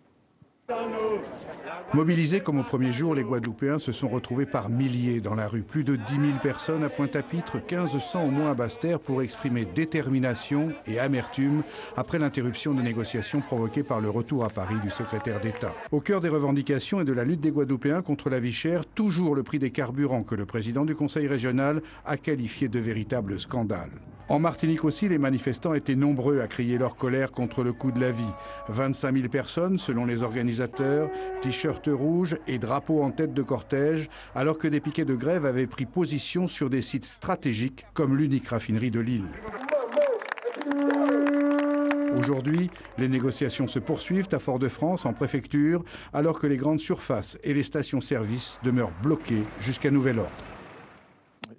Mobilisés 1.94 2.40
comme 2.40 2.58
au 2.58 2.64
premier 2.64 2.94
jour, 2.94 3.14
les 3.14 3.24
Guadeloupéens 3.24 3.78
se 3.78 3.92
sont 3.92 4.08
retrouvés 4.08 4.46
par 4.46 4.70
milliers 4.70 5.20
dans 5.20 5.36
la 5.36 5.46
rue. 5.46 5.64
Plus 5.64 5.84
de 5.84 5.98
10 5.98 6.14
000 6.14 6.26
personnes 6.42 6.86
à 6.86 6.90
Pointe-à-Pitre, 6.90 7.58
1500 7.58 8.24
au 8.24 8.32
moins 8.32 8.52
à 8.52 8.54
Basse-Terre 8.54 9.02
pour 9.02 9.22
exprimer 9.22 9.66
détermination 9.66 10.72
et 10.88 11.00
amertume 11.00 11.64
après 11.98 12.18
l'interruption 12.18 12.74
des 12.74 12.82
négociations 12.82 13.42
provoquées 13.42 13.84
par 13.84 14.00
le 14.00 14.10
retour 14.10 14.46
à 14.46 14.50
Paris 14.50 14.80
du 14.82 14.90
secrétaire 14.90 15.42
d'État. 15.42 15.74
Au 15.92 16.00
cœur 16.00 16.22
des 16.22 16.30
revendications 16.30 17.02
et 17.02 17.06
de 17.06 17.12
la 17.12 17.26
lutte 17.26 17.42
des 17.42 17.52
Guadeloupéens 17.52 18.04
contre 18.04 18.30
la 18.30 18.40
vie 18.40 18.54
chère, 18.54 18.86
toujours 18.86 19.36
le 19.36 19.44
prix 19.44 19.60
des 19.60 19.72
carburants 19.72 20.24
que 20.24 20.36
le 20.36 20.46
président 20.46 20.86
du 20.86 20.96
Conseil 20.96 21.28
régional 21.28 21.82
a 22.06 22.16
qualifié 22.16 22.70
de 22.70 22.80
véritable 22.80 23.38
scandale. 23.38 23.92
En 24.32 24.40
Martinique 24.40 24.86
aussi, 24.86 25.10
les 25.10 25.18
manifestants 25.18 25.74
étaient 25.74 25.98
nombreux 25.98 26.40
à 26.40 26.48
crier 26.48 26.78
leur 26.78 26.96
colère 26.96 27.34
contre 27.34 27.64
le 27.66 27.74
coût 27.74 27.92
de 27.92 28.00
la 28.00 28.12
vie. 28.12 28.24
25 28.70 29.14
000 29.14 29.28
personnes, 29.28 29.78
selon 29.78 30.06
les 30.06 30.24
organisateurs, 30.24 31.10
t-shirts 31.42 31.90
rouges 31.92 32.38
et 32.48 32.58
drapeaux 32.58 33.04
en 33.04 33.12
tête 33.12 33.34
de 33.34 33.42
cortège, 33.42 34.08
alors 34.34 34.58
que 34.58 34.70
des 34.70 34.80
piquets 34.80 35.04
de 35.04 35.16
grève 35.16 35.46
avaient 35.46 35.68
pris 35.68 35.86
position 35.86 36.48
sur 36.48 36.70
des 36.70 36.82
sites 36.82 37.04
stratégiques 37.04 37.86
comme 37.94 38.16
l'unique 38.16 38.48
raffinerie 38.48 38.90
de 38.90 39.02
l'île. 39.02 39.28
Aujourd'hui, 42.18 42.70
les 42.98 43.10
négociations 43.10 43.68
se 43.68 43.80
poursuivent 43.80 44.30
à 44.32 44.40
Fort-de-France, 44.40 45.06
en 45.06 45.12
préfecture, 45.12 45.84
alors 46.14 46.40
que 46.40 46.48
les 46.48 46.56
grandes 46.56 46.80
surfaces 46.80 47.38
et 47.44 47.54
les 47.54 47.64
stations-service 47.64 48.60
demeurent 48.64 48.94
bloquées 49.04 49.44
jusqu'à 49.60 49.92
nouvel 49.92 50.20
ordre. 50.20 50.51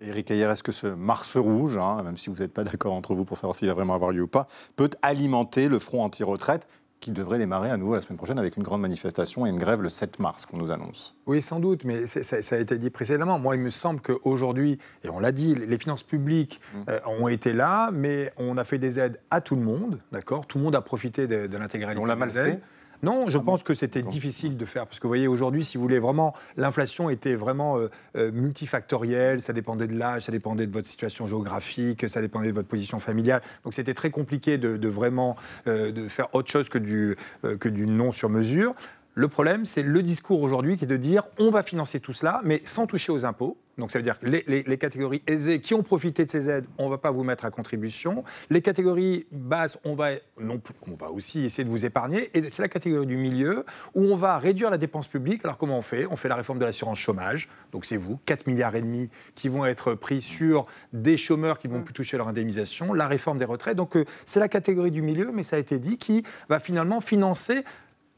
Éric 0.03 0.31
Ayer, 0.31 0.45
est-ce 0.51 0.63
que 0.63 0.73
ce 0.73 0.87
Mars 0.87 1.37
rouge, 1.37 1.77
hein, 1.77 1.99
même 2.05 2.17
si 2.17 2.31
vous 2.31 2.37
n'êtes 2.37 2.53
pas 2.53 2.65
d'accord 2.65 2.93
entre 2.93 3.15
vous 3.15 3.25
pour 3.25 3.39
savoir 3.39 3.55
s'il 3.57 3.69
va 3.69 3.75
vraiment 3.75 3.95
avoir 3.95 4.13
lieu 4.13 4.23
ou 4.23 4.27
pas, 4.29 4.47
peut 4.77 4.91
alimenter 5.03 5.69
le 5.69 5.79
front 5.79 6.03
anti-retraite 6.05 6.67
qui 7.01 7.11
devrait 7.11 7.39
démarrer 7.39 7.69
à 7.69 7.77
nouveau 7.77 7.95
la 7.95 8.01
semaine 8.01 8.17
prochaine 8.17 8.39
avec 8.39 8.57
une 8.57 8.63
grande 8.63 8.81
manifestation 8.81 9.45
et 9.45 9.51
une 9.51 9.59
grève 9.59 9.83
le 9.83 9.89
7 9.89 10.21
mars 10.21 10.47
qu'on 10.47 10.57
nous 10.57 10.71
annonce? 10.71 11.17
Oui, 11.27 11.43
sans 11.43 11.59
doute, 11.59 11.83
mais 11.85 12.07
ça, 12.07 12.43
ça 12.43 12.55
a 12.55 12.59
été 12.61 12.79
dit 12.79 12.91
précédemment. 12.91 13.41
Moi, 13.41 13.57
il 13.57 13.63
me 13.63 13.71
semble 13.71 14.01
qu'aujourd'hui, 14.01 14.79
et 15.03 15.09
on 15.09 15.19
l'a 15.19 15.33
dit, 15.33 15.57
les 15.57 15.79
finances 15.79 16.05
publiques 16.05 16.61
Mmh. 16.75 16.79
euh, 16.89 17.01
ont 17.19 17.27
été 17.29 17.53
là, 17.53 17.91
mais 17.93 18.33
on 18.37 18.57
a 18.57 18.63
fait 18.65 18.79
des 18.79 19.01
aides 19.01 19.19
à 19.31 19.41
tout 19.41 19.57
le 19.57 19.63
monde, 19.63 19.99
d'accord? 20.13 20.47
Tout 20.47 20.59
le 20.59 20.65
monde 20.65 20.77
a 20.77 20.81
profité 20.81 21.27
de, 21.27 21.49
de 21.49 21.57
l'intégralité. 21.57 22.01
On 22.01 22.07
l'a 22.07 22.15
mal 22.17 22.31
fait? 22.31 22.61
Non, 23.03 23.29
je 23.29 23.39
pense 23.39 23.65
que 23.65 23.75
c'était 23.75 24.03
difficile 24.03 24.57
de 24.57 24.65
faire, 24.65 24.87
parce 24.87 25.01
que 25.01 25.05
vous 25.05 25.11
voyez, 25.11 25.27
aujourd'hui, 25.27 25.65
si 25.65 25.77
vous 25.77 25.83
voulez, 25.83 25.99
vraiment, 25.99 26.35
l'inflation 26.57 27.11
était 27.11 27.35
vraiment 27.35 27.77
euh, 27.77 27.91
euh, 28.17 28.31
multifactorielle, 28.31 29.43
ça 29.43 29.53
dépendait 29.53 29.89
de 29.89 29.99
l'âge, 29.99 30.23
ça 30.23 30.33
dépendait 30.33 30.69
de 30.69 30.73
votre 30.73 30.87
situation 30.87 31.27
géographique, 31.27 32.09
ça 32.09 32.21
dépendait 32.21 32.49
de 32.49 32.55
votre 32.55 32.69
position 32.69 33.01
familiale, 33.01 33.43
donc 33.65 33.75
c'était 33.75 33.95
très 33.95 34.11
compliqué 34.11 34.57
de, 34.57 34.77
de 34.77 34.89
vraiment 34.89 35.37
euh, 35.67 35.91
de 35.91 36.07
faire 36.07 36.33
autre 36.35 36.51
chose 36.51 36.69
que 36.69 36.79
du, 36.79 37.17
euh, 37.45 37.57
que 37.57 37.69
du 37.69 37.87
non 37.87 38.13
sur 38.13 38.29
mesure. 38.29 38.73
Le 39.15 39.29
problème, 39.29 39.67
c'est 39.67 39.83
le 39.83 40.03
discours 40.03 40.41
aujourd'hui 40.41 40.79
qui 40.79 40.85
est 40.85 40.89
de 40.89 40.97
dire 40.97 41.25
on 41.39 41.51
va 41.51 41.63
financer 41.63 42.01
tout 42.01 42.15
cela, 42.15 42.41
mais 42.45 42.63
sans 42.65 42.87
toucher 42.87 43.13
aux 43.13 43.27
impôts. 43.27 43.59
Donc 43.77 43.91
ça 43.91 43.99
veut 43.99 44.03
dire 44.03 44.19
que 44.19 44.25
les, 44.27 44.43
les- 44.47 44.63
les 44.63 44.79
catégories 44.79 45.23
aisées 45.27 45.61
qui 45.61 45.75
ont 45.75 45.83
profité 45.83 46.25
de 46.25 46.31
ces 46.31 46.49
aides, 46.49 46.65
on 46.79 46.87
ne 46.87 46.91
va 46.91 46.97
pas 46.99 47.11
vous 47.11 47.23
mettre 47.23 47.45
à 47.45 47.51
contribution. 47.51 48.25
Les 48.49 48.63
catégories 48.63 49.27
basses, 49.31 49.79
on 49.85 49.95
va, 49.95 50.13
non, 50.41 50.61
on 50.91 50.95
va 50.95 51.11
aussi 51.11 51.45
essayer 51.45 51.65
de 51.65 51.69
vous 51.71 51.85
épargner. 51.85 52.31
Et 52.37 52.49
c'est 52.51 52.63
la 52.63 52.69
catégorie 52.69 53.07
du 53.07 53.19
milieu 53.19 53.65
où 53.95 54.03
on 54.03 54.17
va 54.17 54.39
réduire 54.39 54.71
la 54.71 54.79
dépense 54.79 55.09
publique. 55.09 55.43
Alors 55.45 55.59
comment 55.59 55.79
on 55.79 55.83
fait? 55.83 56.07
On 56.11 56.17
fait 56.17 56.29
la 56.29 56.37
réforme 56.37 56.59
de 56.59 56.65
l'assurance 56.65 56.99
chômage. 56.99 57.51
Donc 57.73 57.85
c'est 57.85 57.99
vous, 57.99 58.19
4 58.25 58.47
milliards 58.47 58.77
et 58.77 58.83
demi 58.83 59.11
qui 59.35 59.49
vont 59.51 59.67
être 59.67 59.93
pris 59.95 60.23
sur 60.23 60.67
des 60.95 61.19
chômeurs 61.19 61.59
qui 61.59 61.69
ne 61.69 61.75
vont 61.75 61.83
plus 61.83 61.95
toucher 61.95 62.17
leur 62.17 62.29
indemnisation. 62.29 62.95
La 62.95 63.09
réforme 63.09 63.39
des 63.39 63.45
retraites. 63.45 63.77
Donc 63.77 63.95
euh, 63.97 64.07
c'est 64.25 64.41
la 64.41 64.49
catégorie 64.49 64.91
du 64.91 65.03
milieu, 65.03 65.33
mais 65.33 65.43
ça 65.43 65.57
a 65.57 65.59
été 65.59 65.79
dit, 65.79 65.99
qui 65.99 66.23
va 66.49 66.61
finalement 66.61 67.03
financer 67.03 67.63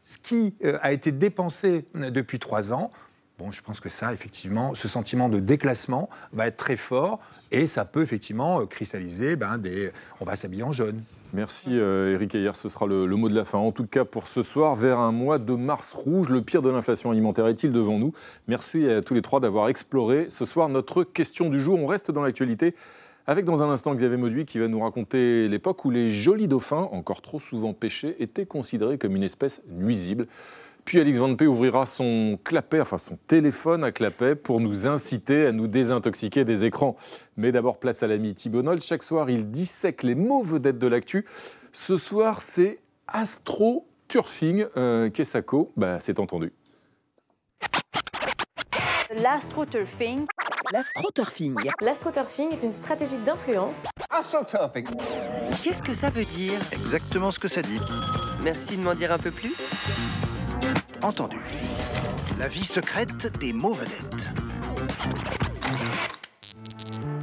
ce 0.05 0.19
qui 0.19 0.55
euh, 0.65 0.79
a 0.83 0.93
été 0.93 1.11
dépensé 1.11 1.87
depuis 1.95 2.39
trois 2.39 2.73
ans. 2.73 2.93
Bon, 3.39 3.51
je 3.51 3.63
pense 3.63 3.81
que 3.81 3.89
ça, 3.89 4.13
effectivement, 4.13 4.77
ce 4.77 4.87
sentiment 4.87 5.29
de 5.29 5.41
déclassement 5.41 6.09
va 6.33 6.47
être 6.47 6.57
très 6.57 6.77
fort 6.77 7.19
et 7.51 7.67
ça 7.67 7.85
peut 7.85 8.03
effectivement 8.03 8.61
euh, 8.61 8.67
cristalliser 8.67 9.35
ben, 9.35 9.59
des. 9.59 9.91
On 10.21 10.25
va 10.25 10.37
s'habiller 10.37 10.63
en 10.63 10.71
jaune. 10.71 11.03
Merci 11.33 11.71
euh, 11.73 12.15
Eric 12.15 12.37
Ayer, 12.37 12.53
ce 12.55 12.69
sera 12.69 12.87
le 12.87 13.07
mot 13.17 13.29
de 13.29 13.35
la 13.35 13.45
fin. 13.45 13.59
En 13.59 13.73
tout 13.73 13.87
cas 13.87 14.05
pour 14.05 14.29
ce 14.29 14.45
soir, 14.45 14.77
vers 14.77 15.01
un 15.01 15.11
mois 15.11 15.41
de 15.41 15.55
mars 15.55 15.93
rouge, 15.93 16.29
le 16.29 16.43
pire 16.43 16.63
de 16.63 16.71
l'inflation 16.71 17.11
alimentaire 17.11 17.49
est-il 17.49 17.73
devant 17.73 17.99
nous? 17.99 18.13
Merci 18.47 18.89
à 18.89 19.03
tous 19.03 19.15
les 19.15 19.23
trois 19.23 19.41
d'avoir 19.41 19.69
exploré 19.69 20.27
ce 20.29 20.45
soir 20.45 20.69
notre 20.69 21.03
question 21.03 21.51
du 21.51 21.61
jour. 21.61 21.81
On 21.81 21.87
reste 21.87 22.13
dans 22.13 22.23
l'actualité 22.23 22.77
avec 23.27 23.45
dans 23.45 23.63
un 23.63 23.71
instant 23.71 23.95
Xavier 23.95 24.17
Mauduit 24.17 24.45
qui 24.45 24.59
va 24.59 24.69
nous 24.69 24.81
raconter 24.81 25.49
l'époque 25.49 25.85
où 25.85 25.91
les 25.91 26.11
jolis 26.11 26.49
dauphins, 26.49 26.89
encore 26.93 27.23
trop 27.23 27.41
souvent 27.41 27.73
pêchés, 27.73 28.17
étaient 28.21 28.47
considérés 28.47 28.99
comme 28.99 29.17
une 29.17 29.23
espèce 29.23 29.63
nuisible. 29.69 30.27
Puis 30.85 31.01
Alix 31.01 31.17
Van 31.17 31.35
P 31.35 31.47
ouvrira 31.47 31.87
son 31.87 32.39
clapet, 32.45 32.81
enfin 32.81 32.99
son 32.99 33.17
téléphone 33.27 33.85
à 33.85 33.93
clapet 33.93 34.35
pour 34.35 34.61
nous 34.61 34.87
inciter 34.87 35.47
à 35.47 35.53
nous 35.53 35.67
désintoxiquer 35.67 36.45
des 36.45 36.67
écrans. 36.67 36.97
Mais 37.39 37.53
d'abord, 37.53 37.79
place 37.79 38.03
à 38.03 38.07
l'ami 38.07 38.35
Thibault 38.35 38.63
Nolte. 38.63 38.85
Chaque 38.85 39.03
soir, 39.03 39.31
il 39.31 39.51
dissèque 39.51 40.03
les 40.03 40.15
mots 40.15 40.43
vedettes 40.43 40.79
de 40.79 40.87
l'actu. 40.87 41.25
Ce 41.73 41.97
soir, 41.97 42.43
c'est 42.43 42.81
Astro 43.07 43.87
Turfing. 44.09 44.67
Euh, 44.77 45.09
Kessako, 45.09 45.73
bah, 45.77 45.99
c'est 46.01 46.19
entendu. 46.19 46.53
L'astroturfing. 49.23 50.27
L'astroturfing. 50.73 51.55
L'astroturfing 51.81 52.53
est 52.53 52.63
une 52.63 52.73
stratégie 52.73 53.19
d'influence. 53.19 53.77
Astroturfing. 54.11 54.87
Qu'est-ce 55.63 55.83
que 55.83 55.93
ça 55.93 56.09
veut 56.11 56.25
dire 56.25 56.59
Exactement 56.73 57.31
ce 57.31 57.39
que 57.39 57.49
ça 57.49 57.61
dit. 57.61 57.79
Merci 58.43 58.77
de 58.77 58.83
m'en 58.83 58.95
dire 58.95 59.13
un 59.13 59.19
peu 59.19 59.31
plus. 59.31 59.55
Entendu. 61.03 61.39
La 62.39 62.49
vie 62.49 62.65
secrète 62.65 63.39
des 63.39 63.53
mots 63.53 63.75
vedettes. 63.75 64.35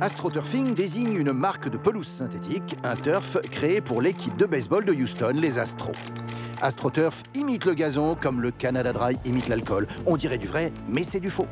AstroTurfing 0.01 0.73
désigne 0.73 1.13
une 1.13 1.31
marque 1.31 1.69
de 1.69 1.77
pelouse 1.77 2.07
synthétique, 2.07 2.75
un 2.83 2.95
turf 2.95 3.37
créé 3.49 3.81
pour 3.81 4.01
l'équipe 4.01 4.35
de 4.37 4.45
baseball 4.45 4.83
de 4.85 4.93
Houston, 4.93 5.33
les 5.35 5.59
Astros. 5.59 5.93
AstroTurf 6.61 7.23
imite 7.35 7.65
le 7.65 7.73
gazon 7.73 8.15
comme 8.15 8.41
le 8.41 8.51
Canada 8.51 8.93
Dry 8.93 9.17
imite 9.25 9.47
l'alcool. 9.47 9.87
On 10.05 10.17
dirait 10.17 10.37
du 10.37 10.47
vrai, 10.47 10.71
mais 10.87 11.03
c'est 11.03 11.19
du 11.19 11.29
faux. 11.29 11.47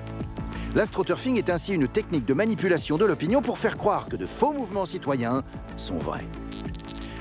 L'astroturfing 0.76 1.38
est 1.38 1.49
ainsi 1.49 1.74
une 1.74 1.88
technique 1.88 2.26
de 2.26 2.34
manipulation 2.36 2.97
de 2.97 3.05
l'opinion 3.05 3.41
pour 3.41 3.57
faire 3.57 3.76
croire 3.76 4.05
que 4.05 4.15
de 4.15 4.28
faux 4.28 4.53
mouvements 4.53 4.86
citoyens 4.86 5.41
sont 5.78 5.97
vrais. 5.97 6.28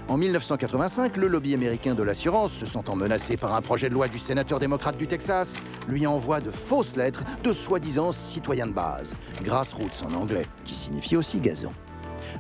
En 0.07 0.19
1985, 0.19 1.17
le 1.17 1.29
lobby 1.29 1.55
américain 1.55 1.95
de 1.95 2.03
l'assurance, 2.03 2.53
se 2.53 2.67
sentant 2.67 2.95
menacé 2.95 3.39
par 3.39 3.55
un 3.55 3.63
projet 3.63 3.89
de 3.89 3.95
loi 3.95 4.09
du 4.09 4.19
sénateur 4.19 4.59
démocrate 4.59 4.99
du 4.99 5.07
Texas, 5.07 5.57
lui 5.87 6.07
envoie 6.07 6.41
de 6.41 6.51
fausses 6.51 6.97
lettres 6.97 7.25
de 7.43 7.53
soi-disant 7.53 8.13
citoyens 8.13 8.67
de 8.67 8.73
base, 8.73 9.17
grassroots 9.43 10.05
en 10.07 10.13
anglais, 10.15 10.47
qui 10.65 10.75
signifie 10.75 11.17
aussi 11.17 11.41
gazon. 11.41 11.73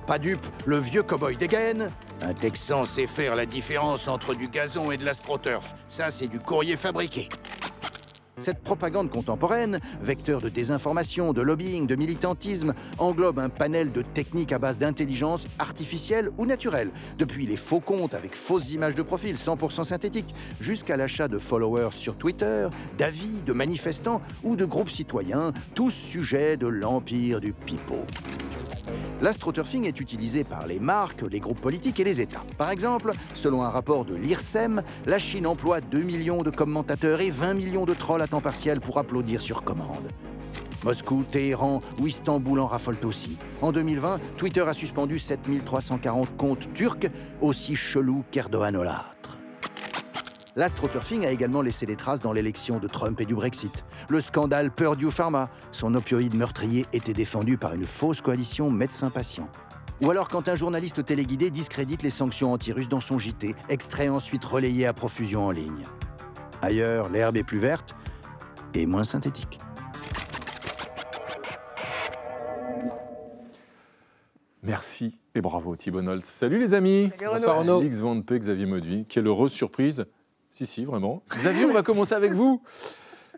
Pas 0.06 0.18
dupe, 0.18 0.46
le 0.66 0.76
vieux 0.76 1.02
cow-boy 1.02 1.36
dégaine. 1.36 1.90
Un 2.20 2.34
Texan 2.34 2.84
sait 2.84 3.06
faire 3.06 3.34
la 3.34 3.46
différence 3.46 4.08
entre 4.08 4.34
du 4.34 4.48
gazon 4.48 4.90
et 4.90 4.98
de 4.98 5.04
l'astroturf. 5.06 5.74
Ça, 5.88 6.10
c'est 6.10 6.26
du 6.26 6.40
courrier 6.40 6.76
fabriqué. 6.76 7.28
Cette 8.40 8.62
propagande 8.62 9.10
contemporaine, 9.10 9.80
vecteur 10.00 10.40
de 10.40 10.48
désinformation, 10.48 11.32
de 11.32 11.42
lobbying, 11.42 11.86
de 11.86 11.96
militantisme, 11.96 12.72
englobe 12.98 13.40
un 13.40 13.48
panel 13.48 13.90
de 13.90 14.02
techniques 14.02 14.52
à 14.52 14.58
base 14.58 14.78
d'intelligence 14.78 15.46
artificielle 15.58 16.30
ou 16.38 16.46
naturelle, 16.46 16.90
depuis 17.18 17.46
les 17.46 17.56
faux 17.56 17.80
comptes 17.80 18.14
avec 18.14 18.34
fausses 18.34 18.70
images 18.70 18.94
de 18.94 19.02
profil 19.02 19.34
100% 19.34 19.84
synthétiques, 19.84 20.34
jusqu'à 20.60 20.96
l'achat 20.96 21.28
de 21.28 21.38
followers 21.38 21.92
sur 21.92 22.16
Twitter, 22.16 22.68
d'avis, 22.96 23.42
de 23.42 23.52
manifestants 23.52 24.22
ou 24.44 24.56
de 24.56 24.64
groupes 24.64 24.90
citoyens, 24.90 25.52
tous 25.74 25.90
sujets 25.90 26.56
de 26.56 26.68
l'empire 26.68 27.40
du 27.40 27.52
pipeau. 27.52 28.04
L'astroturfing 29.20 29.84
est 29.84 30.00
utilisé 30.00 30.44
par 30.44 30.66
les 30.66 30.78
marques, 30.78 31.22
les 31.22 31.40
groupes 31.40 31.60
politiques 31.60 31.98
et 31.98 32.04
les 32.04 32.20
États. 32.20 32.44
Par 32.56 32.70
exemple, 32.70 33.12
selon 33.34 33.64
un 33.64 33.68
rapport 33.68 34.04
de 34.04 34.14
l'IRSEM, 34.14 34.82
la 35.06 35.18
Chine 35.18 35.46
emploie 35.46 35.80
2 35.80 36.02
millions 36.02 36.42
de 36.42 36.50
commentateurs 36.50 37.20
et 37.20 37.30
20 37.30 37.54
millions 37.54 37.84
de 37.84 37.94
trolls 37.94 38.22
à 38.22 38.28
temps 38.28 38.40
partiel 38.40 38.80
pour 38.80 38.98
applaudir 38.98 39.42
sur 39.42 39.64
commande. 39.64 40.10
Moscou, 40.84 41.24
Téhéran 41.24 41.80
ou 41.98 42.06
Istanbul 42.06 42.60
en 42.60 42.68
raffolent 42.68 43.04
aussi. 43.04 43.36
En 43.60 43.72
2020, 43.72 44.20
Twitter 44.36 44.62
a 44.62 44.72
suspendu 44.72 45.18
7340 45.18 46.36
comptes 46.36 46.72
turcs, 46.72 47.10
aussi 47.40 47.74
chelous 47.74 48.24
qu'Erdogan-olâtre. 48.30 49.38
L'astroturfing 50.58 51.24
a 51.24 51.30
également 51.30 51.62
laissé 51.62 51.86
des 51.86 51.94
traces 51.94 52.20
dans 52.20 52.32
l'élection 52.32 52.80
de 52.80 52.88
Trump 52.88 53.20
et 53.20 53.24
du 53.24 53.36
Brexit. 53.36 53.84
Le 54.08 54.20
scandale 54.20 54.72
Purdue 54.72 55.12
Pharma, 55.12 55.50
son 55.70 55.94
opioïde 55.94 56.34
meurtrier 56.34 56.84
était 56.92 57.12
défendu 57.12 57.56
par 57.56 57.74
une 57.74 57.86
fausse 57.86 58.20
coalition 58.20 58.68
médecins-patients. 58.68 59.48
Ou 60.02 60.10
alors 60.10 60.26
quand 60.26 60.48
un 60.48 60.56
journaliste 60.56 61.04
téléguidé 61.04 61.50
discrédite 61.50 62.02
les 62.02 62.10
sanctions 62.10 62.52
anti-russes 62.52 62.88
dans 62.88 62.98
son 62.98 63.20
JT, 63.20 63.54
extrait 63.68 64.08
ensuite 64.08 64.44
relayé 64.44 64.84
à 64.84 64.92
profusion 64.92 65.46
en 65.46 65.52
ligne. 65.52 65.84
Ailleurs, 66.60 67.08
l'herbe 67.08 67.36
est 67.36 67.44
plus 67.44 67.60
verte 67.60 67.94
et 68.74 68.84
moins 68.84 69.04
synthétique. 69.04 69.60
Merci 74.64 75.16
et 75.36 75.40
bravo 75.40 75.76
Thibault 75.76 76.02
Nolte. 76.02 76.26
Salut 76.26 76.58
les 76.58 76.74
amis. 76.74 77.12
Salut. 77.16 77.30
Bonsoir, 77.32 77.60
Renaud. 77.60 77.78
Alix 77.78 77.98
Van 77.98 78.20
P, 78.22 78.40
Xavier 78.40 78.66
Mauduit. 78.66 79.06
Quelle 79.08 79.28
heureuse 79.28 79.52
surprise. 79.52 80.04
Si, 80.58 80.66
si, 80.66 80.84
vraiment. 80.84 81.22
Xavier, 81.36 81.66
on 81.66 81.72
va 81.72 81.84
commencer 81.84 82.14
avec 82.14 82.32
vous. 82.32 82.60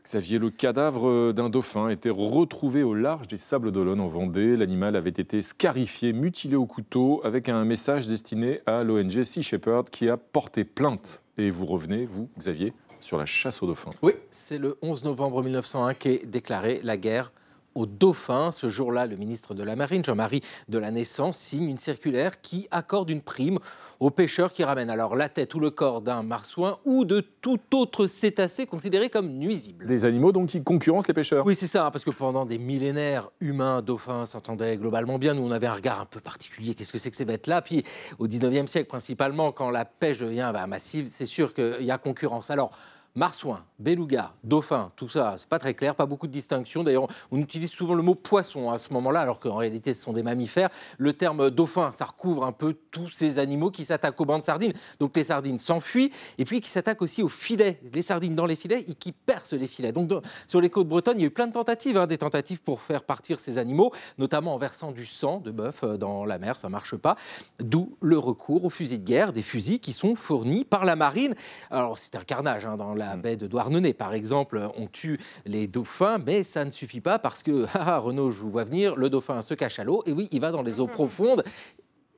Xavier, 0.03 0.39
le 0.39 0.49
cadavre 0.49 1.33
d'un 1.33 1.51
dauphin 1.51 1.89
a 1.89 1.93
été 1.93 2.09
retrouvé 2.09 2.83
au 2.83 2.95
large 2.95 3.29
des 3.29 3.37
Sables 3.37 3.73
d'Olonne 3.73 4.01
en 4.01 4.09
Vendée. 4.09 4.57
L'animal 4.57 4.97
avait 4.97 5.11
été 5.11 5.43
scarifié, 5.43 6.14
mutilé 6.14 6.57
au 6.57 6.64
couteau, 6.64 7.21
avec 7.23 7.51
un 7.51 7.66
message 7.66 8.07
destiné 8.07 8.62
à 8.64 8.85
l'ONG 8.85 9.25
Sea 9.25 9.43
Shepherd 9.43 9.91
qui 9.91 10.09
a 10.09 10.16
porté 10.16 10.64
plainte. 10.64 11.21
Et 11.37 11.51
vous 11.51 11.66
revenez, 11.66 12.07
vous, 12.07 12.31
Xavier, 12.39 12.73
sur 13.01 13.18
la 13.18 13.27
chasse 13.27 13.62
aux 13.62 13.66
dauphins. 13.66 13.91
Oui, 14.01 14.12
c'est 14.31 14.57
le 14.57 14.79
11 14.81 15.05
novembre 15.05 15.43
1901 15.43 15.93
qu'est 15.93 16.25
déclarée 16.25 16.81
la 16.83 16.97
guerre 16.97 17.33
aux 17.75 17.87
dauphins. 17.87 18.51
Ce 18.51 18.68
jour-là, 18.68 19.07
le 19.07 19.16
ministre 19.16 19.55
de 19.55 19.62
la 19.62 19.77
Marine, 19.77 20.05
Jean-Marie 20.05 20.43
de 20.68 20.79
la 20.79 20.91
Naissance, 20.91 21.39
signe 21.39 21.68
une 21.68 21.79
circulaire 21.79 22.41
qui 22.41 22.68
accorde 22.71 23.11
une 23.11 23.23
prime 23.23 23.59
aux 23.99 24.11
pêcheurs 24.11 24.53
qui 24.53 24.64
ramènent 24.64 24.91
alors 24.91 25.16
la 25.16 25.29
tête 25.29 25.55
ou 25.55 25.61
le 25.61 25.71
corps 25.71 26.01
d'un 26.01 26.23
marsouin 26.23 26.79
ou 26.85 27.05
de 27.05 27.21
tout 27.21 27.61
autre 27.75 28.07
cétacé 28.07 28.66
considéré 28.66 29.11
comme 29.11 29.29
nuisible. 29.29 29.87
Des 29.87 30.05
animaux 30.05 30.33
donc 30.33 30.49
qui 30.49 30.62
concurrencent 30.62 31.09
les 31.09 31.14
pêcheurs. 31.14 31.45
Oui, 31.47 31.55
c'est 31.55 31.66
ça, 31.66 31.87
hein, 31.87 31.91
parce 31.91 32.05
que 32.05 32.11
pendant 32.11 32.47
des 32.47 32.59
millénaires, 32.59 33.31
humains, 33.41 33.83
dauphins 33.83 34.27
s'entendaient 34.27 34.77
globalement 34.77 35.18
bien. 35.18 35.35
Nous, 35.35 35.43
on 35.43 35.51
avait 35.51 35.66
un 35.66 35.75
regard 35.75 36.01
un 36.01 36.07
peu 36.07 36.21
particulier. 36.21 36.75
Qu'est-ce 36.75 36.93
que 36.93 36.99
c'est 36.99 37.11
que 37.11 37.16
ces 37.16 37.25
bêtes-là? 37.25 37.62
Puis 37.62 37.85
au 38.18 38.27
19e 38.27 38.66
siècle, 38.66 38.89
principalement, 38.89 39.53
quand 39.53 39.71
la 39.71 39.85
pêche 39.85 40.18
devient 40.18 40.51
bah, 40.53 40.66
massive, 40.66 41.07
c'est 41.09 41.27
sûr 41.27 41.55
qu'il 41.55 41.83
y 41.83 41.91
a 41.91 41.99
concurrence. 41.99 42.51
Alors, 42.51 42.71
Marsouin, 43.17 43.65
beluga, 43.81 44.35
dauphin, 44.45 44.93
tout 44.95 45.09
ça, 45.09 45.35
c'est 45.37 45.49
pas 45.49 45.59
très 45.59 45.75
clair, 45.75 45.97
pas 45.97 46.07
beaucoup 46.07 46.29
de 46.29 46.33
distinction. 46.33 46.85
D'ailleurs, 46.85 47.09
on 47.33 47.39
utilise 47.39 47.71
souvent 47.71 47.95
le 47.95 48.03
mot 48.03 48.15
poisson 48.15 48.71
à 48.71 48.79
ce 48.79 48.93
moment-là, 48.93 49.21
alors 49.21 49.41
qu'en 49.41 49.57
réalité, 49.57 49.95
ce 49.95 50.03
sont 50.05 50.13
des 50.13 50.23
mammifères. 50.23 50.69
Le 50.97 51.13
terme 51.13 51.51
dauphin, 51.51 51.91
ça 51.91 52.05
recouvre 52.05 52.45
un 52.45 52.53
peu 52.53 52.77
tous 52.93 53.09
ces 53.09 53.41
animaux 53.41 53.73
qui 53.73 53.85
s'attaquent 53.85 54.21
aux 54.21 54.25
bancs 54.25 54.41
de 54.41 54.45
sardines. 54.45 54.75
Donc 55.01 55.17
les 55.17 55.25
sardines 55.25 55.59
s'enfuient, 55.59 56.13
et 56.39 56.45
puis 56.45 56.61
qui 56.61 56.71
s'attaquent 56.71 57.03
aussi 57.03 57.23
aux 57.23 57.29
filets, 57.29 57.81
les 57.93 58.03
sardines 58.03 58.37
dans 58.37 58.47
les 58.47 58.55
filets 58.55 58.85
et 58.87 58.95
qui 58.95 59.11
percent 59.11 59.55
les 59.55 59.67
filets. 59.67 59.91
Donc 59.91 60.11
sur 60.47 60.61
les 60.61 60.71
côtes 60.71 60.89
bretonnes, 60.89 61.19
il 61.19 61.23
y 61.23 61.25
a 61.25 61.27
eu 61.27 61.31
plein 61.31 61.49
de 61.49 61.53
tentatives, 61.53 61.97
hein, 61.97 62.07
des 62.07 62.19
tentatives 62.19 62.63
pour 62.63 62.81
faire 62.81 63.03
partir 63.03 63.41
ces 63.41 63.59
animaux, 63.59 63.93
notamment 64.19 64.55
en 64.55 64.59
versant 64.59 64.93
du 64.93 65.05
sang 65.05 65.41
de 65.41 65.51
bœuf 65.51 65.81
euh, 65.83 65.97
dans 65.97 66.25
la 66.25 66.39
mer, 66.39 66.57
ça 66.57 66.69
marche 66.69 66.95
pas. 66.97 67.17
D'où 67.59 67.97
le 68.01 68.19
recours 68.19 68.65
aux 68.65 68.71
fusils 68.71 69.03
de 69.03 69.07
guerre, 69.07 69.33
des 69.33 69.43
fusils 69.43 69.81
qui 69.81 69.93
sont 69.93 70.15
fournis 70.15 70.65
par 70.65 70.85
la 70.85 70.95
marine. 70.95 71.35
Alors 71.71 71.99
c'est 71.99 72.15
un 72.15 72.25
carnage 72.25 72.65
hein, 72.65 72.77
dans 72.77 72.95
la 73.01 73.17
baie 73.17 73.37
de 73.37 73.47
Douarnenez, 73.47 73.95
par 73.95 74.13
exemple, 74.13 74.69
on 74.77 74.87
tue 74.87 75.19
les 75.47 75.67
dauphins, 75.67 76.19
mais 76.19 76.45
ça 76.45 76.65
ne 76.67 76.71
suffit 76.71 77.01
pas 77.01 77.19
parce 77.19 77.43
que, 77.43 77.65
ah, 77.75 77.95
ah, 77.95 77.99
Renaud, 77.99 78.31
je 78.31 78.43
vous 78.43 78.51
vois 78.51 78.65
venir, 78.65 78.95
le 78.95 79.09
dauphin 79.09 79.41
se 79.43 79.55
cache 79.55 79.79
à 79.79 79.85
l'eau, 79.85 80.03
et 80.07 80.13
oui, 80.13 80.29
il 80.33 80.41
va 80.41 80.53
dans 80.53 80.63
les 80.63 80.81
eaux 80.81 80.87
profondes. 80.99 81.43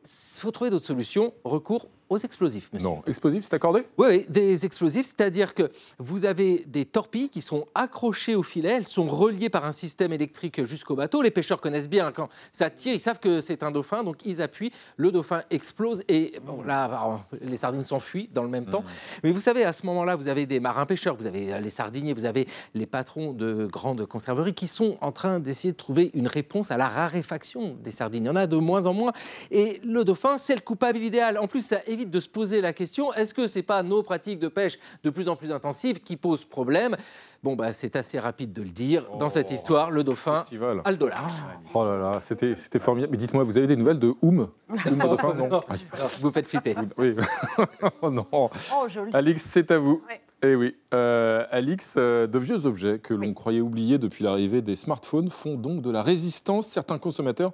Il 0.05 0.41
faut 0.41 0.51
trouver 0.51 0.71
d'autres 0.71 0.87
solutions, 0.87 1.33
recours 1.45 1.89
aux 2.13 2.19
explosifs, 2.19 2.69
monsieur. 2.73 2.89
Non, 2.89 3.03
explosifs, 3.07 3.45
c'est 3.45 3.55
accordé? 3.55 3.85
Oui, 3.99 4.07
oui, 4.09 4.27
des 4.29 4.65
explosifs, 4.65 5.07
c'est-à-dire 5.07 5.55
que 5.55 5.71
vous 5.99 6.25
avez 6.25 6.65
des 6.67 6.85
torpilles 6.85 7.29
qui 7.29 7.41
sont 7.41 7.67
accrochées 7.75 8.35
au 8.35 8.43
filet, 8.43 8.71
elles 8.71 8.87
sont 8.87 9.07
reliées 9.07 9.49
par 9.49 9.65
un 9.65 9.73
système 9.73 10.13
électrique 10.13 10.65
jusqu'au 10.65 10.95
bateau. 10.95 11.23
Les 11.23 11.31
pêcheurs 11.31 11.61
connaissent 11.61 11.89
bien 11.89 12.13
quand 12.13 12.29
ça 12.53 12.71
tire, 12.71 12.95
ils 12.95 13.01
savent 13.01 13.21
que 13.21 13.41
c'est 13.41 13.63
un 13.63 13.71
dauphin, 13.71 14.05
donc 14.05 14.25
ils 14.25 14.43
appuient, 14.43 14.73
le 14.97 15.11
dauphin 15.11 15.43
explose 15.51 16.03
et 16.09 16.35
bon 16.45 16.63
là, 16.63 17.21
les 17.41 17.57
sardines 17.57 17.85
s'enfuient 17.85 18.29
dans 18.33 18.43
le 18.43 18.49
même 18.49 18.67
temps. 18.67 18.85
Mais 19.25 19.33
vous 19.33 19.41
savez, 19.41 19.65
à 19.65 19.73
ce 19.73 19.87
moment-là, 19.87 20.17
vous 20.17 20.29
avez 20.29 20.47
des 20.47 20.61
marins 20.61 20.87
pêcheurs, 20.87 21.17
vous 21.17 21.27
avez 21.27 21.61
les 21.61 21.71
sardiniers, 21.71 22.13
vous 22.13 22.25
avez 22.25 22.47
les 22.75 22.87
patrons 22.87 23.33
de 23.33 23.67
grandes 23.67 24.07
conserveries 24.07 24.55
qui 24.55 24.67
sont 24.67 24.99
en 25.01 25.13
train 25.13 25.41
d'essayer 25.41 25.73
de 25.73 25.77
trouver 25.77 26.11
une 26.15 26.27
réponse 26.27 26.71
à 26.71 26.77
la 26.77 26.89
raréfaction 26.89 27.77
des 27.83 27.91
sardines. 27.91 28.25
Il 28.25 28.27
y 28.27 28.31
en 28.31 28.37
a 28.37 28.47
de 28.47 28.57
moins 28.57 28.87
en 28.87 28.93
moins 28.93 29.13
et 29.51 29.81
le 29.85 30.05
dauphin, 30.05 30.39
c'est 30.39 30.55
le 30.55 30.61
coupable 30.61 30.99
idéal. 30.99 31.39
En 31.39 31.47
plus, 31.47 31.65
ça 31.65 31.81
évite 31.87 32.02
de 32.11 32.21
se 32.21 32.29
poser 32.29 32.61
la 32.61 32.73
question 32.73 33.13
est-ce 33.15 33.35
que 33.35 33.47
c'est 33.47 33.63
pas 33.63 33.83
nos 33.83 34.03
pratiques 34.03 34.39
de 34.39 34.49
pêche 34.49 34.79
de 35.05 35.11
plus 35.11 35.29
en 35.29 35.37
plus 35.37 35.53
intensives 35.53 36.01
qui 36.01 36.17
posent 36.17 36.45
problème? 36.45 36.97
Bon, 37.43 37.57
bah, 37.57 37.73
c'est 37.73 37.97
assez 37.97 38.19
rapide 38.19 38.53
de 38.53 38.63
le 38.63 38.71
dire. 38.71 39.05
Dans 39.19 39.29
cette 39.29 39.51
histoire, 39.51 39.91
le 39.91 40.05
dauphin 40.05 40.45
a 40.85 40.91
le 40.91 40.97
dollar. 40.97 41.29
Oh 41.75 41.85
là 41.85 41.99
là, 41.99 42.21
c'était 42.21 42.55
c'était 42.55 42.79
formidable. 42.79 43.11
Mais 43.13 43.19
dites-moi, 43.19 43.43
vous 43.43 43.59
avez 43.59 43.67
des 43.67 43.77
nouvelles 43.77 43.99
de 43.99 44.15
Oum? 44.23 44.49
Oum 44.69 44.79
le 44.85 44.97
dauphin 44.97 45.35
Non. 45.35 45.61
Vous 46.21 46.31
faites 46.31 46.47
flipper. 46.47 46.77
Oui. 46.97 47.17
oh 48.03 48.11
non. 48.11 48.27
Oh, 48.31 48.49
joli. 48.89 49.11
Alix, 49.13 49.43
c'est 49.43 49.71
à 49.71 49.79
vous. 49.79 50.03
Eh 50.45 50.57
oui, 50.57 50.75
euh, 50.93 51.45
Alix, 51.53 51.95
euh, 51.97 52.27
de 52.27 52.39
vieux 52.39 52.67
objets 52.67 52.99
que 52.99 53.15
l'on 53.15 53.33
croyait 53.33 53.61
oubliés 53.61 53.99
depuis 53.99 54.25
l'arrivée 54.25 54.61
des 54.61 54.75
smartphones 54.75 55.31
font 55.31 55.55
donc 55.55 55.83
de 55.83 55.91
la 55.91 56.03
résistance. 56.03 56.67
Certains 56.67 56.99
consommateurs 56.99 57.53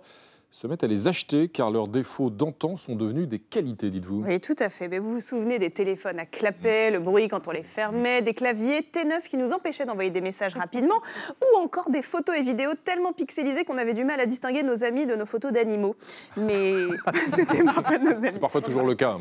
se 0.50 0.66
mettent 0.66 0.82
à 0.82 0.86
les 0.86 1.06
acheter 1.08 1.48
car 1.48 1.70
leurs 1.70 1.88
défauts 1.88 2.30
d'antan 2.30 2.76
sont 2.76 2.96
devenus 2.96 3.28
des 3.28 3.38
qualités, 3.38 3.90
dites-vous. 3.90 4.24
Oui, 4.26 4.40
tout 4.40 4.54
à 4.58 4.70
fait. 4.70 4.88
Mais 4.88 4.98
vous 4.98 5.12
vous 5.14 5.20
souvenez 5.20 5.58
des 5.58 5.70
téléphones 5.70 6.18
à 6.18 6.24
clapet, 6.24 6.90
le 6.90 7.00
bruit 7.00 7.28
quand 7.28 7.46
on 7.48 7.50
les 7.50 7.62
fermait, 7.62 8.22
des 8.22 8.32
claviers 8.32 8.80
T9 8.80 9.28
qui 9.28 9.36
nous 9.36 9.52
empêchaient 9.52 9.84
d'envoyer 9.84 10.10
des 10.10 10.22
messages 10.22 10.54
rapidement, 10.54 11.00
ou 11.42 11.58
encore 11.58 11.90
des 11.90 12.02
photos 12.02 12.36
et 12.36 12.42
vidéos 12.42 12.72
tellement 12.82 13.12
pixelisées 13.12 13.64
qu'on 13.64 13.76
avait 13.76 13.92
du 13.92 14.04
mal 14.04 14.20
à 14.20 14.26
distinguer 14.26 14.62
nos 14.62 14.84
amis 14.84 15.04
de 15.06 15.14
nos 15.16 15.26
photos 15.26 15.52
d'animaux. 15.52 15.96
Mais 16.38 16.72
c'était 17.28 17.62
parfois 17.62 17.98
nos 17.98 18.10
amis. 18.12 18.30
C'est 18.32 18.40
parfois 18.40 18.62
toujours 18.62 18.84
le 18.84 18.94
cas. 18.94 19.16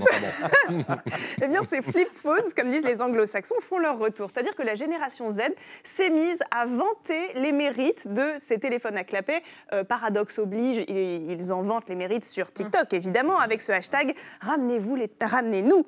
hein. 0.70 0.96
Eh 1.42 1.48
bien, 1.48 1.64
ces 1.64 1.82
flip 1.82 2.10
phones, 2.12 2.42
comme 2.56 2.72
disent 2.72 2.86
les 2.86 3.02
anglo-saxons, 3.02 3.56
font 3.62 3.80
leur 3.80 4.00
retour. 4.00 4.30
C'est-à-dire 4.34 4.56
que 4.56 4.64
la 4.64 4.76
génération 4.76 5.30
Z 5.30 5.40
s'est 5.84 6.10
mise 6.10 6.42
à 6.52 6.66
vanter 6.66 7.34
les 7.36 7.52
mérites 7.52 8.08
de 8.12 8.24
ces 8.38 8.60
téléphones 8.60 8.98
à 8.98 9.04
clapet. 9.04 9.42
Euh, 9.74 9.84
paradoxe 9.84 10.40
oblige, 10.40 10.84
ils 11.18 11.54
en 11.54 11.62
vantent 11.62 11.90
les 11.90 11.96
mérites 11.96 12.26
sur 12.26 12.52
TikTok, 12.52 12.94
évidemment, 12.94 13.38
avec 13.38 13.62
ce 13.62 13.72
hashtag 13.72 14.16
Ramenez-vous 14.42 14.96
les, 14.96 15.10
ramenez-nous 15.22 15.86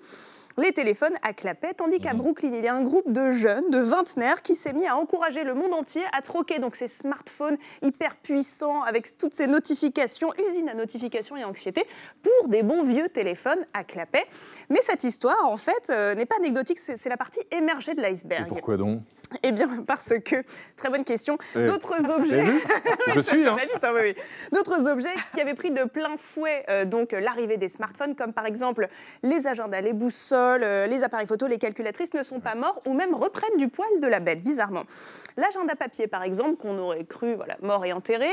les 0.58 0.72
téléphones 0.74 1.16
à 1.22 1.34
clapet, 1.34 1.74
tandis 1.74 2.00
qu'à 2.00 2.14
Brooklyn, 2.14 2.52
il 2.54 2.64
y 2.64 2.68
a 2.68 2.74
un 2.74 2.84
groupe 2.84 3.12
de 3.12 3.32
jeunes, 3.32 3.70
de 3.70 3.80
vingtenaires, 3.80 4.42
qui 4.42 4.56
s'est 4.56 4.74
mis 4.74 4.88
à 4.88 4.98
encourager 4.98 5.44
le 5.44 5.54
monde 5.54 5.74
entier 5.74 6.02
à 6.12 6.22
troquer 6.22 6.60
donc 6.60 6.76
ces 6.76 6.88
smartphones 6.88 7.58
hyper 7.82 8.18
puissants 8.18 8.82
avec 8.84 9.18
toutes 9.18 9.34
ces 9.34 9.48
notifications, 9.48 10.34
usines 10.38 10.70
à 10.70 10.74
notifications 10.74 11.38
et 11.38 11.44
anxiété, 11.44 11.86
pour 12.22 12.50
des 12.50 12.64
bons 12.64 12.84
vieux 12.84 13.10
téléphones 13.10 13.66
à 13.74 13.84
clapet. 13.84 14.26
Mais 14.70 14.80
cette 14.82 15.04
histoire, 15.04 15.46
en 15.46 15.58
fait, 15.58 15.90
euh, 15.90 16.16
n'est 16.16 16.26
pas 16.26 16.36
anecdotique, 16.38 16.80
c'est 16.80 16.98
c'est 16.98 17.10
la 17.10 17.18
partie 17.18 17.40
émergée 17.52 17.94
de 17.94 18.02
l'iceberg. 18.02 18.48
Pourquoi 18.50 18.76
donc? 18.76 19.02
Eh 19.44 19.52
bien, 19.52 19.68
parce 19.88 20.14
que, 20.26 20.44
très 20.76 20.90
bonne 20.90 21.04
question, 21.04 21.38
Eh, 21.56 21.66
d'autres 21.66 22.10
objets. 22.12 22.46
Je 23.14 23.20
suis, 23.22 23.46
hein. 23.48 23.58
hein, 23.60 23.92
oui, 23.94 24.02
oui. 24.04 24.16
D'autres 24.52 24.90
objets 24.90 25.14
qui 25.34 25.42
avaient 25.42 25.54
pris 25.54 25.72
de 25.72 25.84
plein 25.84 26.18
fouet 26.18 26.66
euh, 26.70 26.86
donc 26.86 27.14
euh, 27.14 27.20
l'arrivée 27.20 27.58
des 27.58 27.70
smartphones, 27.70 28.16
comme 28.16 28.34
par 28.34 28.46
exemple 28.46 28.88
les 29.24 29.48
agendas, 29.48 29.82
les 29.82 29.94
boussoles, 29.94 30.64
euh, 30.64 30.88
les 30.88 31.04
appareils 31.04 31.28
photo, 31.28 31.48
les 31.48 31.58
calculatrices, 31.58 32.14
ne 32.14 32.24
sont 32.24 32.40
pas 32.40 32.56
morts 32.56 32.82
ou 32.86 32.94
même 32.94 33.14
reprennent 33.14 33.58
du 33.58 33.68
poil 33.68 33.90
de 34.02 34.08
la 34.08 34.20
bête, 34.20 34.44
bizarrement. 34.44 34.84
L'agenda 35.38 35.76
papier, 35.76 36.08
par 36.08 36.24
exemple, 36.24 36.58
qu'on 36.58 36.78
aurait 36.78 37.06
cru 37.06 37.36
voilà, 37.36 37.58
mort 37.62 37.86
et 37.86 37.94
enterré. 37.94 38.30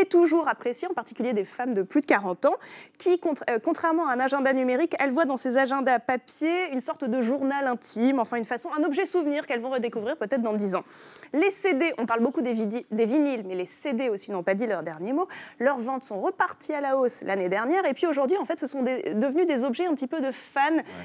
Est 0.00 0.10
toujours 0.10 0.48
apprécié, 0.48 0.88
en 0.88 0.94
particulier 0.94 1.32
des 1.32 1.44
femmes 1.44 1.74
de 1.74 1.82
plus 1.82 2.00
de 2.00 2.06
40 2.06 2.46
ans, 2.46 2.54
qui, 2.98 3.20
euh, 3.50 3.58
contrairement 3.62 4.06
à 4.08 4.12
un 4.14 4.20
agenda 4.20 4.52
numérique, 4.52 4.94
elles 4.98 5.10
voient 5.10 5.24
dans 5.24 5.36
ces 5.36 5.58
agendas 5.58 5.98
papier 5.98 6.70
une 6.72 6.80
sorte 6.80 7.04
de 7.04 7.22
journal 7.22 7.66
intime, 7.66 8.18
enfin 8.20 8.36
une 8.36 8.44
façon, 8.44 8.68
un 8.78 8.84
objet 8.84 9.04
souvenir 9.06 9.46
qu'elles 9.46 9.60
vont 9.60 9.70
redécouvrir 9.70 10.16
peut-être 10.16 10.42
dans 10.42 10.52
10 10.54 10.74
ans. 10.74 10.84
Les 11.32 11.50
CD, 11.50 11.92
on 11.98 12.06
parle 12.06 12.20
beaucoup 12.20 12.40
des, 12.42 12.54
des 12.90 13.04
vinyles, 13.06 13.44
mais 13.46 13.54
les 13.54 13.66
CD 13.66 14.08
aussi 14.08 14.32
n'ont 14.32 14.42
pas 14.42 14.54
dit 14.54 14.66
leur 14.66 14.82
dernier 14.82 15.12
mot. 15.12 15.26
Leurs 15.58 15.78
ventes 15.78 16.04
sont 16.04 16.20
reparties 16.20 16.72
à 16.74 16.80
la 16.80 16.96
hausse 16.96 17.22
l'année 17.22 17.48
dernière, 17.48 17.84
et 17.86 17.94
puis 17.94 18.06
aujourd'hui, 18.06 18.36
en 18.38 18.44
fait, 18.44 18.58
ce 18.58 18.66
sont 18.66 18.82
des- 18.82 19.14
devenus 19.14 19.46
des 19.46 19.64
objets 19.64 19.86
un 19.86 19.94
petit 19.94 20.06
peu 20.06 20.20
de 20.20 20.30
fans, 20.32 20.60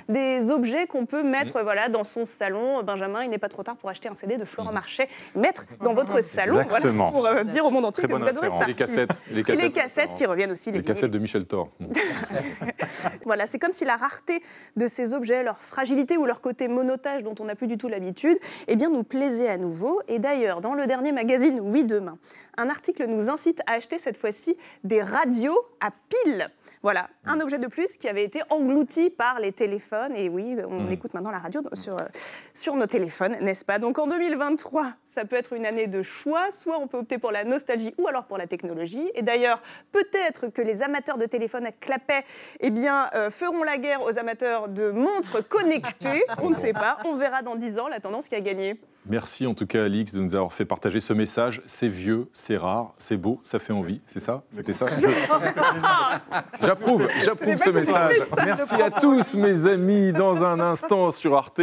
des 0.10 0.52
objets 0.52 0.88
qu'on 0.88 1.06
peut 1.06 1.24
mettre 1.24 1.60
Mmh. 1.60 1.64
voilà, 1.64 1.90
dans 1.90 2.04
son 2.04 2.26
salon. 2.26 2.82
Benjamin, 2.84 3.24
il 3.24 3.30
n'est 3.30 3.38
pas 3.38 3.50
trop 3.50 3.64
tard 3.64 3.76
pour 3.76 3.90
acheter 3.90 4.10
un 4.10 4.16
CD 4.16 4.38
de 4.38 4.46
Florent 4.46 4.72
Marchais, 4.72 5.08
mettre 5.36 5.66
dans 5.82 5.94
votre 5.94 6.22
salon, 6.22 6.56
voilà, 6.70 6.86
pour 7.12 7.26
euh, 7.28 7.44
dire 7.44 7.66
au 7.66 7.70
monde 7.72 7.86
entier 7.86 8.04
Très 8.04 8.08
que 8.14 8.18
vous 8.18 8.28
adorez 8.30 8.48
référence. 8.48 8.64
Les 8.88 8.96
cassettes, 8.96 9.10
les 9.32 9.40
Et 9.40 9.44
cassettes. 9.44 9.62
les 9.64 9.72
cassettes 9.72 10.14
qui 10.14 10.26
reviennent 10.26 10.52
aussi, 10.52 10.72
les, 10.72 10.80
Les 10.80 10.84
cassettes 10.84 11.12
de 11.12 11.20
Michel 11.20 11.46
Thor. 11.46 11.70
voilà, 13.26 13.48
c'est 13.48 13.60
comme 13.60 13.74
si 13.74 13.86
la 13.86 13.96
rareté 13.96 14.42
de 14.76 14.88
ces 14.88 15.14
objets, 15.14 15.44
leur 15.44 15.58
fragilité 15.62 16.18
ou 16.18 16.26
leur 16.26 16.42
côté 16.42 16.68
monotage 16.68 17.24
dont 17.24 17.36
on 17.40 17.46
n'a 17.46 17.56
plus 17.56 17.68
du 17.68 17.78
tout 17.78 17.88
l'habitude, 17.88 18.38
eh 18.68 18.76
bien, 18.76 18.90
nous 18.90 19.04
plaisait 19.04 19.50
à 19.50 19.58
nouveau. 19.58 20.02
Et 20.08 20.20
d'ailleurs, 20.20 20.62
dans 20.62 20.74
le 20.74 20.88
dernier 20.88 21.12
magazine 21.12 21.60
Oui 21.62 21.84
Demain, 21.84 22.18
un 22.58 22.70
article 22.70 23.06
nous 23.08 23.30
incite 23.30 23.62
à 23.68 23.74
acheter 23.74 23.98
cette 23.98 24.18
fois-ci 24.18 24.56
des 24.84 25.02
radios 25.02 25.58
à 25.82 25.90
piles. 25.92 26.50
Voilà, 26.82 27.10
un 27.26 27.40
objet 27.40 27.60
de 27.60 27.68
plus 27.68 27.98
qui 27.98 28.08
avait 28.08 28.24
été 28.24 28.42
englouti 28.50 29.10
par 29.10 29.40
les 29.40 29.52
téléphones. 29.52 30.16
Et 30.16 30.30
oui, 30.30 30.58
on 30.68 30.90
écoute 30.92 31.14
maintenant 31.14 31.32
la 31.32 31.40
radio 31.40 31.62
sur, 31.74 31.98
euh, 31.98 32.06
sur 32.54 32.76
nos 32.76 32.86
téléphones, 32.86 33.38
n'est-ce 33.42 33.64
pas? 33.66 33.80
Donc 33.80 34.00
en 34.00 34.08
2023, 34.08 34.94
ça 35.04 35.26
peut 35.26 35.36
être 35.36 35.54
une 35.54 35.66
année 35.66 35.88
de 35.88 36.04
choix. 36.04 36.52
Soit 36.52 36.78
on 36.80 36.88
peut 36.88 36.98
opter 36.98 37.18
pour 37.18 37.32
la 37.32 37.44
nostalgie 37.46 37.94
ou 37.98 38.08
alors 38.08 38.26
pour 38.26 38.38
la 38.38 38.48
technologie. 38.48 38.73
Et 39.16 39.22
d'ailleurs, 39.22 39.62
peut-être 39.92 40.48
que 40.48 40.62
les 40.62 40.84
amateurs 40.84 41.18
de 41.18 41.26
téléphones 41.26 41.66
à 41.66 41.72
clapet 41.72 42.24
eh 42.60 42.70
bien, 42.70 43.10
euh, 43.16 43.30
feront 43.30 43.64
la 43.64 43.78
guerre 43.78 44.02
aux 44.04 44.18
amateurs 44.18 44.68
de 44.68 44.92
montres 44.92 45.48
connectées. 45.48 46.24
On 46.42 46.50
ne 46.50 46.56
sait 46.56 46.74
pas. 46.74 46.98
On 47.06 47.16
verra 47.16 47.42
dans 47.42 47.56
10 47.56 47.80
ans 47.80 47.88
la 47.88 48.00
tendance 48.00 48.28
qui 48.28 48.36
a 48.36 48.42
gagné. 48.42 48.80
Merci 49.06 49.46
en 49.46 49.54
tout 49.54 49.68
cas, 49.68 49.84
Alix, 49.84 50.14
de 50.14 50.22
nous 50.22 50.34
avoir 50.34 50.54
fait 50.54 50.64
partager 50.64 51.02
ce 51.02 51.12
message. 51.12 51.62
C'est 51.66 51.90
vieux, 51.90 52.30
c'est 52.32 52.56
rare, 52.56 52.94
c'est 52.98 53.18
beau, 53.18 53.42
ça 53.44 53.60
fait 53.60 53.74
envie. 53.74 54.02
C'est 54.06 54.22
ça? 54.22 54.44
C'était 54.50 54.72
ça? 54.72 54.86
J'approuve, 56.62 57.10
j'approuve 57.22 57.58
Ce 57.58 57.70
message. 57.70 58.16
Merci 58.46 58.76
à 58.76 58.90
tous, 58.90 59.36
mes 59.36 59.68
amis. 59.68 60.14
Dans 60.14 60.46
un 60.46 60.60
instant 60.62 61.12
sur 61.12 61.36
Arte, 61.36 61.62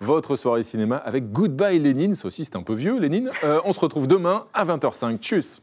votre 0.00 0.36
soirée 0.36 0.62
cinéma 0.62 0.96
avec 0.96 1.32
Goodbye 1.32 1.80
Lénine. 1.80 2.14
Ça 2.14 2.28
aussi, 2.28 2.44
c'est 2.44 2.56
un 2.56 2.62
peu 2.62 2.74
vieux, 2.74 2.98
Lénine. 3.00 3.32
Euh, 3.42 3.60
on 3.64 3.72
se 3.72 3.80
retrouve 3.80 4.06
demain 4.06 4.46
à 4.54 4.64
20h05. 4.64 5.18
Tchuss 5.18 5.62